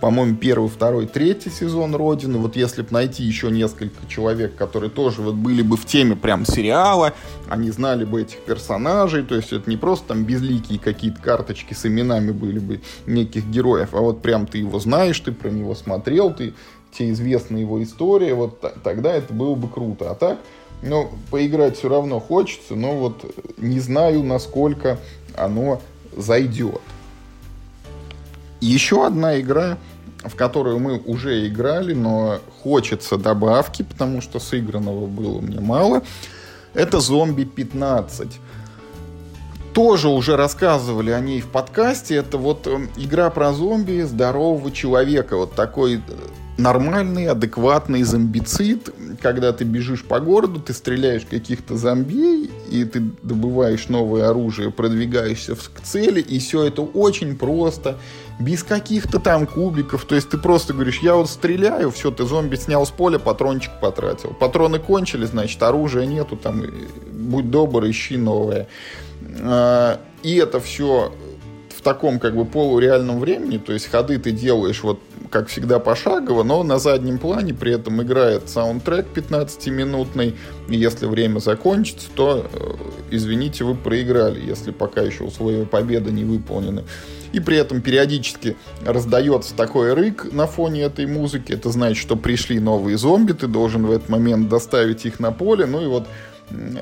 по-моему, 0.00 0.36
первый, 0.36 0.68
второй, 0.68 1.06
третий 1.06 1.50
сезон 1.50 1.94
Родины. 1.94 2.38
Вот 2.38 2.56
если 2.56 2.82
бы 2.82 2.88
найти 2.90 3.22
еще 3.22 3.50
несколько 3.50 4.06
человек, 4.08 4.54
которые 4.54 4.90
тоже 4.90 5.22
вот 5.22 5.34
были 5.34 5.62
бы 5.62 5.76
в 5.76 5.86
теме 5.86 6.16
прям 6.16 6.44
сериала, 6.44 7.14
они 7.48 7.70
знали 7.70 8.04
бы 8.04 8.22
этих 8.22 8.38
персонажей, 8.40 9.22
то 9.22 9.34
есть 9.34 9.52
это 9.52 9.68
не 9.70 9.76
просто 9.76 10.08
там 10.08 10.24
безликие 10.24 10.78
какие-то 10.78 11.20
карточки 11.20 11.74
с 11.74 11.86
именами 11.86 12.30
были 12.30 12.58
бы 12.58 12.80
неких 13.06 13.46
героев, 13.46 13.90
а 13.92 13.98
вот 13.98 14.22
прям 14.22 14.46
ты 14.46 14.58
его 14.58 14.78
знаешь, 14.78 15.18
ты 15.20 15.32
про 15.32 15.48
него 15.48 15.74
смотрел, 15.74 16.32
ты 16.32 16.54
те 16.96 17.10
известны 17.10 17.58
его 17.58 17.82
истории, 17.82 18.32
вот 18.32 18.60
тогда 18.82 19.12
это 19.12 19.32
было 19.32 19.54
бы 19.54 19.68
круто. 19.68 20.10
А 20.10 20.14
так, 20.14 20.38
ну, 20.82 21.10
поиграть 21.30 21.78
все 21.78 21.88
равно 21.88 22.20
хочется, 22.20 22.74
но 22.74 22.96
вот 22.96 23.24
не 23.56 23.80
знаю, 23.80 24.22
насколько 24.22 24.98
оно 25.36 25.80
зайдет. 26.16 26.80
Еще 28.60 29.06
одна 29.06 29.38
игра, 29.38 29.78
в 30.24 30.34
которую 30.34 30.78
мы 30.78 30.98
уже 30.98 31.46
играли, 31.46 31.92
но 31.92 32.40
хочется 32.62 33.16
добавки, 33.16 33.82
потому 33.82 34.20
что 34.20 34.38
сыгранного 34.38 35.06
было 35.06 35.40
мне 35.40 35.60
мало, 35.60 36.02
это 36.74 37.00
«Зомби 37.00 37.42
15». 37.42 38.32
Тоже 39.72 40.08
уже 40.08 40.36
рассказывали 40.36 41.10
о 41.10 41.20
ней 41.20 41.42
в 41.42 41.48
подкасте. 41.48 42.16
Это 42.16 42.38
вот 42.38 42.66
эм, 42.66 42.88
игра 42.96 43.28
про 43.28 43.52
зомби 43.52 44.00
здорового 44.00 44.70
человека. 44.70 45.36
Вот 45.36 45.52
такой 45.54 45.96
э, 45.96 46.00
нормальный, 46.58 47.26
адекватный 47.26 48.02
зомбицид, 48.02 48.90
когда 49.20 49.52
ты 49.52 49.64
бежишь 49.64 50.04
по 50.04 50.20
городу, 50.20 50.60
ты 50.60 50.72
стреляешь 50.72 51.26
каких-то 51.28 51.76
зомби, 51.76 52.50
и 52.70 52.84
ты 52.84 53.02
добываешь 53.22 53.88
новое 53.88 54.28
оружие, 54.28 54.70
продвигаешься 54.70 55.54
к 55.54 55.80
цели, 55.82 56.20
и 56.20 56.38
все 56.38 56.64
это 56.64 56.82
очень 56.82 57.36
просто, 57.36 57.98
без 58.40 58.62
каких-то 58.62 59.20
там 59.20 59.46
кубиков. 59.46 60.04
То 60.04 60.14
есть 60.14 60.30
ты 60.30 60.38
просто 60.38 60.72
говоришь, 60.72 61.00
я 61.00 61.14
вот 61.14 61.28
стреляю, 61.28 61.90
все, 61.90 62.10
ты 62.10 62.24
зомби 62.24 62.56
снял 62.56 62.86
с 62.86 62.90
поля, 62.90 63.18
патрончик 63.18 63.72
потратил. 63.80 64.30
Патроны 64.30 64.78
кончились, 64.78 65.28
значит, 65.28 65.62
оружия 65.62 66.06
нету, 66.06 66.36
там, 66.36 66.62
будь 67.12 67.50
добр, 67.50 67.88
ищи 67.88 68.16
новое. 68.16 68.66
А, 69.40 70.00
и 70.22 70.36
это 70.36 70.60
все 70.60 71.12
таком 71.86 72.18
как 72.18 72.34
бы 72.34 72.44
полуреальном 72.44 73.20
времени, 73.20 73.58
то 73.58 73.72
есть 73.72 73.88
ходы 73.88 74.18
ты 74.18 74.32
делаешь 74.32 74.82
вот 74.82 74.98
как 75.30 75.48
всегда, 75.48 75.78
пошагово, 75.78 76.42
но 76.42 76.62
на 76.64 76.78
заднем 76.78 77.18
плане 77.18 77.54
при 77.54 77.72
этом 77.74 78.02
играет 78.02 78.48
саундтрек 78.48 79.06
15-минутный. 79.14 80.34
И 80.68 80.76
если 80.76 81.06
время 81.06 81.38
закончится, 81.38 82.08
то, 82.14 82.46
э, 82.52 82.74
извините, 83.10 83.64
вы 83.64 83.74
проиграли, 83.74 84.40
если 84.40 84.70
пока 84.70 85.02
еще 85.02 85.24
условия 85.24 85.64
победы 85.64 86.10
не 86.10 86.24
выполнены. 86.24 86.84
И 87.32 87.40
при 87.40 87.56
этом 87.56 87.82
периодически 87.82 88.56
раздается 88.84 89.54
такой 89.54 89.94
рык 89.94 90.32
на 90.32 90.46
фоне 90.46 90.82
этой 90.82 91.06
музыки. 91.06 91.52
Это 91.52 91.70
значит, 91.70 91.98
что 91.98 92.16
пришли 92.16 92.58
новые 92.58 92.96
зомби, 92.96 93.32
ты 93.32 93.46
должен 93.46 93.86
в 93.86 93.92
этот 93.92 94.08
момент 94.08 94.48
доставить 94.48 95.04
их 95.06 95.20
на 95.20 95.32
поле. 95.32 95.66
Ну 95.66 95.82
и 95.82 95.86
вот 95.86 96.06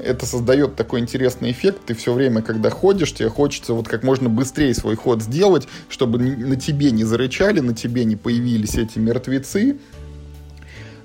это 0.02 0.26
создает 0.26 0.76
такой 0.76 1.00
интересный 1.00 1.50
эффект. 1.50 1.82
Ты 1.86 1.94
все 1.94 2.12
время, 2.12 2.42
когда 2.42 2.70
ходишь, 2.70 3.14
тебе 3.14 3.28
хочется 3.28 3.72
вот 3.72 3.88
как 3.88 4.02
можно 4.02 4.28
быстрее 4.28 4.74
свой 4.74 4.96
ход 4.96 5.22
сделать, 5.22 5.66
чтобы 5.88 6.18
на 6.18 6.56
тебе 6.56 6.90
не 6.90 7.04
зарычали, 7.04 7.60
на 7.60 7.74
тебе 7.74 8.04
не 8.04 8.16
появились 8.16 8.74
эти 8.74 8.98
мертвецы. 8.98 9.78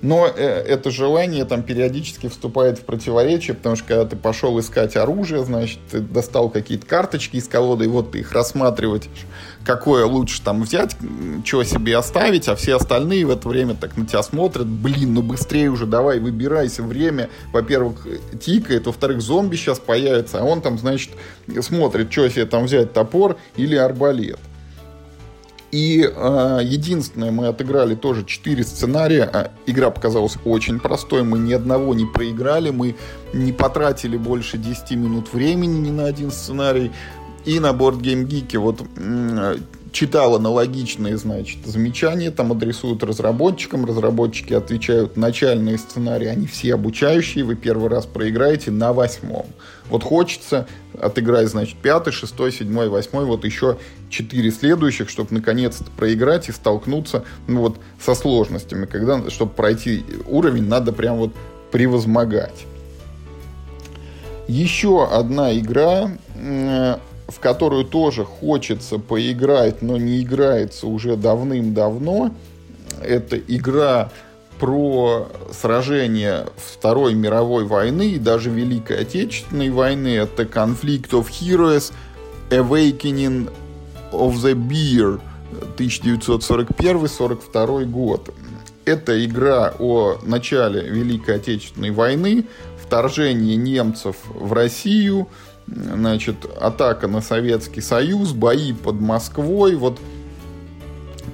Но 0.02 0.26
э, 0.26 0.42
это 0.42 0.90
желание 0.90 1.44
там 1.44 1.62
периодически 1.62 2.28
вступает 2.28 2.78
в 2.78 2.82
противоречие, 2.84 3.54
потому 3.54 3.76
что 3.76 3.86
когда 3.86 4.04
ты 4.06 4.16
пошел 4.16 4.58
искать 4.58 4.96
оружие, 4.96 5.44
значит, 5.44 5.78
ты 5.90 6.00
достал 6.00 6.48
какие-то 6.48 6.86
карточки 6.86 7.36
из 7.36 7.48
колоды, 7.48 7.84
и 7.84 7.88
вот 7.88 8.12
ты 8.12 8.20
их 8.20 8.32
рассматриваешь, 8.32 9.04
какое 9.64 10.04
лучше 10.04 10.42
там 10.42 10.62
взять, 10.62 10.96
чего 11.44 11.64
себе 11.64 11.96
оставить, 11.96 12.48
а 12.48 12.56
все 12.56 12.76
остальные 12.76 13.26
в 13.26 13.30
это 13.30 13.48
время 13.48 13.74
так 13.74 13.96
на 13.96 14.06
тебя 14.06 14.22
смотрят, 14.22 14.66
блин, 14.66 15.14
ну 15.14 15.22
быстрее 15.22 15.70
уже 15.70 15.86
давай, 15.86 16.18
выбирайся, 16.18 16.82
время, 16.82 17.28
во-первых, 17.52 18.06
тикает, 18.40 18.86
во-вторых, 18.86 19.20
зомби 19.20 19.56
сейчас 19.56 19.78
появится, 19.78 20.40
а 20.40 20.44
он 20.44 20.60
там, 20.62 20.78
значит, 20.78 21.10
смотрит, 21.60 22.12
что 22.12 22.28
себе 22.28 22.46
там 22.46 22.64
взять, 22.64 22.92
топор 22.92 23.36
или 23.56 23.76
арбалет. 23.76 24.38
И 25.72 26.02
э, 26.02 26.60
единственное, 26.64 27.30
мы 27.30 27.46
отыграли 27.46 27.94
тоже 27.94 28.24
4 28.24 28.64
сценария. 28.64 29.22
А, 29.32 29.50
игра 29.66 29.90
показалась 29.90 30.36
очень 30.44 30.80
простой. 30.80 31.22
Мы 31.22 31.38
ни 31.38 31.52
одного 31.52 31.94
не 31.94 32.06
проиграли. 32.06 32.70
Мы 32.70 32.96
не 33.32 33.52
потратили 33.52 34.16
больше 34.16 34.58
10 34.58 34.90
минут 34.92 35.32
времени 35.32 35.78
ни 35.78 35.90
на 35.90 36.06
один 36.06 36.32
сценарий. 36.32 36.90
И 37.44 37.58
на 37.58 37.70
Board 37.70 38.00
Game 38.00 38.58
вот 38.58 38.82
читал 39.92 40.36
аналогичные, 40.36 41.16
значит, 41.16 41.66
замечания, 41.66 42.30
там 42.30 42.52
адресуют 42.52 43.02
разработчикам, 43.02 43.84
разработчики 43.84 44.52
отвечают 44.52 45.16
начальные 45.16 45.78
сценарии, 45.78 46.28
они 46.28 46.46
все 46.46 46.74
обучающие, 46.74 47.42
вы 47.44 47.56
первый 47.56 47.88
раз 47.88 48.06
проиграете 48.06 48.70
на 48.70 48.92
восьмом. 48.92 49.46
Вот 49.88 50.04
хочется 50.04 50.68
отыграть, 51.00 51.48
значит, 51.48 51.76
пятый, 51.78 52.12
шестой, 52.12 52.52
седьмой, 52.52 52.88
восьмой, 52.88 53.24
вот 53.24 53.44
еще 53.44 53.78
четыре 54.10 54.52
следующих, 54.52 55.10
чтобы 55.10 55.34
наконец-то 55.34 55.90
проиграть 55.96 56.48
и 56.48 56.52
столкнуться, 56.52 57.24
ну 57.48 57.60
вот, 57.60 57.78
со 58.00 58.14
сложностями, 58.14 58.86
когда, 58.86 59.28
чтобы 59.28 59.52
пройти 59.52 60.04
уровень, 60.28 60.68
надо 60.68 60.92
прям 60.92 61.16
вот 61.16 61.32
превозмогать. 61.72 62.66
Еще 64.46 65.04
одна 65.04 65.56
игра, 65.58 66.12
в 67.30 67.40
которую 67.40 67.84
тоже 67.84 68.24
хочется 68.24 68.98
поиграть, 68.98 69.82
но 69.82 69.96
не 69.96 70.22
играется 70.22 70.88
уже 70.88 71.16
давным-давно. 71.16 72.32
Это 73.02 73.38
игра 73.38 74.10
про 74.58 75.28
сражение 75.52 76.46
Второй 76.56 77.14
мировой 77.14 77.64
войны 77.64 78.10
и 78.10 78.18
даже 78.18 78.50
Великой 78.50 79.02
Отечественной 79.02 79.70
войны. 79.70 80.16
Это 80.16 80.42
Conflict 80.42 81.10
of 81.10 81.28
Heroes 81.30 81.92
Awakening 82.50 83.48
of 84.12 84.34
the 84.34 84.54
Beer 84.54 85.20
1941-42 85.78 87.84
год. 87.86 88.34
Это 88.84 89.24
игра 89.24 89.72
о 89.78 90.18
начале 90.22 90.82
Великой 90.82 91.36
Отечественной 91.36 91.92
войны, 91.92 92.44
вторжении 92.82 93.54
немцев 93.54 94.16
в 94.28 94.52
Россию– 94.52 95.28
значит, 95.70 96.36
атака 96.60 97.08
на 97.08 97.20
Советский 97.20 97.80
Союз, 97.80 98.32
бои 98.32 98.72
под 98.72 99.00
Москвой, 99.00 99.76
вот 99.76 99.98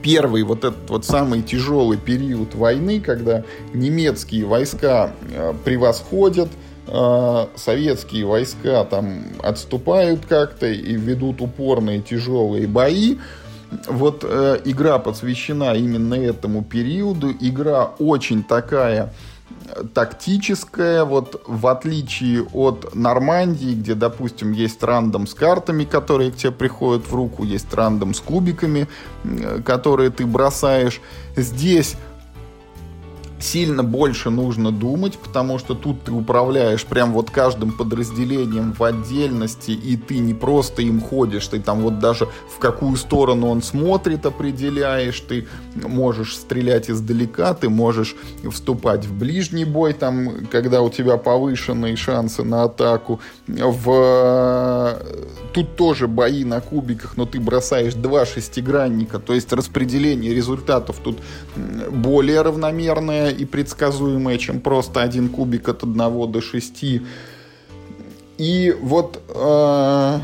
первый 0.03 0.43
вот 0.43 0.64
этот 0.64 0.89
вот 0.89 1.05
самый 1.05 1.43
тяжелый 1.43 1.99
период 1.99 2.55
войны, 2.55 3.01
когда 3.01 3.45
немецкие 3.72 4.45
войска 4.45 5.11
э, 5.32 5.55
превосходят, 5.64 6.49
э, 6.87 7.47
советские 7.57 8.26
войска 8.26 8.84
там 8.84 9.24
отступают 9.43 10.26
как-то 10.26 10.66
и 10.66 10.95
ведут 10.95 11.41
упорные 11.41 12.01
тяжелые 12.03 12.66
бои. 12.66 13.16
Вот 13.89 14.20
э, 14.22 14.61
игра 14.64 14.99
посвящена 14.99 15.74
именно 15.74 16.14
этому 16.14 16.62
периоду. 16.62 17.32
Игра 17.41 17.87
очень 17.99 18.45
такая 18.45 19.12
тактическая, 19.94 21.05
вот 21.05 21.42
в 21.47 21.66
отличие 21.66 22.42
от 22.53 22.94
Нормандии, 22.94 23.74
где, 23.74 23.94
допустим, 23.94 24.53
есть 24.53 24.82
рандом 24.82 25.26
с 25.26 25.34
картами, 25.34 25.84
которые 25.84 26.30
к 26.30 26.36
тебе 26.36 26.53
приходят 26.53 27.07
в 27.07 27.14
руку, 27.14 27.44
есть 27.44 27.72
рандом 27.74 28.14
с 28.14 28.20
кубиками, 28.20 28.88
которые 29.64 30.11
ты 30.11 30.26
бросаешь. 30.26 31.01
Здесь 31.36 31.97
сильно 33.47 33.84
больше 33.84 34.30
нужно 34.30 34.72
думать, 34.72 35.18
потому 35.18 35.59
что 35.59 35.74
тут 35.74 36.03
ты 36.03 36.12
управляешь 36.12 36.84
прям 36.84 37.12
вот 37.12 37.30
каждым 37.30 37.72
подразделением 37.72 38.72
в 38.72 38.82
отдельности, 38.82 39.70
и 39.70 39.97
ты 39.97 40.18
не 40.18 40.34
просто 40.34 40.82
им 40.82 41.01
ходишь, 41.01 41.47
ты 41.47 41.61
там 41.61 41.80
вот 41.80 41.99
даже 41.99 42.28
в 42.55 42.59
какую 42.59 42.97
сторону 42.97 43.49
он 43.49 43.62
смотрит 43.62 44.26
определяешь, 44.26 45.20
ты 45.20 45.47
можешь 45.74 46.36
стрелять 46.36 46.90
издалека, 46.90 47.55
ты 47.55 47.68
можешь 47.68 48.16
вступать 48.51 49.07
в 49.07 49.16
ближний 49.16 49.64
бой, 49.64 49.92
там, 49.92 50.47
когда 50.51 50.82
у 50.82 50.90
тебя 50.90 51.16
повышенные 51.16 51.97
шансы 51.97 52.42
на 52.42 52.64
атаку, 52.64 53.20
в... 53.49 55.03
Тут 55.53 55.76
тоже 55.76 56.07
бои 56.07 56.44
на 56.44 56.61
кубиках, 56.61 57.16
но 57.16 57.24
ты 57.24 57.40
бросаешь 57.40 57.94
два 57.94 58.26
шестигранника, 58.26 59.18
то 59.18 59.32
есть 59.32 59.53
распределение 59.53 60.34
результатов 60.34 60.97
тут 61.03 61.18
более 61.90 62.42
равномерное 62.42 63.30
и 63.30 63.44
предсказуемое, 63.44 64.36
чем 64.36 64.61
просто 64.61 65.01
один 65.01 65.28
кубик 65.28 65.68
от 65.68 65.82
1 65.82 65.97
до 66.30 66.40
6. 66.42 66.84
И 68.38 68.76
вот 68.82 69.22
э, 69.28 70.18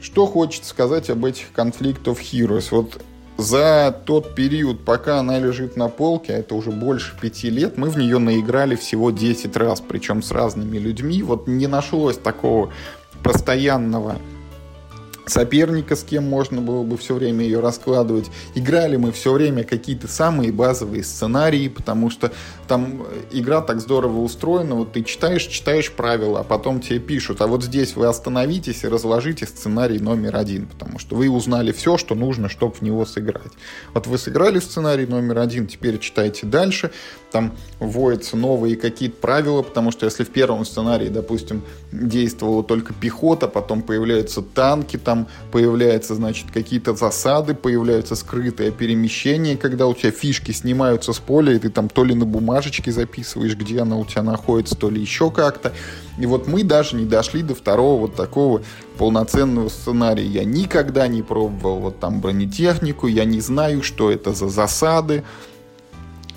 что 0.00 0.26
хочется 0.26 0.70
сказать 0.70 1.10
об 1.10 1.24
этих 1.24 1.52
конфликтов 1.52 2.20
Heroes. 2.20 2.68
Вот 2.70 3.02
за 3.40 3.94
тот 4.04 4.34
период, 4.34 4.84
пока 4.84 5.18
она 5.18 5.38
лежит 5.38 5.76
на 5.76 5.88
полке, 5.88 6.34
а 6.34 6.38
это 6.38 6.54
уже 6.54 6.70
больше 6.70 7.14
пяти 7.20 7.50
лет, 7.50 7.76
мы 7.76 7.90
в 7.90 7.98
нее 7.98 8.18
наиграли 8.18 8.76
всего 8.76 9.10
10 9.10 9.56
раз, 9.56 9.80
причем 9.80 10.22
с 10.22 10.30
разными 10.30 10.78
людьми. 10.78 11.22
Вот 11.22 11.46
не 11.46 11.66
нашлось 11.66 12.18
такого 12.18 12.70
постоянного 13.22 14.16
соперника, 15.30 15.96
с 15.96 16.02
кем 16.02 16.24
можно 16.28 16.60
было 16.60 16.82
бы 16.82 16.96
все 16.96 17.14
время 17.14 17.44
ее 17.44 17.60
раскладывать. 17.60 18.30
Играли 18.54 18.96
мы 18.96 19.12
все 19.12 19.32
время 19.32 19.64
какие-то 19.64 20.08
самые 20.08 20.52
базовые 20.52 21.02
сценарии, 21.04 21.68
потому 21.68 22.10
что 22.10 22.32
там 22.68 23.02
э, 23.02 23.22
игра 23.32 23.60
так 23.60 23.80
здорово 23.80 24.20
устроена, 24.20 24.74
вот 24.74 24.92
ты 24.92 25.02
читаешь, 25.02 25.46
читаешь 25.46 25.90
правила, 25.90 26.40
а 26.40 26.44
потом 26.44 26.80
тебе 26.80 26.98
пишут, 26.98 27.40
а 27.40 27.46
вот 27.46 27.64
здесь 27.64 27.96
вы 27.96 28.06
остановитесь 28.06 28.84
и 28.84 28.88
разложите 28.88 29.46
сценарий 29.46 29.98
номер 29.98 30.36
один, 30.36 30.66
потому 30.66 30.98
что 30.98 31.16
вы 31.16 31.28
узнали 31.28 31.72
все, 31.72 31.96
что 31.96 32.14
нужно, 32.14 32.48
чтобы 32.48 32.74
в 32.74 32.82
него 32.82 33.06
сыграть. 33.06 33.52
Вот 33.94 34.06
вы 34.06 34.18
сыграли 34.18 34.58
сценарий 34.58 35.06
номер 35.06 35.38
один, 35.38 35.66
теперь 35.66 35.98
читайте 35.98 36.46
дальше, 36.46 36.90
там 37.30 37.52
вводятся 37.78 38.36
новые 38.36 38.76
какие-то 38.76 39.16
правила, 39.16 39.62
потому 39.62 39.90
что 39.92 40.06
если 40.06 40.24
в 40.24 40.30
первом 40.30 40.64
сценарии, 40.64 41.08
допустим, 41.08 41.62
действовала 41.92 42.62
только 42.62 42.92
пехота, 42.92 43.48
потом 43.48 43.82
появляются 43.82 44.42
танки, 44.42 44.96
там 44.96 45.19
появляются, 45.52 46.14
значит, 46.14 46.50
какие-то 46.52 46.94
засады, 46.94 47.54
появляются 47.54 48.14
скрытые 48.14 48.70
перемещения, 48.70 49.56
когда 49.56 49.86
у 49.86 49.94
тебя 49.94 50.10
фишки 50.10 50.52
снимаются 50.52 51.12
с 51.12 51.18
поля, 51.18 51.54
и 51.54 51.58
ты 51.58 51.70
там 51.70 51.88
то 51.88 52.04
ли 52.04 52.14
на 52.14 52.26
бумажечке 52.26 52.92
записываешь, 52.92 53.56
где 53.56 53.80
она 53.80 53.96
у 53.96 54.04
тебя 54.04 54.22
находится, 54.22 54.76
то 54.76 54.90
ли 54.90 55.00
еще 55.00 55.30
как-то. 55.30 55.72
И 56.18 56.26
вот 56.26 56.46
мы 56.46 56.64
даже 56.64 56.96
не 56.96 57.04
дошли 57.04 57.42
до 57.42 57.54
второго 57.54 58.00
вот 58.02 58.14
такого 58.14 58.62
полноценного 58.98 59.68
сценария. 59.68 60.26
Я 60.26 60.44
никогда 60.44 61.08
не 61.08 61.22
пробовал 61.22 61.80
вот 61.80 62.00
там 62.00 62.20
бронетехнику, 62.20 63.06
я 63.06 63.24
не 63.24 63.40
знаю, 63.40 63.82
что 63.82 64.10
это 64.10 64.32
за 64.32 64.48
засады, 64.48 65.24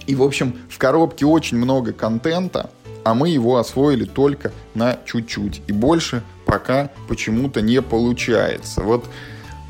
и, 0.06 0.16
в 0.16 0.24
общем, 0.24 0.58
в 0.70 0.78
коробке 0.78 1.26
очень 1.26 1.58
много 1.58 1.94
контента, 1.94 2.70
а 3.04 3.14
мы 3.14 3.30
его 3.30 3.58
освоили 3.58 4.06
только 4.06 4.52
на 4.74 4.98
чуть-чуть. 5.06 5.62
И 5.68 5.72
больше 5.72 6.24
пока 6.54 6.92
почему-то 7.08 7.64
не 7.64 7.82
получается. 7.82 8.82
Вот 8.82 9.06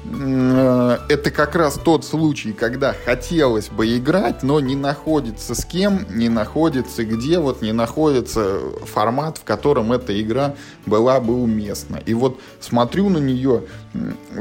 э, 0.03 0.97
это 1.07 1.31
как 1.31 1.55
раз 1.55 1.79
тот 1.81 2.03
случай, 2.03 2.51
когда 2.51 2.93
хотелось 3.05 3.69
бы 3.69 3.97
играть, 3.97 4.43
но 4.43 4.59
не 4.59 4.75
находится 4.75 5.55
с 5.55 5.63
кем, 5.63 6.05
не 6.09 6.27
находится 6.27 7.05
где, 7.05 7.39
вот 7.39 7.61
не 7.61 7.71
находится 7.71 8.59
формат, 8.83 9.37
в 9.37 9.45
котором 9.45 9.93
эта 9.93 10.21
игра 10.21 10.55
была 10.85 11.21
бы 11.21 11.41
уместна. 11.41 12.01
И 12.05 12.13
вот 12.13 12.41
смотрю 12.59 13.07
на 13.07 13.19
нее 13.19 13.63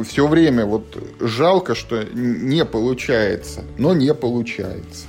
все 0.04 0.26
время, 0.26 0.66
вот 0.66 0.96
жалко, 1.20 1.76
что 1.76 2.02
не 2.12 2.64
получается, 2.64 3.62
но 3.78 3.94
не 3.94 4.12
получается. 4.14 5.06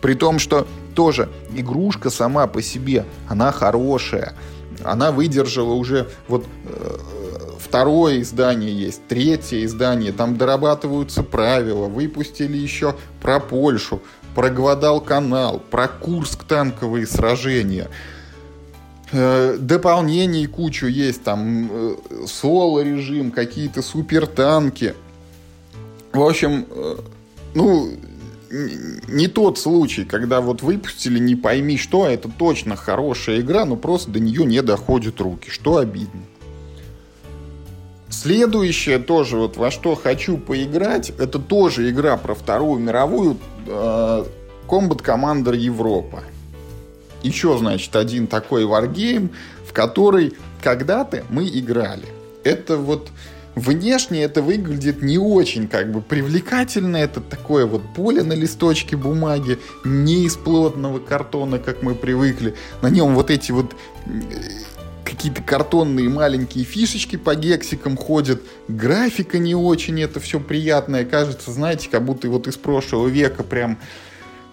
При 0.00 0.14
том, 0.14 0.38
что 0.38 0.66
тоже 0.94 1.28
игрушка 1.54 2.08
сама 2.08 2.46
по 2.46 2.62
себе, 2.62 3.04
она 3.28 3.52
хорошая. 3.52 4.32
Она 4.84 5.12
выдержала 5.12 5.74
уже 5.74 6.08
вот 6.28 6.46
э, 6.64 6.98
второе 7.58 8.20
издание 8.22 8.72
есть, 8.72 9.02
третье 9.08 9.64
издание, 9.64 10.12
там 10.12 10.36
дорабатываются 10.36 11.22
правила, 11.22 11.86
выпустили 11.86 12.56
еще 12.56 12.96
про 13.20 13.40
Польшу, 13.40 14.00
про 14.34 14.50
Гвадал-канал, 14.50 15.60
про 15.70 15.88
Курск 15.88 16.44
танковые 16.44 17.06
сражения. 17.06 17.88
Э, 19.12 19.56
дополнений 19.58 20.46
кучу 20.46 20.86
есть, 20.86 21.22
там 21.22 21.68
э, 21.70 21.96
соло-режим, 22.26 23.30
какие-то 23.30 23.82
супертанки. 23.82 24.94
В 26.12 26.22
общем, 26.22 26.66
ну, 27.54 27.92
не 28.50 29.28
тот 29.28 29.58
случай, 29.58 30.04
когда 30.04 30.40
вот 30.40 30.62
выпустили 30.62 31.18
не 31.18 31.36
пойми 31.36 31.76
что, 31.76 32.06
это 32.06 32.28
точно 32.28 32.76
хорошая 32.76 33.40
игра, 33.40 33.64
но 33.64 33.76
просто 33.76 34.10
до 34.10 34.20
нее 34.20 34.44
не 34.44 34.60
доходят 34.62 35.20
руки, 35.20 35.50
что 35.50 35.76
обидно. 35.76 36.22
Следующее 38.08 38.98
тоже, 38.98 39.36
вот 39.36 39.56
во 39.56 39.70
что 39.70 39.94
хочу 39.94 40.36
поиграть, 40.36 41.10
это 41.10 41.38
тоже 41.38 41.88
игра 41.90 42.16
про 42.16 42.34
Вторую 42.34 42.80
мировую, 42.80 43.38
э, 43.66 44.24
Combat 44.68 45.02
Commander 45.02 45.56
Европа. 45.56 46.24
Еще, 47.22 47.56
значит, 47.56 47.94
один 47.94 48.26
такой 48.26 48.64
варгейм, 48.64 49.30
в 49.66 49.72
который 49.72 50.34
когда-то 50.60 51.24
мы 51.30 51.46
играли. 51.46 52.08
Это 52.42 52.76
вот 52.76 53.08
Внешне 53.60 54.22
это 54.22 54.40
выглядит 54.40 55.02
не 55.02 55.18
очень 55.18 55.68
как 55.68 55.92
бы 55.92 56.00
привлекательно. 56.00 56.96
Это 56.96 57.20
такое 57.20 57.66
вот 57.66 57.82
поле 57.94 58.22
на 58.22 58.32
листочке 58.32 58.96
бумаги, 58.96 59.58
не 59.84 60.24
из 60.24 60.36
плотного 60.36 60.98
картона, 60.98 61.58
как 61.58 61.82
мы 61.82 61.94
привыкли. 61.94 62.54
На 62.80 62.88
нем 62.88 63.14
вот 63.14 63.30
эти 63.30 63.52
вот 63.52 63.76
э, 64.06 64.10
какие-то 65.04 65.42
картонные 65.42 66.08
маленькие 66.08 66.64
фишечки 66.64 67.16
по 67.16 67.34
гексикам 67.34 67.98
ходят. 67.98 68.40
Графика 68.66 69.38
не 69.38 69.54
очень, 69.54 70.00
это 70.00 70.20
все 70.20 70.40
приятное. 70.40 71.04
Кажется, 71.04 71.52
знаете, 71.52 71.90
как 71.90 72.02
будто 72.02 72.30
вот 72.30 72.48
из 72.48 72.56
прошлого 72.56 73.08
века 73.08 73.42
прям. 73.42 73.78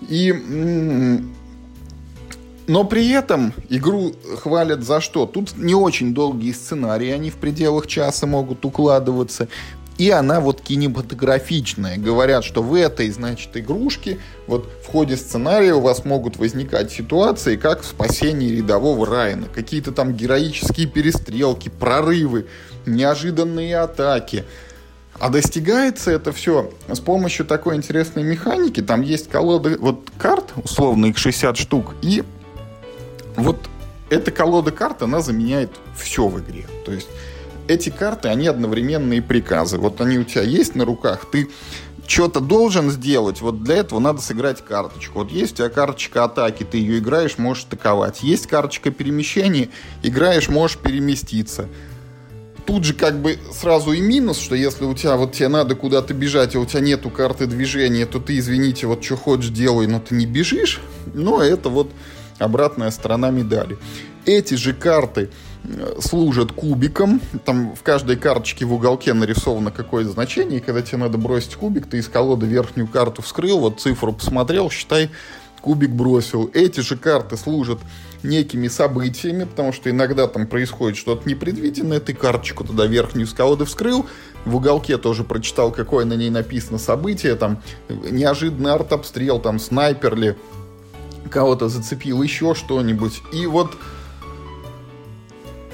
И 0.01 0.33
но 2.67 2.83
при 2.83 3.09
этом 3.09 3.53
игру 3.69 4.13
хвалят 4.41 4.83
за 4.83 4.99
что? 4.99 5.25
Тут 5.25 5.57
не 5.57 5.73
очень 5.73 6.13
долгие 6.13 6.51
сценарии, 6.51 7.09
они 7.09 7.29
в 7.29 7.35
пределах 7.35 7.87
часа 7.87 8.27
могут 8.27 8.65
укладываться. 8.65 9.47
И 9.97 10.11
она 10.11 10.41
вот 10.41 10.61
кинематографичная. 10.61 11.97
Говорят, 11.97 12.43
что 12.43 12.61
в 12.61 12.75
этой, 12.75 13.09
значит, 13.09 13.57
игрушке 13.57 14.19
вот 14.45 14.69
в 14.83 14.87
ходе 14.87 15.17
сценария 15.17 15.73
у 15.73 15.81
вас 15.81 16.05
могут 16.05 16.37
возникать 16.37 16.91
ситуации, 16.91 17.55
как 17.55 17.81
в 17.81 17.85
спасении 17.85 18.57
рядового 18.57 19.07
Райана. 19.07 19.47
Какие-то 19.47 19.91
там 19.91 20.13
героические 20.13 20.85
перестрелки, 20.85 21.69
прорывы, 21.69 22.45
неожиданные 22.85 23.77
атаки. 23.79 24.43
А 25.19 25.29
достигается 25.29 26.11
это 26.11 26.31
все 26.31 26.71
с 26.87 26.99
помощью 26.99 27.47
такой 27.47 27.75
интересной 27.75 28.21
механики. 28.21 28.81
Там 28.81 29.01
есть 29.01 29.29
колоды 29.29 29.77
вот 29.79 30.11
карт, 30.19 30.53
условно 30.63 31.07
их 31.07 31.17
60 31.17 31.57
штук, 31.57 31.95
и 32.03 32.23
вот 33.37 33.57
эта 34.09 34.31
колода 34.31 34.71
карт, 34.71 35.01
она 35.03 35.21
заменяет 35.21 35.71
все 35.95 36.27
в 36.27 36.39
игре. 36.41 36.65
То 36.85 36.91
есть 36.91 37.07
эти 37.67 37.89
карты, 37.89 38.27
они 38.29 38.47
одновременные 38.47 39.21
приказы. 39.21 39.77
Вот 39.77 40.01
они 40.01 40.17
у 40.17 40.23
тебя 40.23 40.43
есть 40.43 40.75
на 40.75 40.85
руках, 40.85 41.27
ты 41.31 41.49
что-то 42.07 42.39
должен 42.39 42.89
сделать, 42.89 43.41
вот 43.41 43.63
для 43.63 43.77
этого 43.77 43.99
надо 43.99 44.21
сыграть 44.21 44.63
карточку. 44.63 45.19
Вот 45.19 45.31
есть 45.31 45.53
у 45.53 45.55
тебя 45.57 45.69
карточка 45.69 46.23
атаки, 46.23 46.63
ты 46.63 46.77
ее 46.77 46.99
играешь, 46.99 47.37
можешь 47.37 47.65
атаковать. 47.65 48.23
Есть 48.23 48.47
карточка 48.47 48.91
перемещения, 48.91 49.69
играешь, 50.03 50.47
можешь 50.47 50.77
переместиться. 50.77 51.67
Тут 52.65 52.85
же 52.85 52.93
как 52.93 53.21
бы 53.21 53.37
сразу 53.51 53.91
и 53.91 54.01
минус, 54.01 54.39
что 54.39 54.55
если 54.55 54.85
у 54.85 54.93
тебя 54.93 55.15
вот 55.15 55.33
тебе 55.33 55.47
надо 55.49 55.75
куда-то 55.75 56.13
бежать, 56.13 56.55
а 56.55 56.59
у 56.59 56.65
тебя 56.65 56.81
нету 56.81 57.09
карты 57.09 57.45
движения, 57.45 58.05
то 58.05 58.19
ты, 58.19 58.37
извините, 58.37 58.87
вот 58.87 59.03
что 59.03 59.15
хочешь 59.17 59.49
делай, 59.49 59.87
но 59.87 59.99
ты 59.99 60.15
не 60.15 60.25
бежишь. 60.25 60.81
Но 61.13 61.41
это 61.41 61.69
вот 61.69 61.91
обратная 62.39 62.91
сторона 62.91 63.29
медали. 63.29 63.77
Эти 64.25 64.55
же 64.55 64.73
карты 64.73 65.29
э, 65.63 65.99
служат 66.01 66.51
кубиком. 66.51 67.21
Там 67.45 67.75
в 67.75 67.83
каждой 67.83 68.17
карточке 68.17 68.65
в 68.65 68.73
уголке 68.73 69.13
нарисовано 69.13 69.71
какое-то 69.71 70.11
значение. 70.11 70.59
И 70.59 70.61
когда 70.61 70.81
тебе 70.81 70.97
надо 70.97 71.17
бросить 71.17 71.55
кубик, 71.55 71.87
ты 71.87 71.97
из 71.97 72.07
колоды 72.07 72.45
верхнюю 72.45 72.87
карту 72.87 73.21
вскрыл, 73.21 73.59
вот 73.59 73.79
цифру 73.79 74.13
посмотрел, 74.13 74.69
считай, 74.69 75.09
кубик 75.61 75.91
бросил. 75.91 76.49
Эти 76.53 76.81
же 76.81 76.97
карты 76.97 77.37
служат 77.37 77.79
некими 78.23 78.67
событиями, 78.67 79.43
потому 79.43 79.73
что 79.73 79.89
иногда 79.89 80.27
там 80.27 80.47
происходит 80.47 80.97
что-то 80.97 81.27
непредвиденное, 81.29 81.99
ты 81.99 82.13
карточку 82.13 82.63
туда 82.63 82.85
верхнюю 82.85 83.27
с 83.27 83.33
колоды 83.33 83.65
вскрыл, 83.65 84.05
в 84.45 84.55
уголке 84.55 84.97
тоже 84.97 85.23
прочитал, 85.23 85.71
какое 85.71 86.05
на 86.05 86.13
ней 86.13 86.29
написано 86.29 86.77
событие, 86.77 87.35
там 87.35 87.61
неожиданный 87.89 88.71
артобстрел, 88.71 89.39
там 89.39 89.59
снайперли, 89.59 90.37
кого-то 91.27 91.69
зацепил, 91.69 92.21
еще 92.21 92.55
что-нибудь. 92.55 93.21
И 93.33 93.45
вот 93.45 93.71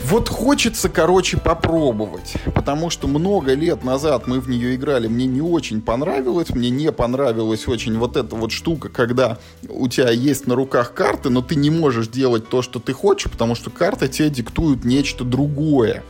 Вот 0.06 0.28
хочется, 0.28 0.90
короче, 0.90 1.38
попробовать, 1.38 2.34
потому 2.54 2.90
что 2.90 3.08
много 3.08 3.54
лет 3.54 3.86
назад 3.86 4.28
мы 4.28 4.42
в 4.42 4.50
нее 4.50 4.76
играли, 4.76 5.08
мне 5.08 5.26
не 5.28 5.42
очень 5.42 5.82
понравилось, 5.82 6.50
мне 6.50 6.70
не 6.70 6.92
понравилась 6.92 7.70
очень 7.70 7.98
вот 7.98 8.18
эта 8.18 8.36
вот 8.36 8.52
штука, 8.52 8.90
когда 8.90 9.38
у 9.70 9.88
тебя 9.88 10.12
есть 10.12 10.46
на 10.46 10.56
руках 10.56 10.94
карты, 10.94 11.30
но 11.30 11.42
ты 11.42 11.56
не 11.56 11.70
можешь 11.70 12.10
делать 12.10 12.50
то, 12.50 12.62
что 12.62 12.80
ты 12.80 12.92
хочешь, 12.92 13.32
потому 13.32 13.56
что 13.56 13.70
карты 13.70 14.10
тебе 14.10 14.30
диктуют 14.30 14.84
нечто 14.84 15.24
другое. 15.24 16.04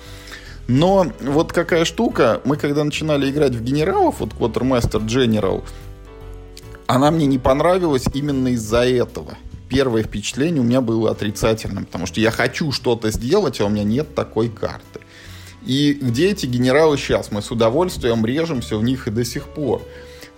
Но 0.68 1.06
вот 1.22 1.54
какая 1.54 1.86
штука, 1.86 2.41
мы 2.46 2.56
когда 2.56 2.84
начинали 2.84 3.30
играть 3.30 3.54
в 3.54 3.62
генералов, 3.62 4.16
вот 4.20 4.32
Quartermaster 4.32 5.06
General, 5.06 5.62
она 6.88 7.12
мне 7.12 7.26
не 7.26 7.40
понравилась 7.40 8.06
именно 8.14 8.50
из-за 8.50 8.86
этого 8.86 9.38
первое 9.74 10.04
впечатление 10.04 10.62
у 10.62 10.64
меня 10.64 10.82
было 10.82 11.10
отрицательным, 11.10 11.86
потому 11.86 12.06
что 12.06 12.22
я 12.22 12.30
хочу 12.30 12.72
что-то 12.72 13.10
сделать, 13.10 13.60
а 13.60 13.66
у 13.66 13.70
меня 13.70 13.84
нет 13.84 14.14
такой 14.14 14.50
карты. 14.50 15.00
И 15.66 15.98
где 16.00 16.30
эти 16.30 16.46
генералы 16.46 16.96
сейчас? 16.96 17.32
Мы 17.32 17.42
с 17.42 17.50
удовольствием 17.50 18.24
режемся 18.24 18.78
в 18.78 18.84
них 18.84 19.08
и 19.08 19.12
до 19.12 19.26
сих 19.26 19.48
пор. 19.48 19.82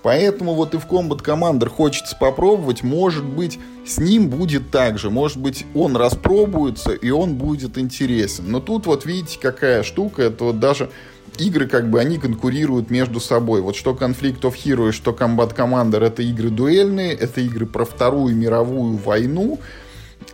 Поэтому 0.04 0.54
вот 0.54 0.74
и 0.74 0.78
в 0.78 0.86
Combat 0.86 1.22
Commander 1.22 1.68
хочется 1.68 2.16
попробовать. 2.16 2.84
Может 2.84 3.26
быть, 3.26 3.60
с 3.86 3.98
ним 3.98 4.30
будет 4.30 4.72
так 4.72 5.00
же. 5.00 5.10
Может 5.10 5.38
быть, 5.38 5.66
он 5.74 5.98
распробуется, 5.98 6.94
и 6.94 7.10
он 7.10 7.36
будет 7.36 7.78
интересен. 7.78 8.46
Но 8.48 8.62
тут 8.62 8.86
вот 8.86 9.06
видите, 9.06 9.38
какая 9.42 9.84
штука. 9.84 10.22
Это 10.22 10.46
вот 10.46 10.60
даже 10.60 10.92
игры, 11.40 11.68
как 11.68 11.90
бы, 11.90 12.00
они 12.00 12.18
конкурируют 12.18 12.90
между 12.90 13.20
собой. 13.20 13.62
Вот 13.62 13.76
что 13.76 13.92
Conflict 13.92 14.42
of 14.42 14.56
Heroes, 14.56 14.92
что 14.92 15.12
Combat 15.12 15.56
Commander, 15.56 16.04
это 16.04 16.22
игры 16.22 16.50
дуэльные, 16.50 17.14
это 17.14 17.42
игры 17.42 17.66
про 17.66 17.86
Вторую 17.86 18.36
мировую 18.36 18.98
войну, 18.98 19.60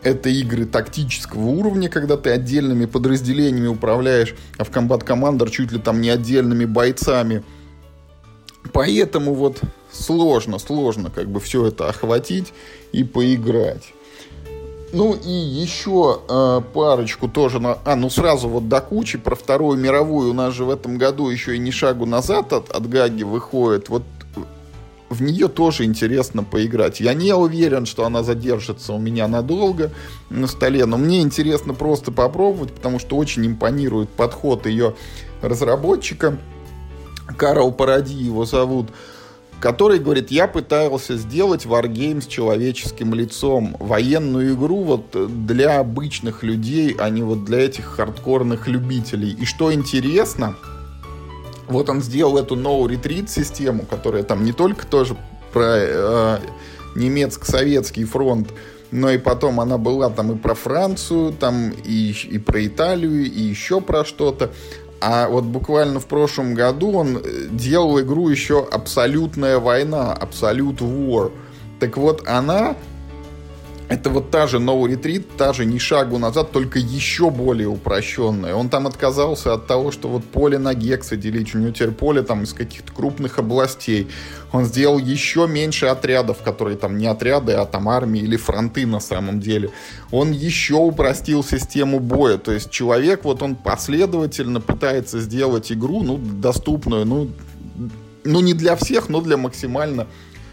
это 0.03 0.29
игры 0.29 0.65
тактического 0.65 1.47
уровня, 1.47 1.89
когда 1.89 2.17
ты 2.17 2.31
отдельными 2.31 2.85
подразделениями 2.85 3.67
управляешь, 3.67 4.35
а 4.57 4.63
в 4.63 4.71
Combat 4.71 5.05
Commander 5.05 5.49
чуть 5.49 5.71
ли 5.71 5.79
там 5.79 6.01
не 6.01 6.09
отдельными 6.09 6.65
бойцами. 6.65 7.43
Поэтому 8.73 9.33
вот 9.33 9.61
сложно, 9.91 10.59
сложно 10.59 11.09
как 11.09 11.29
бы 11.29 11.39
все 11.39 11.67
это 11.67 11.89
охватить 11.89 12.53
и 12.91 13.03
поиграть. 13.03 13.93
Ну 14.93 15.13
и 15.13 15.31
еще 15.31 16.21
э, 16.27 16.61
парочку 16.73 17.29
тоже. 17.29 17.59
На... 17.59 17.77
А, 17.85 17.95
ну 17.95 18.09
сразу 18.09 18.49
вот 18.49 18.67
до 18.67 18.81
кучи 18.81 19.17
про 19.17 19.35
Вторую 19.35 19.77
мировую. 19.77 20.31
У 20.31 20.33
нас 20.33 20.53
же 20.53 20.65
в 20.65 20.69
этом 20.69 20.97
году 20.97 21.29
еще 21.29 21.55
и 21.55 21.59
не 21.59 21.71
шагу 21.71 22.05
назад 22.05 22.51
от, 22.51 22.69
от 22.69 22.89
Гаги 22.89 23.23
выходит. 23.23 23.87
Вот 23.89 24.03
в 25.09 25.21
нее 25.21 25.49
тоже 25.49 25.83
интересно 25.83 26.43
поиграть. 26.43 27.01
Я 27.01 27.13
не 27.13 27.33
уверен, 27.33 27.85
что 27.85 28.05
она 28.05 28.23
задержится 28.23 28.93
у 28.93 28.97
меня 28.97 29.27
надолго 29.27 29.91
на 30.29 30.47
столе, 30.47 30.85
но 30.85 30.97
мне 30.97 31.21
интересно 31.21 31.73
просто 31.73 32.11
попробовать, 32.11 32.71
потому 32.71 32.97
что 32.97 33.17
очень 33.17 33.45
импонирует 33.45 34.09
подход 34.09 34.65
ее 34.65 34.95
разработчика. 35.41 36.37
Карл 37.37 37.71
Паради 37.71 38.15
его 38.15 38.45
зовут 38.45 38.87
который 39.61 39.99
говорит, 39.99 40.31
я 40.31 40.47
пытался 40.47 41.15
сделать 41.17 41.65
Wargame 41.65 42.21
с 42.21 42.27
человеческим 42.27 43.13
лицом, 43.13 43.77
военную 43.79 44.55
игру 44.55 44.83
вот 44.83 45.45
для 45.45 45.79
обычных 45.79 46.41
людей, 46.41 46.95
а 46.97 47.09
не 47.09 47.21
вот 47.21 47.45
для 47.45 47.59
этих 47.59 47.85
хардкорных 47.85 48.67
любителей. 48.67 49.37
И 49.39 49.45
что 49.45 49.71
интересно, 49.71 50.55
вот 51.67 51.89
он 51.89 52.01
сделал 52.01 52.39
эту 52.39 52.55
No 52.55 52.83
Retreat 52.85 53.29
систему, 53.29 53.85
которая 53.87 54.23
там 54.23 54.43
не 54.43 54.51
только 54.51 54.85
тоже 54.87 55.15
про 55.53 55.77
э, 55.77 56.39
немецко-советский 56.95 58.05
фронт, 58.05 58.49
но 58.89 59.11
и 59.11 59.19
потом 59.19 59.59
она 59.59 59.77
была 59.77 60.09
там 60.09 60.31
и 60.33 60.37
про 60.37 60.55
Францию, 60.55 61.33
там 61.33 61.69
и, 61.69 62.11
и 62.11 62.39
про 62.39 62.65
Италию, 62.65 63.25
и 63.25 63.41
еще 63.41 63.79
про 63.79 64.03
что-то. 64.05 64.51
А 65.01 65.27
вот 65.27 65.45
буквально 65.45 65.99
в 65.99 66.05
прошлом 66.05 66.53
году 66.53 66.91
он 66.91 67.17
э, 67.17 67.47
делал 67.49 67.99
игру 67.99 68.29
еще 68.29 68.67
«Абсолютная 68.71 69.57
война», 69.57 70.15
«Absolute 70.21 70.77
War». 70.77 71.31
Так 71.79 71.97
вот, 71.97 72.27
она 72.27 72.75
это 73.91 74.09
вот 74.09 74.31
та 74.31 74.47
же 74.47 74.57
No 74.57 74.81
Retreat, 74.85 75.25
та 75.37 75.51
же 75.51 75.65
ни 75.65 75.77
шагу 75.77 76.17
назад, 76.17 76.51
только 76.51 76.79
еще 76.79 77.29
более 77.29 77.67
упрощенная. 77.67 78.55
Он 78.55 78.69
там 78.69 78.87
отказался 78.87 79.53
от 79.53 79.67
того, 79.67 79.91
что 79.91 80.07
вот 80.07 80.23
поле 80.23 80.57
на 80.57 80.73
гексы 80.73 81.17
делить. 81.17 81.53
У 81.53 81.57
него 81.57 81.71
теперь 81.71 81.91
поле 81.91 82.21
там 82.21 82.43
из 82.43 82.53
каких-то 82.53 82.93
крупных 82.93 83.37
областей. 83.37 84.07
Он 84.53 84.63
сделал 84.63 84.97
еще 84.97 85.45
меньше 85.45 85.87
отрядов, 85.87 86.37
которые 86.41 86.77
там 86.77 86.97
не 86.97 87.05
отряды, 87.05 87.51
а 87.51 87.65
там 87.65 87.89
армии 87.89 88.21
или 88.21 88.37
фронты 88.37 88.87
на 88.87 89.01
самом 89.01 89.41
деле. 89.41 89.71
Он 90.09 90.31
еще 90.31 90.75
упростил 90.75 91.43
систему 91.43 91.99
боя. 91.99 92.37
То 92.37 92.53
есть 92.53 92.71
человек, 92.71 93.25
вот 93.25 93.43
он 93.43 93.55
последовательно 93.55 94.61
пытается 94.61 95.19
сделать 95.19 95.69
игру, 95.69 96.01
ну, 96.01 96.17
доступную, 96.17 97.05
ну, 97.05 97.29
ну 98.23 98.39
не 98.39 98.53
для 98.53 98.77
всех, 98.77 99.09
но 99.09 99.19
для 99.19 99.35
максимально 99.35 100.07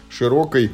широкой 0.09 0.71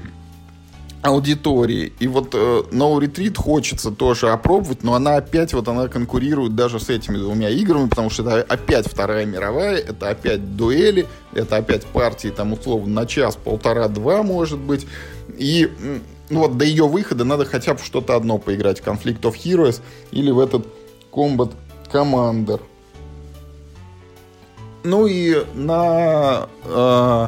аудитории. 1.05 1.93
И 1.99 2.07
вот 2.07 2.33
э, 2.33 2.63
No 2.71 2.97
Retreat 2.99 3.35
хочется 3.37 3.91
тоже 3.91 4.31
опробовать, 4.31 4.83
но 4.83 4.95
она 4.95 5.17
опять 5.17 5.53
вот 5.53 5.67
она 5.67 5.87
конкурирует 5.87 6.55
даже 6.55 6.79
с 6.79 6.89
этими 6.89 7.17
двумя 7.17 7.49
играми, 7.49 7.87
потому 7.87 8.09
что 8.09 8.23
это 8.23 8.41
опять 8.51 8.87
Вторая 8.87 9.25
мировая, 9.25 9.77
это 9.77 10.09
опять 10.09 10.55
дуэли, 10.55 11.05
это 11.33 11.57
опять 11.57 11.85
партии 11.85 12.29
там 12.29 12.53
условно 12.53 13.01
на 13.01 13.05
час, 13.05 13.35
полтора, 13.35 13.87
два 13.87 14.23
может 14.23 14.57
быть. 14.57 14.87
И 15.37 15.71
ну 16.31 16.39
вот 16.39 16.57
до 16.57 16.65
ее 16.65 16.87
выхода 16.87 17.23
надо 17.23 17.45
хотя 17.45 17.75
бы 17.75 17.79
что-то 17.81 18.15
одно 18.15 18.39
поиграть. 18.39 18.81
Conflict 18.81 19.21
of 19.21 19.35
Heroes 19.35 19.81
или 20.11 20.31
в 20.31 20.39
этот 20.39 20.65
Combat 21.11 21.51
Commander. 21.93 22.61
Ну 24.83 25.05
и 25.05 25.45
на 25.53 26.47
э, 26.63 27.27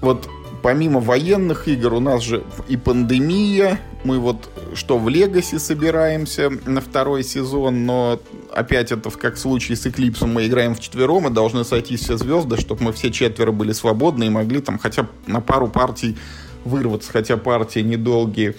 вот 0.00 0.28
помимо 0.62 1.00
военных 1.00 1.68
игр 1.68 1.94
у 1.94 2.00
нас 2.00 2.22
же 2.22 2.44
и 2.68 2.76
пандемия. 2.76 3.80
Мы 4.04 4.18
вот 4.18 4.48
что 4.74 4.98
в 4.98 5.08
Легаси 5.08 5.58
собираемся 5.58 6.50
на 6.66 6.80
второй 6.80 7.22
сезон, 7.22 7.84
но 7.86 8.20
опять 8.52 8.92
это 8.92 9.10
как 9.10 9.34
в 9.34 9.38
случае 9.38 9.76
с 9.76 9.86
Эклипсом 9.86 10.32
мы 10.32 10.46
играем 10.46 10.74
в 10.74 10.80
четвером 10.80 11.26
и 11.26 11.30
должны 11.30 11.64
сойтись 11.64 12.00
все 12.00 12.16
звезды, 12.16 12.56
чтобы 12.56 12.84
мы 12.84 12.92
все 12.92 13.10
четверо 13.10 13.52
были 13.52 13.72
свободны 13.72 14.24
и 14.24 14.30
могли 14.30 14.60
там 14.60 14.78
хотя 14.78 15.02
бы 15.02 15.08
на 15.26 15.40
пару 15.40 15.68
партий 15.68 16.16
вырваться, 16.64 17.10
хотя 17.12 17.36
партии 17.36 17.80
недолгие. 17.80 18.54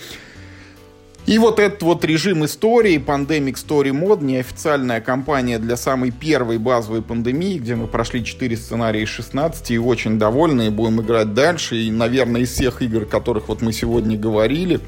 И 1.32 1.38
вот 1.38 1.59
этот 1.59 1.82
вот 1.84 2.03
режим 2.03 2.43
истории, 2.43 2.97
Pandemic 2.97 3.53
Story 3.53 3.91
Mode, 3.91 4.21
неофициальная 4.21 4.99
кампания 4.99 5.59
для 5.59 5.77
самой 5.77 6.11
первой 6.11 6.57
базовой 6.57 7.01
пандемии, 7.01 7.57
где 7.57 7.75
мы 7.75 7.88
прошли 7.88 8.25
4 8.25 8.57
сценария 8.57 9.03
из 9.03 9.07
16 9.07 9.71
и 9.71 9.79
очень 9.79 10.19
довольны, 10.19 10.67
и 10.67 10.69
будем 10.69 10.99
играть 10.99 11.34
дальше. 11.34 11.77
И, 11.77 11.89
наверное, 11.89 12.41
из 12.41 12.51
всех 12.51 12.82
игр, 12.82 13.03
о 13.03 13.05
которых 13.05 13.47
вот 13.47 13.61
мы 13.61 13.71
сегодня 13.71 14.17
говорили, 14.17 14.82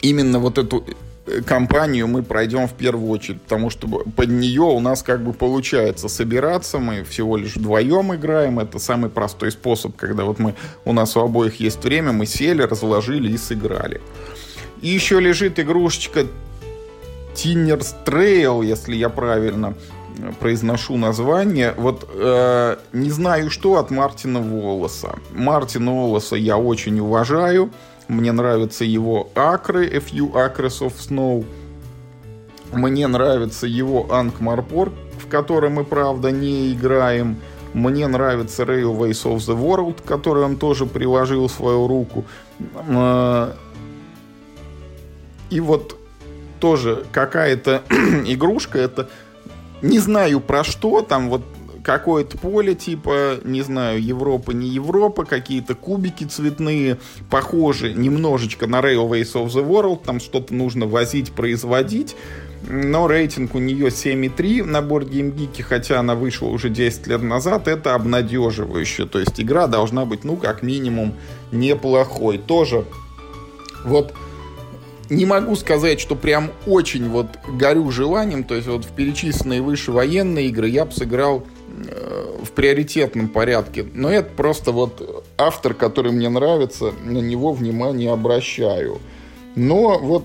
именно 0.00 0.38
вот 0.38 0.56
эту 0.56 0.86
э, 1.26 1.42
кампанию 1.42 2.08
мы 2.08 2.22
пройдем 2.22 2.66
в 2.66 2.72
первую 2.72 3.10
очередь, 3.10 3.42
потому 3.42 3.68
что 3.68 3.86
под 3.86 4.30
нее 4.30 4.62
у 4.62 4.80
нас 4.80 5.02
как 5.02 5.22
бы 5.22 5.34
получается 5.34 6.08
собираться, 6.08 6.78
мы 6.78 7.04
всего 7.04 7.36
лишь 7.36 7.56
вдвоем 7.56 8.14
играем, 8.14 8.58
это 8.58 8.78
самый 8.78 9.10
простой 9.10 9.52
способ, 9.52 9.96
когда 9.96 10.24
вот 10.24 10.38
мы, 10.38 10.54
у 10.86 10.94
нас 10.94 11.14
у 11.14 11.20
обоих 11.20 11.60
есть 11.60 11.84
время, 11.84 12.12
мы 12.12 12.24
сели, 12.24 12.62
разложили 12.62 13.30
и 13.30 13.36
сыграли. 13.36 14.00
И 14.82 14.88
еще 14.88 15.20
лежит 15.20 15.58
игрушечка 15.58 16.26
Tinner's 17.34 17.94
Trail, 18.04 18.64
если 18.64 18.96
я 18.96 19.08
правильно 19.08 19.74
э, 20.18 20.32
произношу 20.40 20.96
название. 20.96 21.72
Вот 21.76 22.08
э, 22.12 22.76
не 22.92 23.10
знаю 23.10 23.50
что 23.50 23.76
от 23.76 23.90
Мартина 23.90 24.40
Волоса. 24.40 25.14
Мартина 25.30 25.92
Волоса 25.92 26.36
я 26.36 26.58
очень 26.58 26.98
уважаю. 26.98 27.70
Мне 28.08 28.32
нравятся 28.32 28.84
его 28.84 29.30
акры, 29.34 29.86
A 29.86 29.98
Few 29.98 30.32
Acres 30.32 30.80
of 30.80 30.94
Snow. 30.98 31.46
Мне 32.72 33.06
нравится 33.06 33.66
его 33.66 34.12
Анкмарпор, 34.12 34.92
в 35.18 35.28
котором 35.28 35.74
мы, 35.74 35.84
правда, 35.84 36.32
не 36.32 36.72
играем. 36.72 37.36
Мне 37.72 38.06
нравится 38.08 38.64
Railways 38.64 39.24
of 39.24 39.36
the 39.36 39.56
World, 39.56 40.02
который 40.04 40.42
он 40.42 40.56
тоже 40.56 40.86
приложил 40.86 41.48
свою 41.48 41.86
руку. 41.86 42.24
Э, 42.88 43.52
и 45.52 45.60
вот 45.60 45.96
тоже 46.60 47.04
какая-то 47.12 47.82
игрушка, 48.26 48.78
это 48.78 49.10
не 49.82 49.98
знаю 49.98 50.40
про 50.40 50.64
что, 50.64 51.02
там 51.02 51.28
вот 51.28 51.42
какое-то 51.84 52.38
поле, 52.38 52.74
типа, 52.74 53.38
не 53.44 53.60
знаю, 53.60 54.02
Европа, 54.02 54.52
не 54.52 54.68
Европа, 54.68 55.24
какие-то 55.24 55.74
кубики 55.74 56.24
цветные, 56.24 56.98
похожи 57.28 57.92
немножечко 57.92 58.66
на 58.66 58.80
Railways 58.80 59.34
of 59.34 59.48
the 59.48 59.66
World, 59.66 60.04
там 60.06 60.20
что-то 60.20 60.54
нужно 60.54 60.86
возить, 60.86 61.32
производить, 61.32 62.16
но 62.66 63.08
рейтинг 63.08 63.54
у 63.54 63.58
нее 63.58 63.88
7,3 63.88 64.64
на 64.64 64.78
Game 64.78 65.34
Geek, 65.34 65.62
хотя 65.62 66.00
она 66.00 66.14
вышла 66.14 66.46
уже 66.46 66.70
10 66.70 67.08
лет 67.08 67.22
назад, 67.22 67.68
это 67.68 67.94
обнадеживающе, 67.94 69.04
то 69.04 69.18
есть 69.18 69.38
игра 69.38 69.66
должна 69.66 70.06
быть, 70.06 70.24
ну, 70.24 70.36
как 70.36 70.62
минимум, 70.62 71.14
неплохой. 71.50 72.38
Тоже 72.38 72.86
вот 73.84 74.14
не 75.12 75.26
могу 75.26 75.56
сказать, 75.56 76.00
что 76.00 76.16
прям 76.16 76.50
очень 76.66 77.08
вот 77.08 77.26
горю 77.46 77.90
желанием. 77.90 78.44
То 78.44 78.54
есть 78.54 78.66
вот 78.66 78.84
в 78.84 78.88
перечисленные 78.92 79.60
выше 79.60 79.92
военные 79.92 80.48
игры 80.48 80.68
я 80.68 80.84
бы 80.86 80.92
сыграл 80.92 81.44
э, 81.68 82.38
в 82.42 82.50
приоритетном 82.52 83.28
порядке. 83.28 83.84
Но 83.92 84.10
это 84.10 84.30
просто 84.34 84.72
вот 84.72 85.24
автор, 85.36 85.74
который 85.74 86.12
мне 86.12 86.28
нравится, 86.28 86.92
на 87.04 87.18
него 87.18 87.52
внимание 87.52 88.10
обращаю. 88.12 89.00
Но 89.54 89.98
вот 89.98 90.24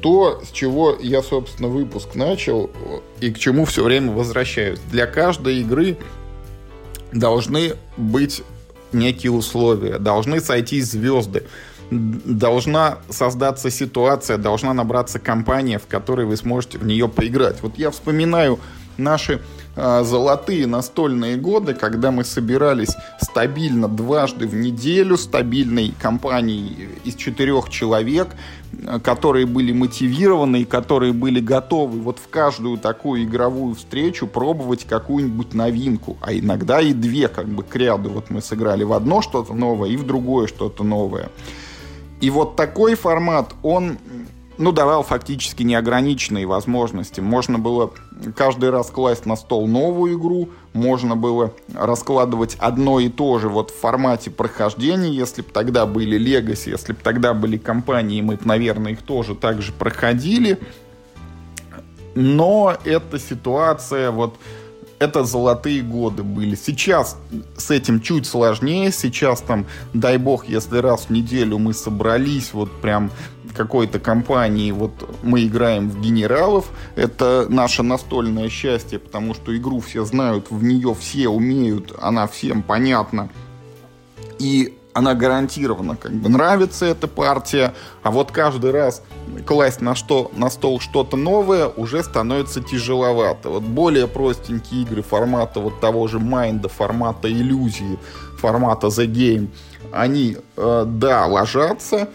то, 0.00 0.40
с 0.46 0.52
чего 0.52 0.96
я, 1.00 1.22
собственно, 1.22 1.68
выпуск 1.68 2.14
начал 2.14 2.70
и 3.20 3.32
к 3.32 3.38
чему 3.38 3.64
все 3.64 3.82
время 3.82 4.12
возвращаюсь. 4.12 4.78
Для 4.92 5.06
каждой 5.06 5.58
игры 5.60 5.96
должны 7.12 7.72
быть 7.96 8.42
некие 8.92 9.32
условия, 9.32 9.98
должны 9.98 10.40
сойти 10.40 10.80
звезды, 10.80 11.44
должна 11.90 12.98
создаться 13.08 13.70
ситуация, 13.70 14.36
должна 14.36 14.74
набраться 14.74 15.18
компания, 15.18 15.78
в 15.78 15.86
которой 15.86 16.26
вы 16.26 16.36
сможете 16.36 16.78
в 16.78 16.86
нее 16.86 17.08
поиграть. 17.08 17.62
Вот 17.62 17.78
я 17.78 17.90
вспоминаю 17.90 18.58
наши 18.98 19.40
э, 19.76 20.02
золотые 20.04 20.66
настольные 20.66 21.36
годы, 21.36 21.74
когда 21.74 22.10
мы 22.10 22.24
собирались 22.24 22.94
стабильно 23.20 23.88
дважды 23.88 24.46
в 24.46 24.54
неделю, 24.54 25.16
стабильной 25.16 25.94
компанией 26.00 26.88
из 27.04 27.14
четырех 27.14 27.70
человек, 27.70 28.28
э, 28.72 28.98
которые 28.98 29.46
были 29.46 29.72
мотивированы 29.72 30.62
и 30.62 30.64
которые 30.64 31.12
были 31.12 31.40
готовы 31.40 32.00
вот 32.00 32.18
в 32.18 32.28
каждую 32.28 32.76
такую 32.76 33.24
игровую 33.24 33.76
встречу 33.76 34.26
пробовать 34.26 34.84
какую-нибудь 34.84 35.54
новинку, 35.54 36.18
а 36.20 36.34
иногда 36.34 36.80
и 36.80 36.92
две 36.92 37.28
как 37.28 37.48
бы 37.48 37.62
к 37.62 37.74
ряду. 37.76 38.10
Вот 38.10 38.30
мы 38.30 38.42
сыграли 38.42 38.82
в 38.82 38.92
одно 38.92 39.22
что-то 39.22 39.54
новое 39.54 39.90
и 39.90 39.96
в 39.96 40.04
другое 40.04 40.48
что-то 40.48 40.84
новое. 40.84 41.30
И 42.20 42.30
вот 42.30 42.56
такой 42.56 42.94
формат, 42.94 43.54
он 43.62 43.98
ну, 44.58 44.72
давал 44.72 45.04
фактически 45.04 45.62
неограниченные 45.62 46.44
возможности. 46.44 47.20
Можно 47.20 47.58
было 47.58 47.92
каждый 48.36 48.70
раз 48.70 48.90
класть 48.90 49.24
на 49.24 49.36
стол 49.36 49.68
новую 49.68 50.18
игру, 50.18 50.48
можно 50.72 51.14
было 51.14 51.52
раскладывать 51.74 52.56
одно 52.58 52.98
и 52.98 53.08
то 53.08 53.38
же 53.38 53.48
вот 53.48 53.70
в 53.70 53.78
формате 53.78 54.30
прохождения, 54.30 55.10
если 55.10 55.42
бы 55.42 55.48
тогда 55.52 55.86
были 55.86 56.18
Legacy, 56.18 56.70
если 56.70 56.92
бы 56.92 56.98
тогда 57.00 57.34
были 57.34 57.56
компании, 57.56 58.20
мы 58.20 58.34
бы, 58.34 58.42
наверное, 58.44 58.92
их 58.92 59.02
тоже 59.02 59.36
так 59.36 59.62
же 59.62 59.72
проходили. 59.72 60.58
Но 62.16 62.76
эта 62.84 63.20
ситуация 63.20 64.10
вот 64.10 64.36
это 64.98 65.24
золотые 65.24 65.82
годы 65.82 66.22
были. 66.22 66.54
Сейчас 66.54 67.16
с 67.56 67.70
этим 67.70 68.00
чуть 68.00 68.26
сложнее. 68.26 68.92
Сейчас 68.92 69.40
там, 69.40 69.66
дай 69.94 70.18
бог, 70.18 70.48
если 70.48 70.78
раз 70.78 71.06
в 71.06 71.10
неделю 71.10 71.58
мы 71.58 71.74
собрались, 71.74 72.52
вот 72.52 72.80
прям 72.80 73.10
какой-то 73.54 73.98
компании, 73.98 74.70
вот 74.70 74.92
мы 75.22 75.44
играем 75.44 75.90
в 75.90 76.00
генералов, 76.00 76.70
это 76.94 77.46
наше 77.48 77.82
настольное 77.82 78.48
счастье, 78.48 79.00
потому 79.00 79.34
что 79.34 79.56
игру 79.56 79.80
все 79.80 80.04
знают, 80.04 80.50
в 80.50 80.62
нее 80.62 80.94
все 80.98 81.28
умеют, 81.28 81.92
она 82.00 82.28
всем 82.28 82.62
понятна. 82.62 83.28
И 84.38 84.77
она 84.98 85.14
гарантированно 85.14 85.94
как 85.94 86.12
бы 86.12 86.28
нравится 86.28 86.84
эта 86.84 87.06
партия, 87.06 87.72
а 88.02 88.10
вот 88.10 88.32
каждый 88.32 88.72
раз 88.72 89.02
класть 89.46 89.80
на, 89.80 89.94
что, 89.94 90.32
на 90.34 90.50
стол 90.50 90.80
что-то 90.80 91.16
новое 91.16 91.68
уже 91.68 92.02
становится 92.02 92.60
тяжеловато. 92.60 93.48
Вот 93.48 93.62
более 93.62 94.08
простенькие 94.08 94.82
игры 94.82 95.02
формата 95.02 95.60
вот 95.60 95.78
того 95.80 96.08
же 96.08 96.18
Майнда, 96.18 96.68
формата 96.68 97.30
иллюзии, 97.30 97.96
формата 98.38 98.88
The 98.88 99.06
Game, 99.06 99.50
они, 99.92 100.36
э, 100.56 100.84
да, 100.88 101.26
ложатся, 101.26 102.08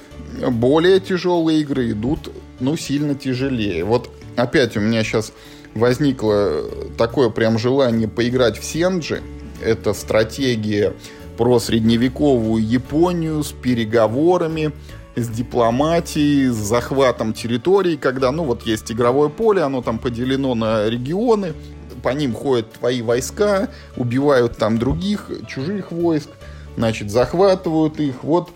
более 0.51 0.99
тяжелые 0.99 1.61
игры 1.61 1.91
идут, 1.91 2.31
ну, 2.59 2.75
сильно 2.75 3.15
тяжелее. 3.15 3.86
Вот 3.86 4.09
опять 4.36 4.75
у 4.75 4.81
меня 4.81 5.05
сейчас 5.05 5.31
возникло 5.73 6.65
такое 6.97 7.29
прям 7.29 7.57
желание 7.57 8.09
поиграть 8.09 8.59
в 8.59 8.65
Сенджи. 8.65 9.21
Это 9.61 9.93
стратегия 9.93 10.93
про 11.38 11.59
средневековую 11.59 12.65
Японию 12.65 13.43
с 13.43 13.51
переговорами, 13.51 14.71
с 15.15 15.27
дипломатией, 15.27 16.47
с 16.49 16.55
захватом 16.55 17.34
территорий, 17.34 17.97
когда, 17.97 18.31
ну, 18.31 18.43
вот 18.43 18.63
есть 18.63 18.91
игровое 18.91 19.29
поле, 19.29 19.61
оно 19.61 19.81
там 19.81 19.99
поделено 19.99 20.55
на 20.55 20.89
регионы, 20.89 21.53
по 22.01 22.09
ним 22.09 22.34
ходят 22.34 22.73
твои 22.73 23.01
войска, 23.01 23.69
убивают 23.95 24.57
там 24.57 24.77
других, 24.77 25.29
чужих 25.47 25.91
войск, 25.91 26.29
значит, 26.75 27.11
захватывают 27.11 27.99
их. 27.99 28.23
Вот 28.23 28.49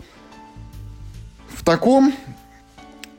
в 1.50 1.64
таком 1.64 2.14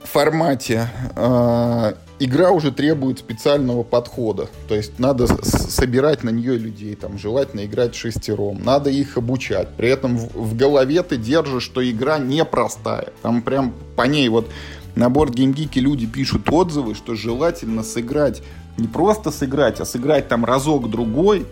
формате 0.03 0.89
э, 1.15 1.93
игра 2.19 2.51
уже 2.51 2.71
требует 2.71 3.19
специального 3.19 3.83
подхода. 3.83 4.47
То 4.67 4.75
есть 4.75 4.99
надо 4.99 5.27
собирать 5.43 6.23
на 6.23 6.29
нее 6.29 6.57
людей, 6.57 6.95
там, 6.95 7.17
желательно 7.17 7.65
играть 7.65 7.95
шестером. 7.95 8.63
Надо 8.63 8.89
их 8.89 9.17
обучать. 9.17 9.69
При 9.77 9.89
этом 9.89 10.17
в, 10.17 10.33
в 10.35 10.57
голове 10.57 11.01
ты 11.03 11.17
держишь, 11.17 11.63
что 11.63 11.87
игра 11.89 12.19
непростая. 12.19 13.13
Там 13.21 13.41
прям 13.41 13.73
по 13.95 14.03
ней 14.03 14.29
вот 14.29 14.49
на 14.95 15.09
борт 15.09 15.33
геймгики 15.33 15.79
люди 15.79 16.05
пишут 16.05 16.49
отзывы, 16.51 16.95
что 16.95 17.15
желательно 17.15 17.83
сыграть, 17.83 18.41
не 18.77 18.87
просто 18.87 19.31
сыграть, 19.31 19.79
а 19.79 19.85
сыграть 19.85 20.27
там 20.27 20.43
разок-другой, 20.43 21.45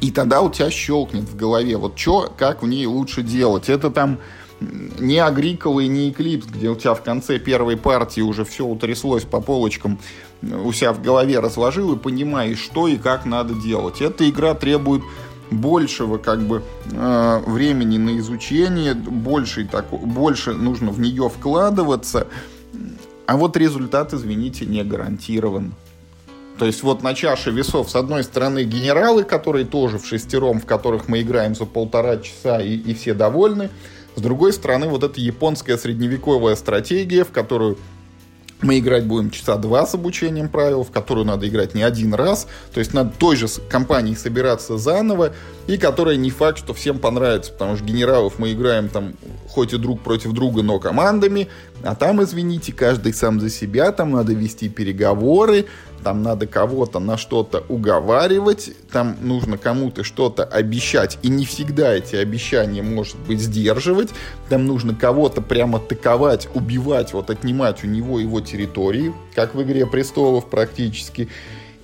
и 0.00 0.10
тогда 0.10 0.42
у 0.42 0.50
тебя 0.50 0.70
щелкнет 0.70 1.24
в 1.24 1.36
голове, 1.36 1.76
вот 1.76 1.98
что, 1.98 2.32
как 2.36 2.62
в 2.62 2.66
ней 2.66 2.86
лучше 2.86 3.22
делать. 3.22 3.68
Это 3.68 3.90
там 3.90 4.18
не 4.98 5.18
Агрикола 5.18 5.80
и 5.80 5.88
не 5.88 6.10
Эклипс, 6.10 6.46
где 6.46 6.68
у 6.70 6.76
тебя 6.76 6.94
в 6.94 7.02
конце 7.02 7.38
первой 7.38 7.76
партии 7.76 8.20
уже 8.20 8.44
все 8.44 8.64
утряслось 8.64 9.24
по 9.24 9.40
полочкам, 9.40 9.98
у 10.42 10.72
себя 10.72 10.92
в 10.92 11.02
голове 11.02 11.40
разложил 11.40 11.94
и 11.94 11.98
понимаешь, 11.98 12.58
что 12.58 12.88
и 12.88 12.96
как 12.96 13.24
надо 13.24 13.54
делать. 13.54 14.00
Эта 14.00 14.28
игра 14.28 14.54
требует 14.54 15.02
большего 15.50 16.18
как 16.18 16.40
бы 16.40 16.62
э, 16.90 17.42
времени 17.46 17.98
на 17.98 18.18
изучение, 18.18 18.94
больше, 18.94 19.66
так, 19.66 19.90
больше 19.90 20.52
нужно 20.52 20.90
в 20.90 21.00
нее 21.00 21.28
вкладываться, 21.28 22.26
а 23.26 23.36
вот 23.36 23.56
результат, 23.56 24.12
извините, 24.12 24.66
не 24.66 24.82
гарантирован. 24.82 25.74
То 26.58 26.66
есть 26.66 26.82
вот 26.82 27.02
на 27.02 27.14
чаше 27.14 27.50
весов 27.50 27.90
с 27.90 27.96
одной 27.96 28.22
стороны 28.22 28.64
генералы, 28.64 29.24
которые 29.24 29.64
тоже 29.64 29.98
в 29.98 30.06
шестером, 30.06 30.60
в 30.60 30.66
которых 30.66 31.08
мы 31.08 31.22
играем 31.22 31.54
за 31.54 31.64
полтора 31.64 32.18
часа 32.18 32.60
и, 32.60 32.74
и 32.76 32.94
все 32.94 33.12
довольны, 33.12 33.70
с 34.16 34.20
другой 34.20 34.52
стороны, 34.52 34.88
вот 34.88 35.02
эта 35.02 35.20
японская 35.20 35.76
средневековая 35.76 36.54
стратегия, 36.56 37.24
в 37.24 37.30
которую 37.30 37.78
мы 38.64 38.78
играть 38.78 39.04
будем 39.04 39.30
часа 39.30 39.56
два 39.56 39.86
с 39.86 39.94
обучением 39.94 40.48
правил, 40.48 40.84
в 40.84 40.90
которую 40.90 41.26
надо 41.26 41.46
играть 41.48 41.74
не 41.74 41.82
один 41.82 42.14
раз. 42.14 42.46
То 42.72 42.80
есть 42.80 42.94
надо 42.94 43.12
той 43.18 43.36
же 43.36 43.46
компании 43.68 44.14
собираться 44.14 44.78
заново, 44.78 45.32
и 45.66 45.76
которая 45.76 46.16
не 46.16 46.30
факт, 46.30 46.58
что 46.58 46.72
всем 46.72 46.98
понравится, 46.98 47.52
потому 47.52 47.76
что 47.76 47.84
генералов 47.84 48.38
мы 48.38 48.52
играем 48.52 48.88
там 48.88 49.14
хоть 49.48 49.72
и 49.72 49.78
друг 49.78 50.00
против 50.00 50.32
друга, 50.32 50.62
но 50.62 50.78
командами, 50.78 51.48
а 51.82 51.94
там, 51.94 52.22
извините, 52.22 52.72
каждый 52.72 53.12
сам 53.12 53.40
за 53.40 53.50
себя, 53.50 53.92
там 53.92 54.12
надо 54.12 54.32
вести 54.32 54.68
переговоры, 54.68 55.66
там 56.04 56.22
надо 56.22 56.46
кого-то 56.46 57.00
на 57.00 57.16
что-то 57.16 57.64
уговаривать, 57.68 58.70
там 58.92 59.16
нужно 59.22 59.56
кому-то 59.56 60.04
что-то 60.04 60.44
обещать, 60.44 61.18
и 61.22 61.28
не 61.28 61.46
всегда 61.46 61.94
эти 61.94 62.14
обещания 62.16 62.82
может 62.82 63.18
быть 63.20 63.40
сдерживать, 63.40 64.10
там 64.50 64.66
нужно 64.66 64.94
кого-то 64.94 65.40
прямо 65.40 65.78
атаковать, 65.78 66.48
убивать, 66.54 67.14
вот 67.14 67.30
отнимать 67.30 67.82
у 67.82 67.86
него 67.86 68.20
его 68.20 68.40
территории, 68.40 69.14
как 69.34 69.54
в 69.54 69.62
«Игре 69.62 69.86
престолов» 69.86 70.50
практически. 70.50 71.28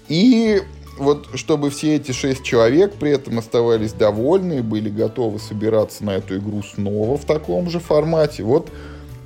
И 0.09 0.63
вот 0.99 1.29
чтобы 1.35 1.71
все 1.71 1.97
эти 1.97 2.13
шесть 2.13 2.45
человек 2.45 2.93
при 2.95 3.13
этом 3.13 3.39
оставались 3.39 3.95
довольны 3.95 4.59
и 4.59 4.61
были 4.61 4.91
готовы 4.91 5.39
собираться 5.39 6.05
на 6.05 6.11
эту 6.11 6.37
игру 6.37 6.63
снова 6.63 7.17
в 7.17 7.25
таком 7.25 7.71
же 7.71 7.81
формате, 7.81 8.43
вот 8.43 8.69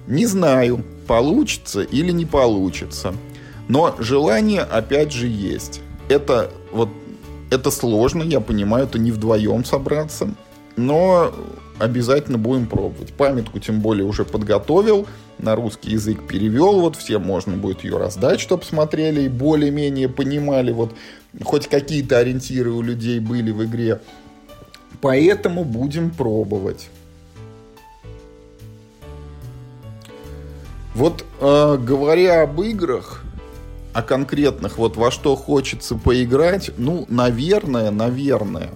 не 0.07 0.27
знаю, 0.27 0.85
получится 1.09 1.83
или 1.83 2.13
не 2.13 2.27
получится. 2.27 3.15
Но 3.69 3.95
желание, 3.99 4.63
опять 4.63 5.13
же, 5.13 5.27
есть. 5.27 5.81
Это 6.09 6.51
вот 6.73 6.89
это 7.51 7.71
сложно, 7.71 8.23
я 8.23 8.41
понимаю, 8.41 8.85
это 8.85 8.99
не 8.99 9.13
вдвоем 9.13 9.65
собраться, 9.65 10.29
но 10.77 11.33
обязательно 11.79 12.39
будем 12.39 12.67
пробовать. 12.67 13.13
Памятку 13.15 13.59
тем 13.59 13.81
более 13.81 14.05
уже 14.05 14.25
подготовил, 14.25 15.07
на 15.39 15.55
русский 15.55 15.91
язык 15.91 16.27
перевел, 16.27 16.81
вот 16.81 16.97
всем 16.97 17.23
можно 17.23 17.57
будет 17.57 17.85
ее 17.85 17.97
раздать, 17.97 18.41
чтобы 18.41 18.65
смотрели 18.65 19.23
и 19.23 19.29
более-менее 19.29 20.09
понимали, 20.09 20.73
вот 20.73 20.95
хоть 21.43 21.69
какие-то 21.69 22.19
ориентиры 22.19 22.71
у 22.71 22.83
людей 22.83 23.21
были 23.21 23.51
в 23.51 23.65
игре. 23.65 24.01
Поэтому 25.01 25.65
будем 25.65 26.11
пробовать. 26.11 26.89
Вот 30.95 31.25
э, 31.41 31.77
говоря 31.79 32.43
об 32.43 32.63
играх, 32.63 33.24
о 33.95 34.03
конкретных, 34.03 34.77
вот 34.77 34.97
во 34.97 35.11
что 35.11 35.37
хочется 35.37 35.95
поиграть, 35.95 36.73
ну, 36.77 37.07
наверное, 37.09 37.93
наверное, 37.93 38.71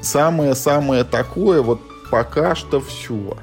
самое-самое 0.00 1.04
такое, 1.04 1.60
вот 1.60 1.80
пока 2.10 2.54
что 2.54 2.80
все. 2.80 3.36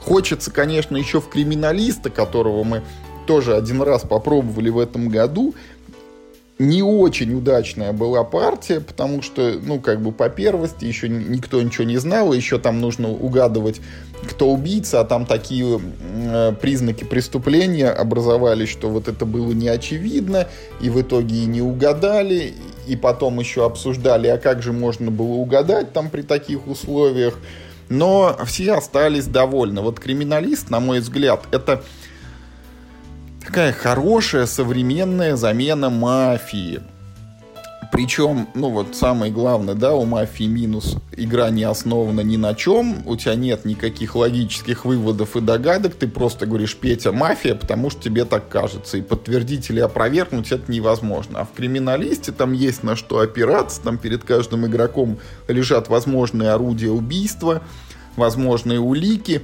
Хочется, 0.00 0.50
конечно, 0.50 0.96
еще 0.96 1.20
в 1.20 1.28
криминалиста, 1.28 2.10
которого 2.10 2.62
мы 2.62 2.82
тоже 3.26 3.56
один 3.56 3.80
раз 3.80 4.02
попробовали 4.02 4.68
в 4.68 4.78
этом 4.78 5.08
году, 5.08 5.54
не 6.58 6.82
очень 6.82 7.34
удачная 7.34 7.92
была 7.92 8.24
партия, 8.24 8.80
потому 8.80 9.22
что, 9.22 9.58
ну, 9.62 9.80
как 9.80 10.00
бы 10.02 10.10
по 10.10 10.28
первости 10.28 10.84
еще 10.84 11.08
никто 11.08 11.62
ничего 11.62 11.84
не 11.84 11.98
знал, 11.98 12.32
еще 12.32 12.58
там 12.58 12.80
нужно 12.80 13.10
угадывать, 13.10 13.80
кто 14.28 14.50
убийца, 14.50 15.00
а 15.00 15.04
там 15.04 15.24
такие 15.24 15.80
э, 15.80 16.52
признаки 16.60 17.04
преступления 17.04 17.90
образовались, 17.90 18.68
что 18.68 18.88
вот 18.88 19.06
это 19.06 19.24
было 19.24 19.52
не 19.52 19.68
очевидно, 19.68 20.48
и 20.80 20.90
в 20.90 21.00
итоге 21.00 21.36
и 21.36 21.46
не 21.46 21.62
угадали, 21.62 22.54
и 22.88 22.96
потом 22.96 23.38
еще 23.38 23.64
обсуждали, 23.64 24.26
а 24.26 24.38
как 24.38 24.62
же 24.62 24.72
можно 24.72 25.12
было 25.12 25.34
угадать 25.34 25.92
там 25.92 26.10
при 26.10 26.22
таких 26.22 26.66
условиях. 26.66 27.38
Но 27.88 28.36
все 28.44 28.74
остались 28.74 29.26
довольны. 29.26 29.80
Вот 29.80 29.98
криминалист, 29.98 30.68
на 30.68 30.78
мой 30.78 31.00
взгляд, 31.00 31.44
это 31.52 31.82
такая 33.48 33.72
хорошая 33.72 34.44
современная 34.44 35.34
замена 35.34 35.88
мафии. 35.88 36.82
Причем, 37.90 38.46
ну 38.54 38.68
вот 38.68 38.94
самое 38.94 39.32
главное, 39.32 39.74
да, 39.74 39.94
у 39.94 40.04
мафии 40.04 40.44
минус 40.44 40.98
игра 41.16 41.48
не 41.48 41.64
основана 41.64 42.20
ни 42.20 42.36
на 42.36 42.54
чем, 42.54 43.02
у 43.06 43.16
тебя 43.16 43.36
нет 43.36 43.64
никаких 43.64 44.16
логических 44.16 44.84
выводов 44.84 45.34
и 45.34 45.40
догадок, 45.40 45.94
ты 45.94 46.08
просто 46.08 46.44
говоришь 46.44 46.76
Петя 46.76 47.10
мафия, 47.10 47.54
потому 47.54 47.88
что 47.88 48.02
тебе 48.02 48.26
так 48.26 48.50
кажется, 48.50 48.98
и 48.98 49.00
подтвердить 49.00 49.70
или 49.70 49.80
опровергнуть 49.80 50.52
это 50.52 50.70
невозможно. 50.70 51.40
А 51.40 51.44
в 51.46 51.52
криминалисте 51.52 52.32
там 52.32 52.52
есть 52.52 52.82
на 52.82 52.96
что 52.96 53.20
опираться, 53.20 53.80
там 53.80 53.96
перед 53.96 54.24
каждым 54.24 54.66
игроком 54.66 55.20
лежат 55.48 55.88
возможные 55.88 56.50
орудия 56.50 56.90
убийства, 56.90 57.62
возможные 58.14 58.78
улики, 58.78 59.40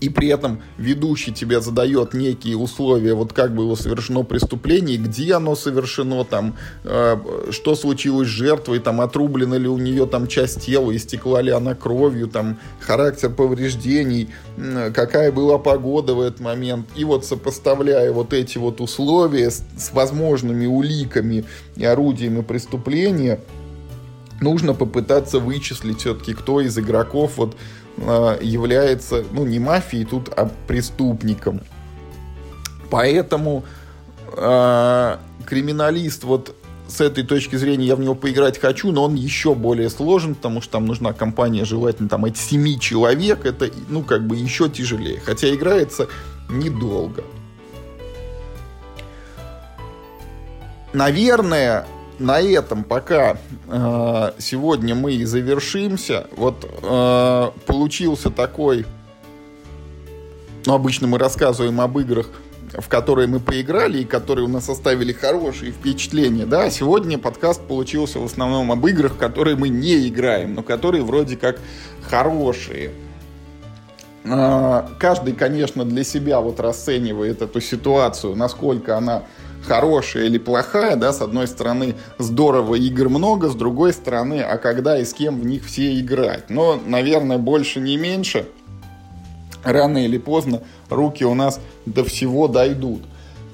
и 0.00 0.08
при 0.08 0.28
этом 0.28 0.62
ведущий 0.78 1.32
тебе 1.32 1.60
задает 1.60 2.14
некие 2.14 2.56
условия, 2.56 3.14
вот 3.14 3.32
как 3.32 3.54
было 3.54 3.74
совершено 3.74 4.22
преступление, 4.22 4.96
где 4.96 5.34
оно 5.34 5.54
совершено, 5.54 6.24
там, 6.24 6.56
э, 6.84 7.16
что 7.50 7.74
случилось 7.74 8.28
с 8.28 8.30
жертвой, 8.30 8.80
там, 8.80 9.00
отрублена 9.00 9.56
ли 9.56 9.68
у 9.68 9.78
нее 9.78 10.06
там 10.06 10.26
часть 10.26 10.64
тела, 10.64 10.94
истекла 10.96 11.42
ли 11.42 11.50
она 11.50 11.74
кровью, 11.74 12.28
там, 12.28 12.58
характер 12.80 13.30
повреждений, 13.30 14.30
э, 14.56 14.90
какая 14.94 15.32
была 15.32 15.58
погода 15.58 16.14
в 16.14 16.20
этот 16.20 16.40
момент. 16.40 16.86
И 16.96 17.04
вот 17.04 17.26
сопоставляя 17.26 18.12
вот 18.12 18.32
эти 18.32 18.56
вот 18.58 18.80
условия 18.80 19.50
с, 19.50 19.62
с 19.76 19.92
возможными 19.92 20.66
уликами 20.66 21.44
и 21.76 21.84
орудиями 21.84 22.40
преступления, 22.40 23.40
нужно 24.40 24.74
попытаться 24.74 25.38
вычислить 25.38 25.98
все-таки, 26.00 26.34
кто 26.34 26.60
из 26.60 26.78
игроков 26.78 27.32
вот 27.36 27.56
является, 27.96 29.24
ну, 29.32 29.44
не 29.44 29.58
мафией 29.58 30.04
тут, 30.04 30.28
а 30.36 30.50
преступником. 30.66 31.60
Поэтому 32.90 33.64
э, 34.36 35.16
криминалист 35.46 36.24
вот 36.24 36.54
с 36.88 37.00
этой 37.00 37.24
точки 37.24 37.56
зрения 37.56 37.86
я 37.86 37.96
в 37.96 38.00
него 38.00 38.14
поиграть 38.14 38.58
хочу, 38.58 38.90
но 38.90 39.04
он 39.04 39.14
еще 39.14 39.54
более 39.54 39.90
сложен, 39.90 40.34
потому 40.34 40.60
что 40.60 40.72
там 40.72 40.86
нужна 40.86 41.12
компания, 41.12 41.64
желательно 41.64 42.08
там 42.08 42.24
от 42.24 42.36
семи 42.36 42.78
человек, 42.80 43.46
это, 43.46 43.70
ну, 43.88 44.02
как 44.02 44.26
бы 44.26 44.36
еще 44.36 44.68
тяжелее. 44.68 45.20
Хотя 45.24 45.54
играется 45.54 46.08
недолго. 46.48 47.22
Наверное, 50.92 51.86
на 52.20 52.40
этом 52.40 52.84
пока 52.84 53.38
э, 53.66 54.32
сегодня 54.38 54.94
мы 54.94 55.14
и 55.14 55.24
завершимся. 55.24 56.26
Вот 56.36 56.68
э, 56.82 57.50
получился 57.66 58.30
такой... 58.30 58.86
Ну, 60.66 60.74
обычно 60.74 61.06
мы 61.06 61.18
рассказываем 61.18 61.80
об 61.80 61.98
играх, 61.98 62.28
в 62.74 62.86
которые 62.88 63.26
мы 63.26 63.40
поиграли 63.40 64.00
и 64.00 64.04
которые 64.04 64.44
у 64.44 64.48
нас 64.48 64.68
оставили 64.68 65.12
хорошие 65.12 65.72
впечатления. 65.72 66.44
Да, 66.44 66.68
сегодня 66.68 67.18
подкаст 67.18 67.62
получился 67.62 68.18
в 68.18 68.26
основном 68.26 68.70
об 68.70 68.86
играх, 68.86 69.16
которые 69.16 69.56
мы 69.56 69.70
не 69.70 70.06
играем, 70.06 70.54
но 70.54 70.62
которые 70.62 71.02
вроде 71.02 71.36
как 71.36 71.58
хорошие. 72.02 72.90
Э, 74.24 74.86
каждый, 74.98 75.32
конечно, 75.32 75.86
для 75.86 76.04
себя 76.04 76.40
вот 76.40 76.60
расценивает 76.60 77.40
эту 77.40 77.62
ситуацию, 77.62 78.36
насколько 78.36 78.98
она 78.98 79.22
хорошая 79.66 80.24
или 80.24 80.38
плохая, 80.38 80.96
да, 80.96 81.12
с 81.12 81.20
одной 81.20 81.46
стороны, 81.46 81.94
здорово, 82.18 82.74
игр 82.76 83.08
много, 83.08 83.48
с 83.48 83.54
другой 83.54 83.92
стороны, 83.92 84.40
а 84.40 84.56
когда 84.58 84.98
и 84.98 85.04
с 85.04 85.14
кем 85.14 85.40
в 85.40 85.46
них 85.46 85.64
все 85.64 85.98
играть. 85.98 86.50
Но, 86.50 86.80
наверное, 86.84 87.38
больше 87.38 87.80
не 87.80 87.96
меньше, 87.96 88.46
рано 89.64 90.04
или 90.04 90.18
поздно 90.18 90.62
руки 90.88 91.24
у 91.24 91.34
нас 91.34 91.60
до 91.86 92.04
всего 92.04 92.48
дойдут. 92.48 93.02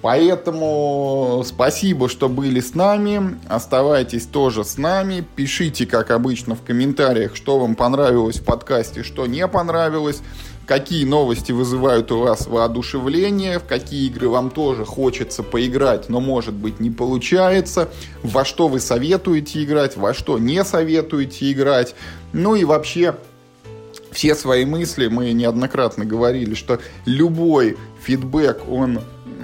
Поэтому 0.03 1.43
спасибо, 1.45 2.09
что 2.09 2.29
были 2.29 2.61
с 2.61 2.75
нами. 2.75 3.39
Оставайтесь 3.49 4.27
тоже 4.27 4.63
с 4.63 4.79
нами. 4.79 5.27
Пишите, 5.35 5.85
как 5.85 6.13
обычно, 6.13 6.55
в 6.55 6.63
комментариях, 6.63 7.35
что 7.35 7.59
вам 7.59 7.75
понравилось 7.75 8.39
в 8.39 8.45
подкасте, 8.45 9.03
что 9.03 9.27
не 9.27 9.49
понравилось 9.49 10.23
какие 10.67 11.05
новости 11.05 11.53
вызывают 11.53 12.11
у 12.13 12.19
вас 12.19 12.47
воодушевление, 12.47 13.61
в 13.61 13.65
какие 13.65 14.09
игры 14.09 14.29
вам 14.29 14.51
тоже 14.51 14.85
хочется 14.85 15.43
поиграть, 15.43 16.09
но 16.09 16.21
может 16.21 16.55
быть 16.55 16.81
не 16.81 16.91
получается, 16.91 17.89
во 18.23 18.45
что 18.45 18.69
вы 18.69 18.81
советуете 18.81 19.63
играть, 19.63 19.97
во 19.97 20.13
что 20.13 20.39
не 20.39 20.63
советуете 20.65 21.53
играть. 21.53 21.95
Ну 22.33 22.57
и 22.57 22.65
вообще 22.65 23.17
все 24.11 24.35
свои 24.35 24.65
мысли, 24.65 25.09
мы 25.09 25.33
неоднократно 25.33 26.05
говорили, 26.05 26.55
что 26.55 26.81
любой 27.05 27.77
фидбэк, 28.03 28.69
он 28.69 29.01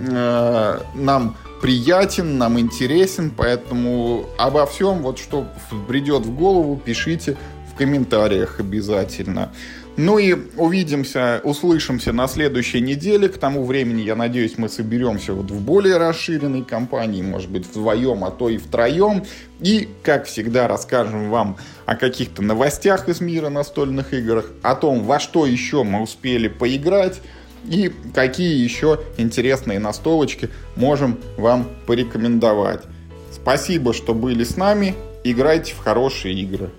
э, 0.08 0.80
нам 0.94 1.36
приятен, 1.60 2.38
нам 2.38 2.58
интересен, 2.58 3.30
поэтому 3.30 4.26
обо 4.38 4.66
всем, 4.66 5.02
вот 5.02 5.18
что 5.18 5.46
придет 5.86 6.26
в 6.26 6.34
голову, 6.34 6.80
пишите 6.84 7.36
в 7.72 7.76
комментариях 7.76 8.58
обязательно. 8.58 9.52
Ну 9.96 10.18
и 10.18 10.34
увидимся, 10.56 11.42
услышимся 11.44 12.14
на 12.14 12.26
следующей 12.26 12.80
неделе. 12.80 13.28
К 13.28 13.36
тому 13.36 13.64
времени, 13.64 14.00
я 14.00 14.16
надеюсь, 14.16 14.56
мы 14.56 14.70
соберемся 14.70 15.34
вот 15.34 15.50
в 15.50 15.60
более 15.60 15.98
расширенной 15.98 16.64
компании, 16.64 17.20
может 17.20 17.50
быть, 17.50 17.66
вдвоем, 17.66 18.24
а 18.24 18.30
то 18.30 18.48
и 18.48 18.56
втроем. 18.56 19.24
И, 19.60 19.88
как 20.02 20.24
всегда, 20.24 20.66
расскажем 20.66 21.28
вам 21.30 21.58
о 21.84 21.96
каких-то 21.96 22.42
новостях 22.42 23.08
из 23.10 23.20
мира 23.20 23.50
настольных 23.50 24.14
игр, 24.14 24.46
о 24.62 24.74
том, 24.76 25.04
во 25.04 25.20
что 25.20 25.44
еще 25.44 25.82
мы 25.82 26.00
успели 26.00 26.48
поиграть, 26.48 27.20
и 27.68 27.92
какие 28.14 28.62
еще 28.62 29.00
интересные 29.18 29.78
настолочки 29.78 30.48
можем 30.74 31.18
вам 31.36 31.68
порекомендовать. 31.86 32.82
Спасибо, 33.30 33.92
что 33.92 34.14
были 34.14 34.42
с 34.42 34.56
нами. 34.56 34.94
Играйте 35.22 35.74
в 35.74 35.78
хорошие 35.78 36.34
игры. 36.34 36.70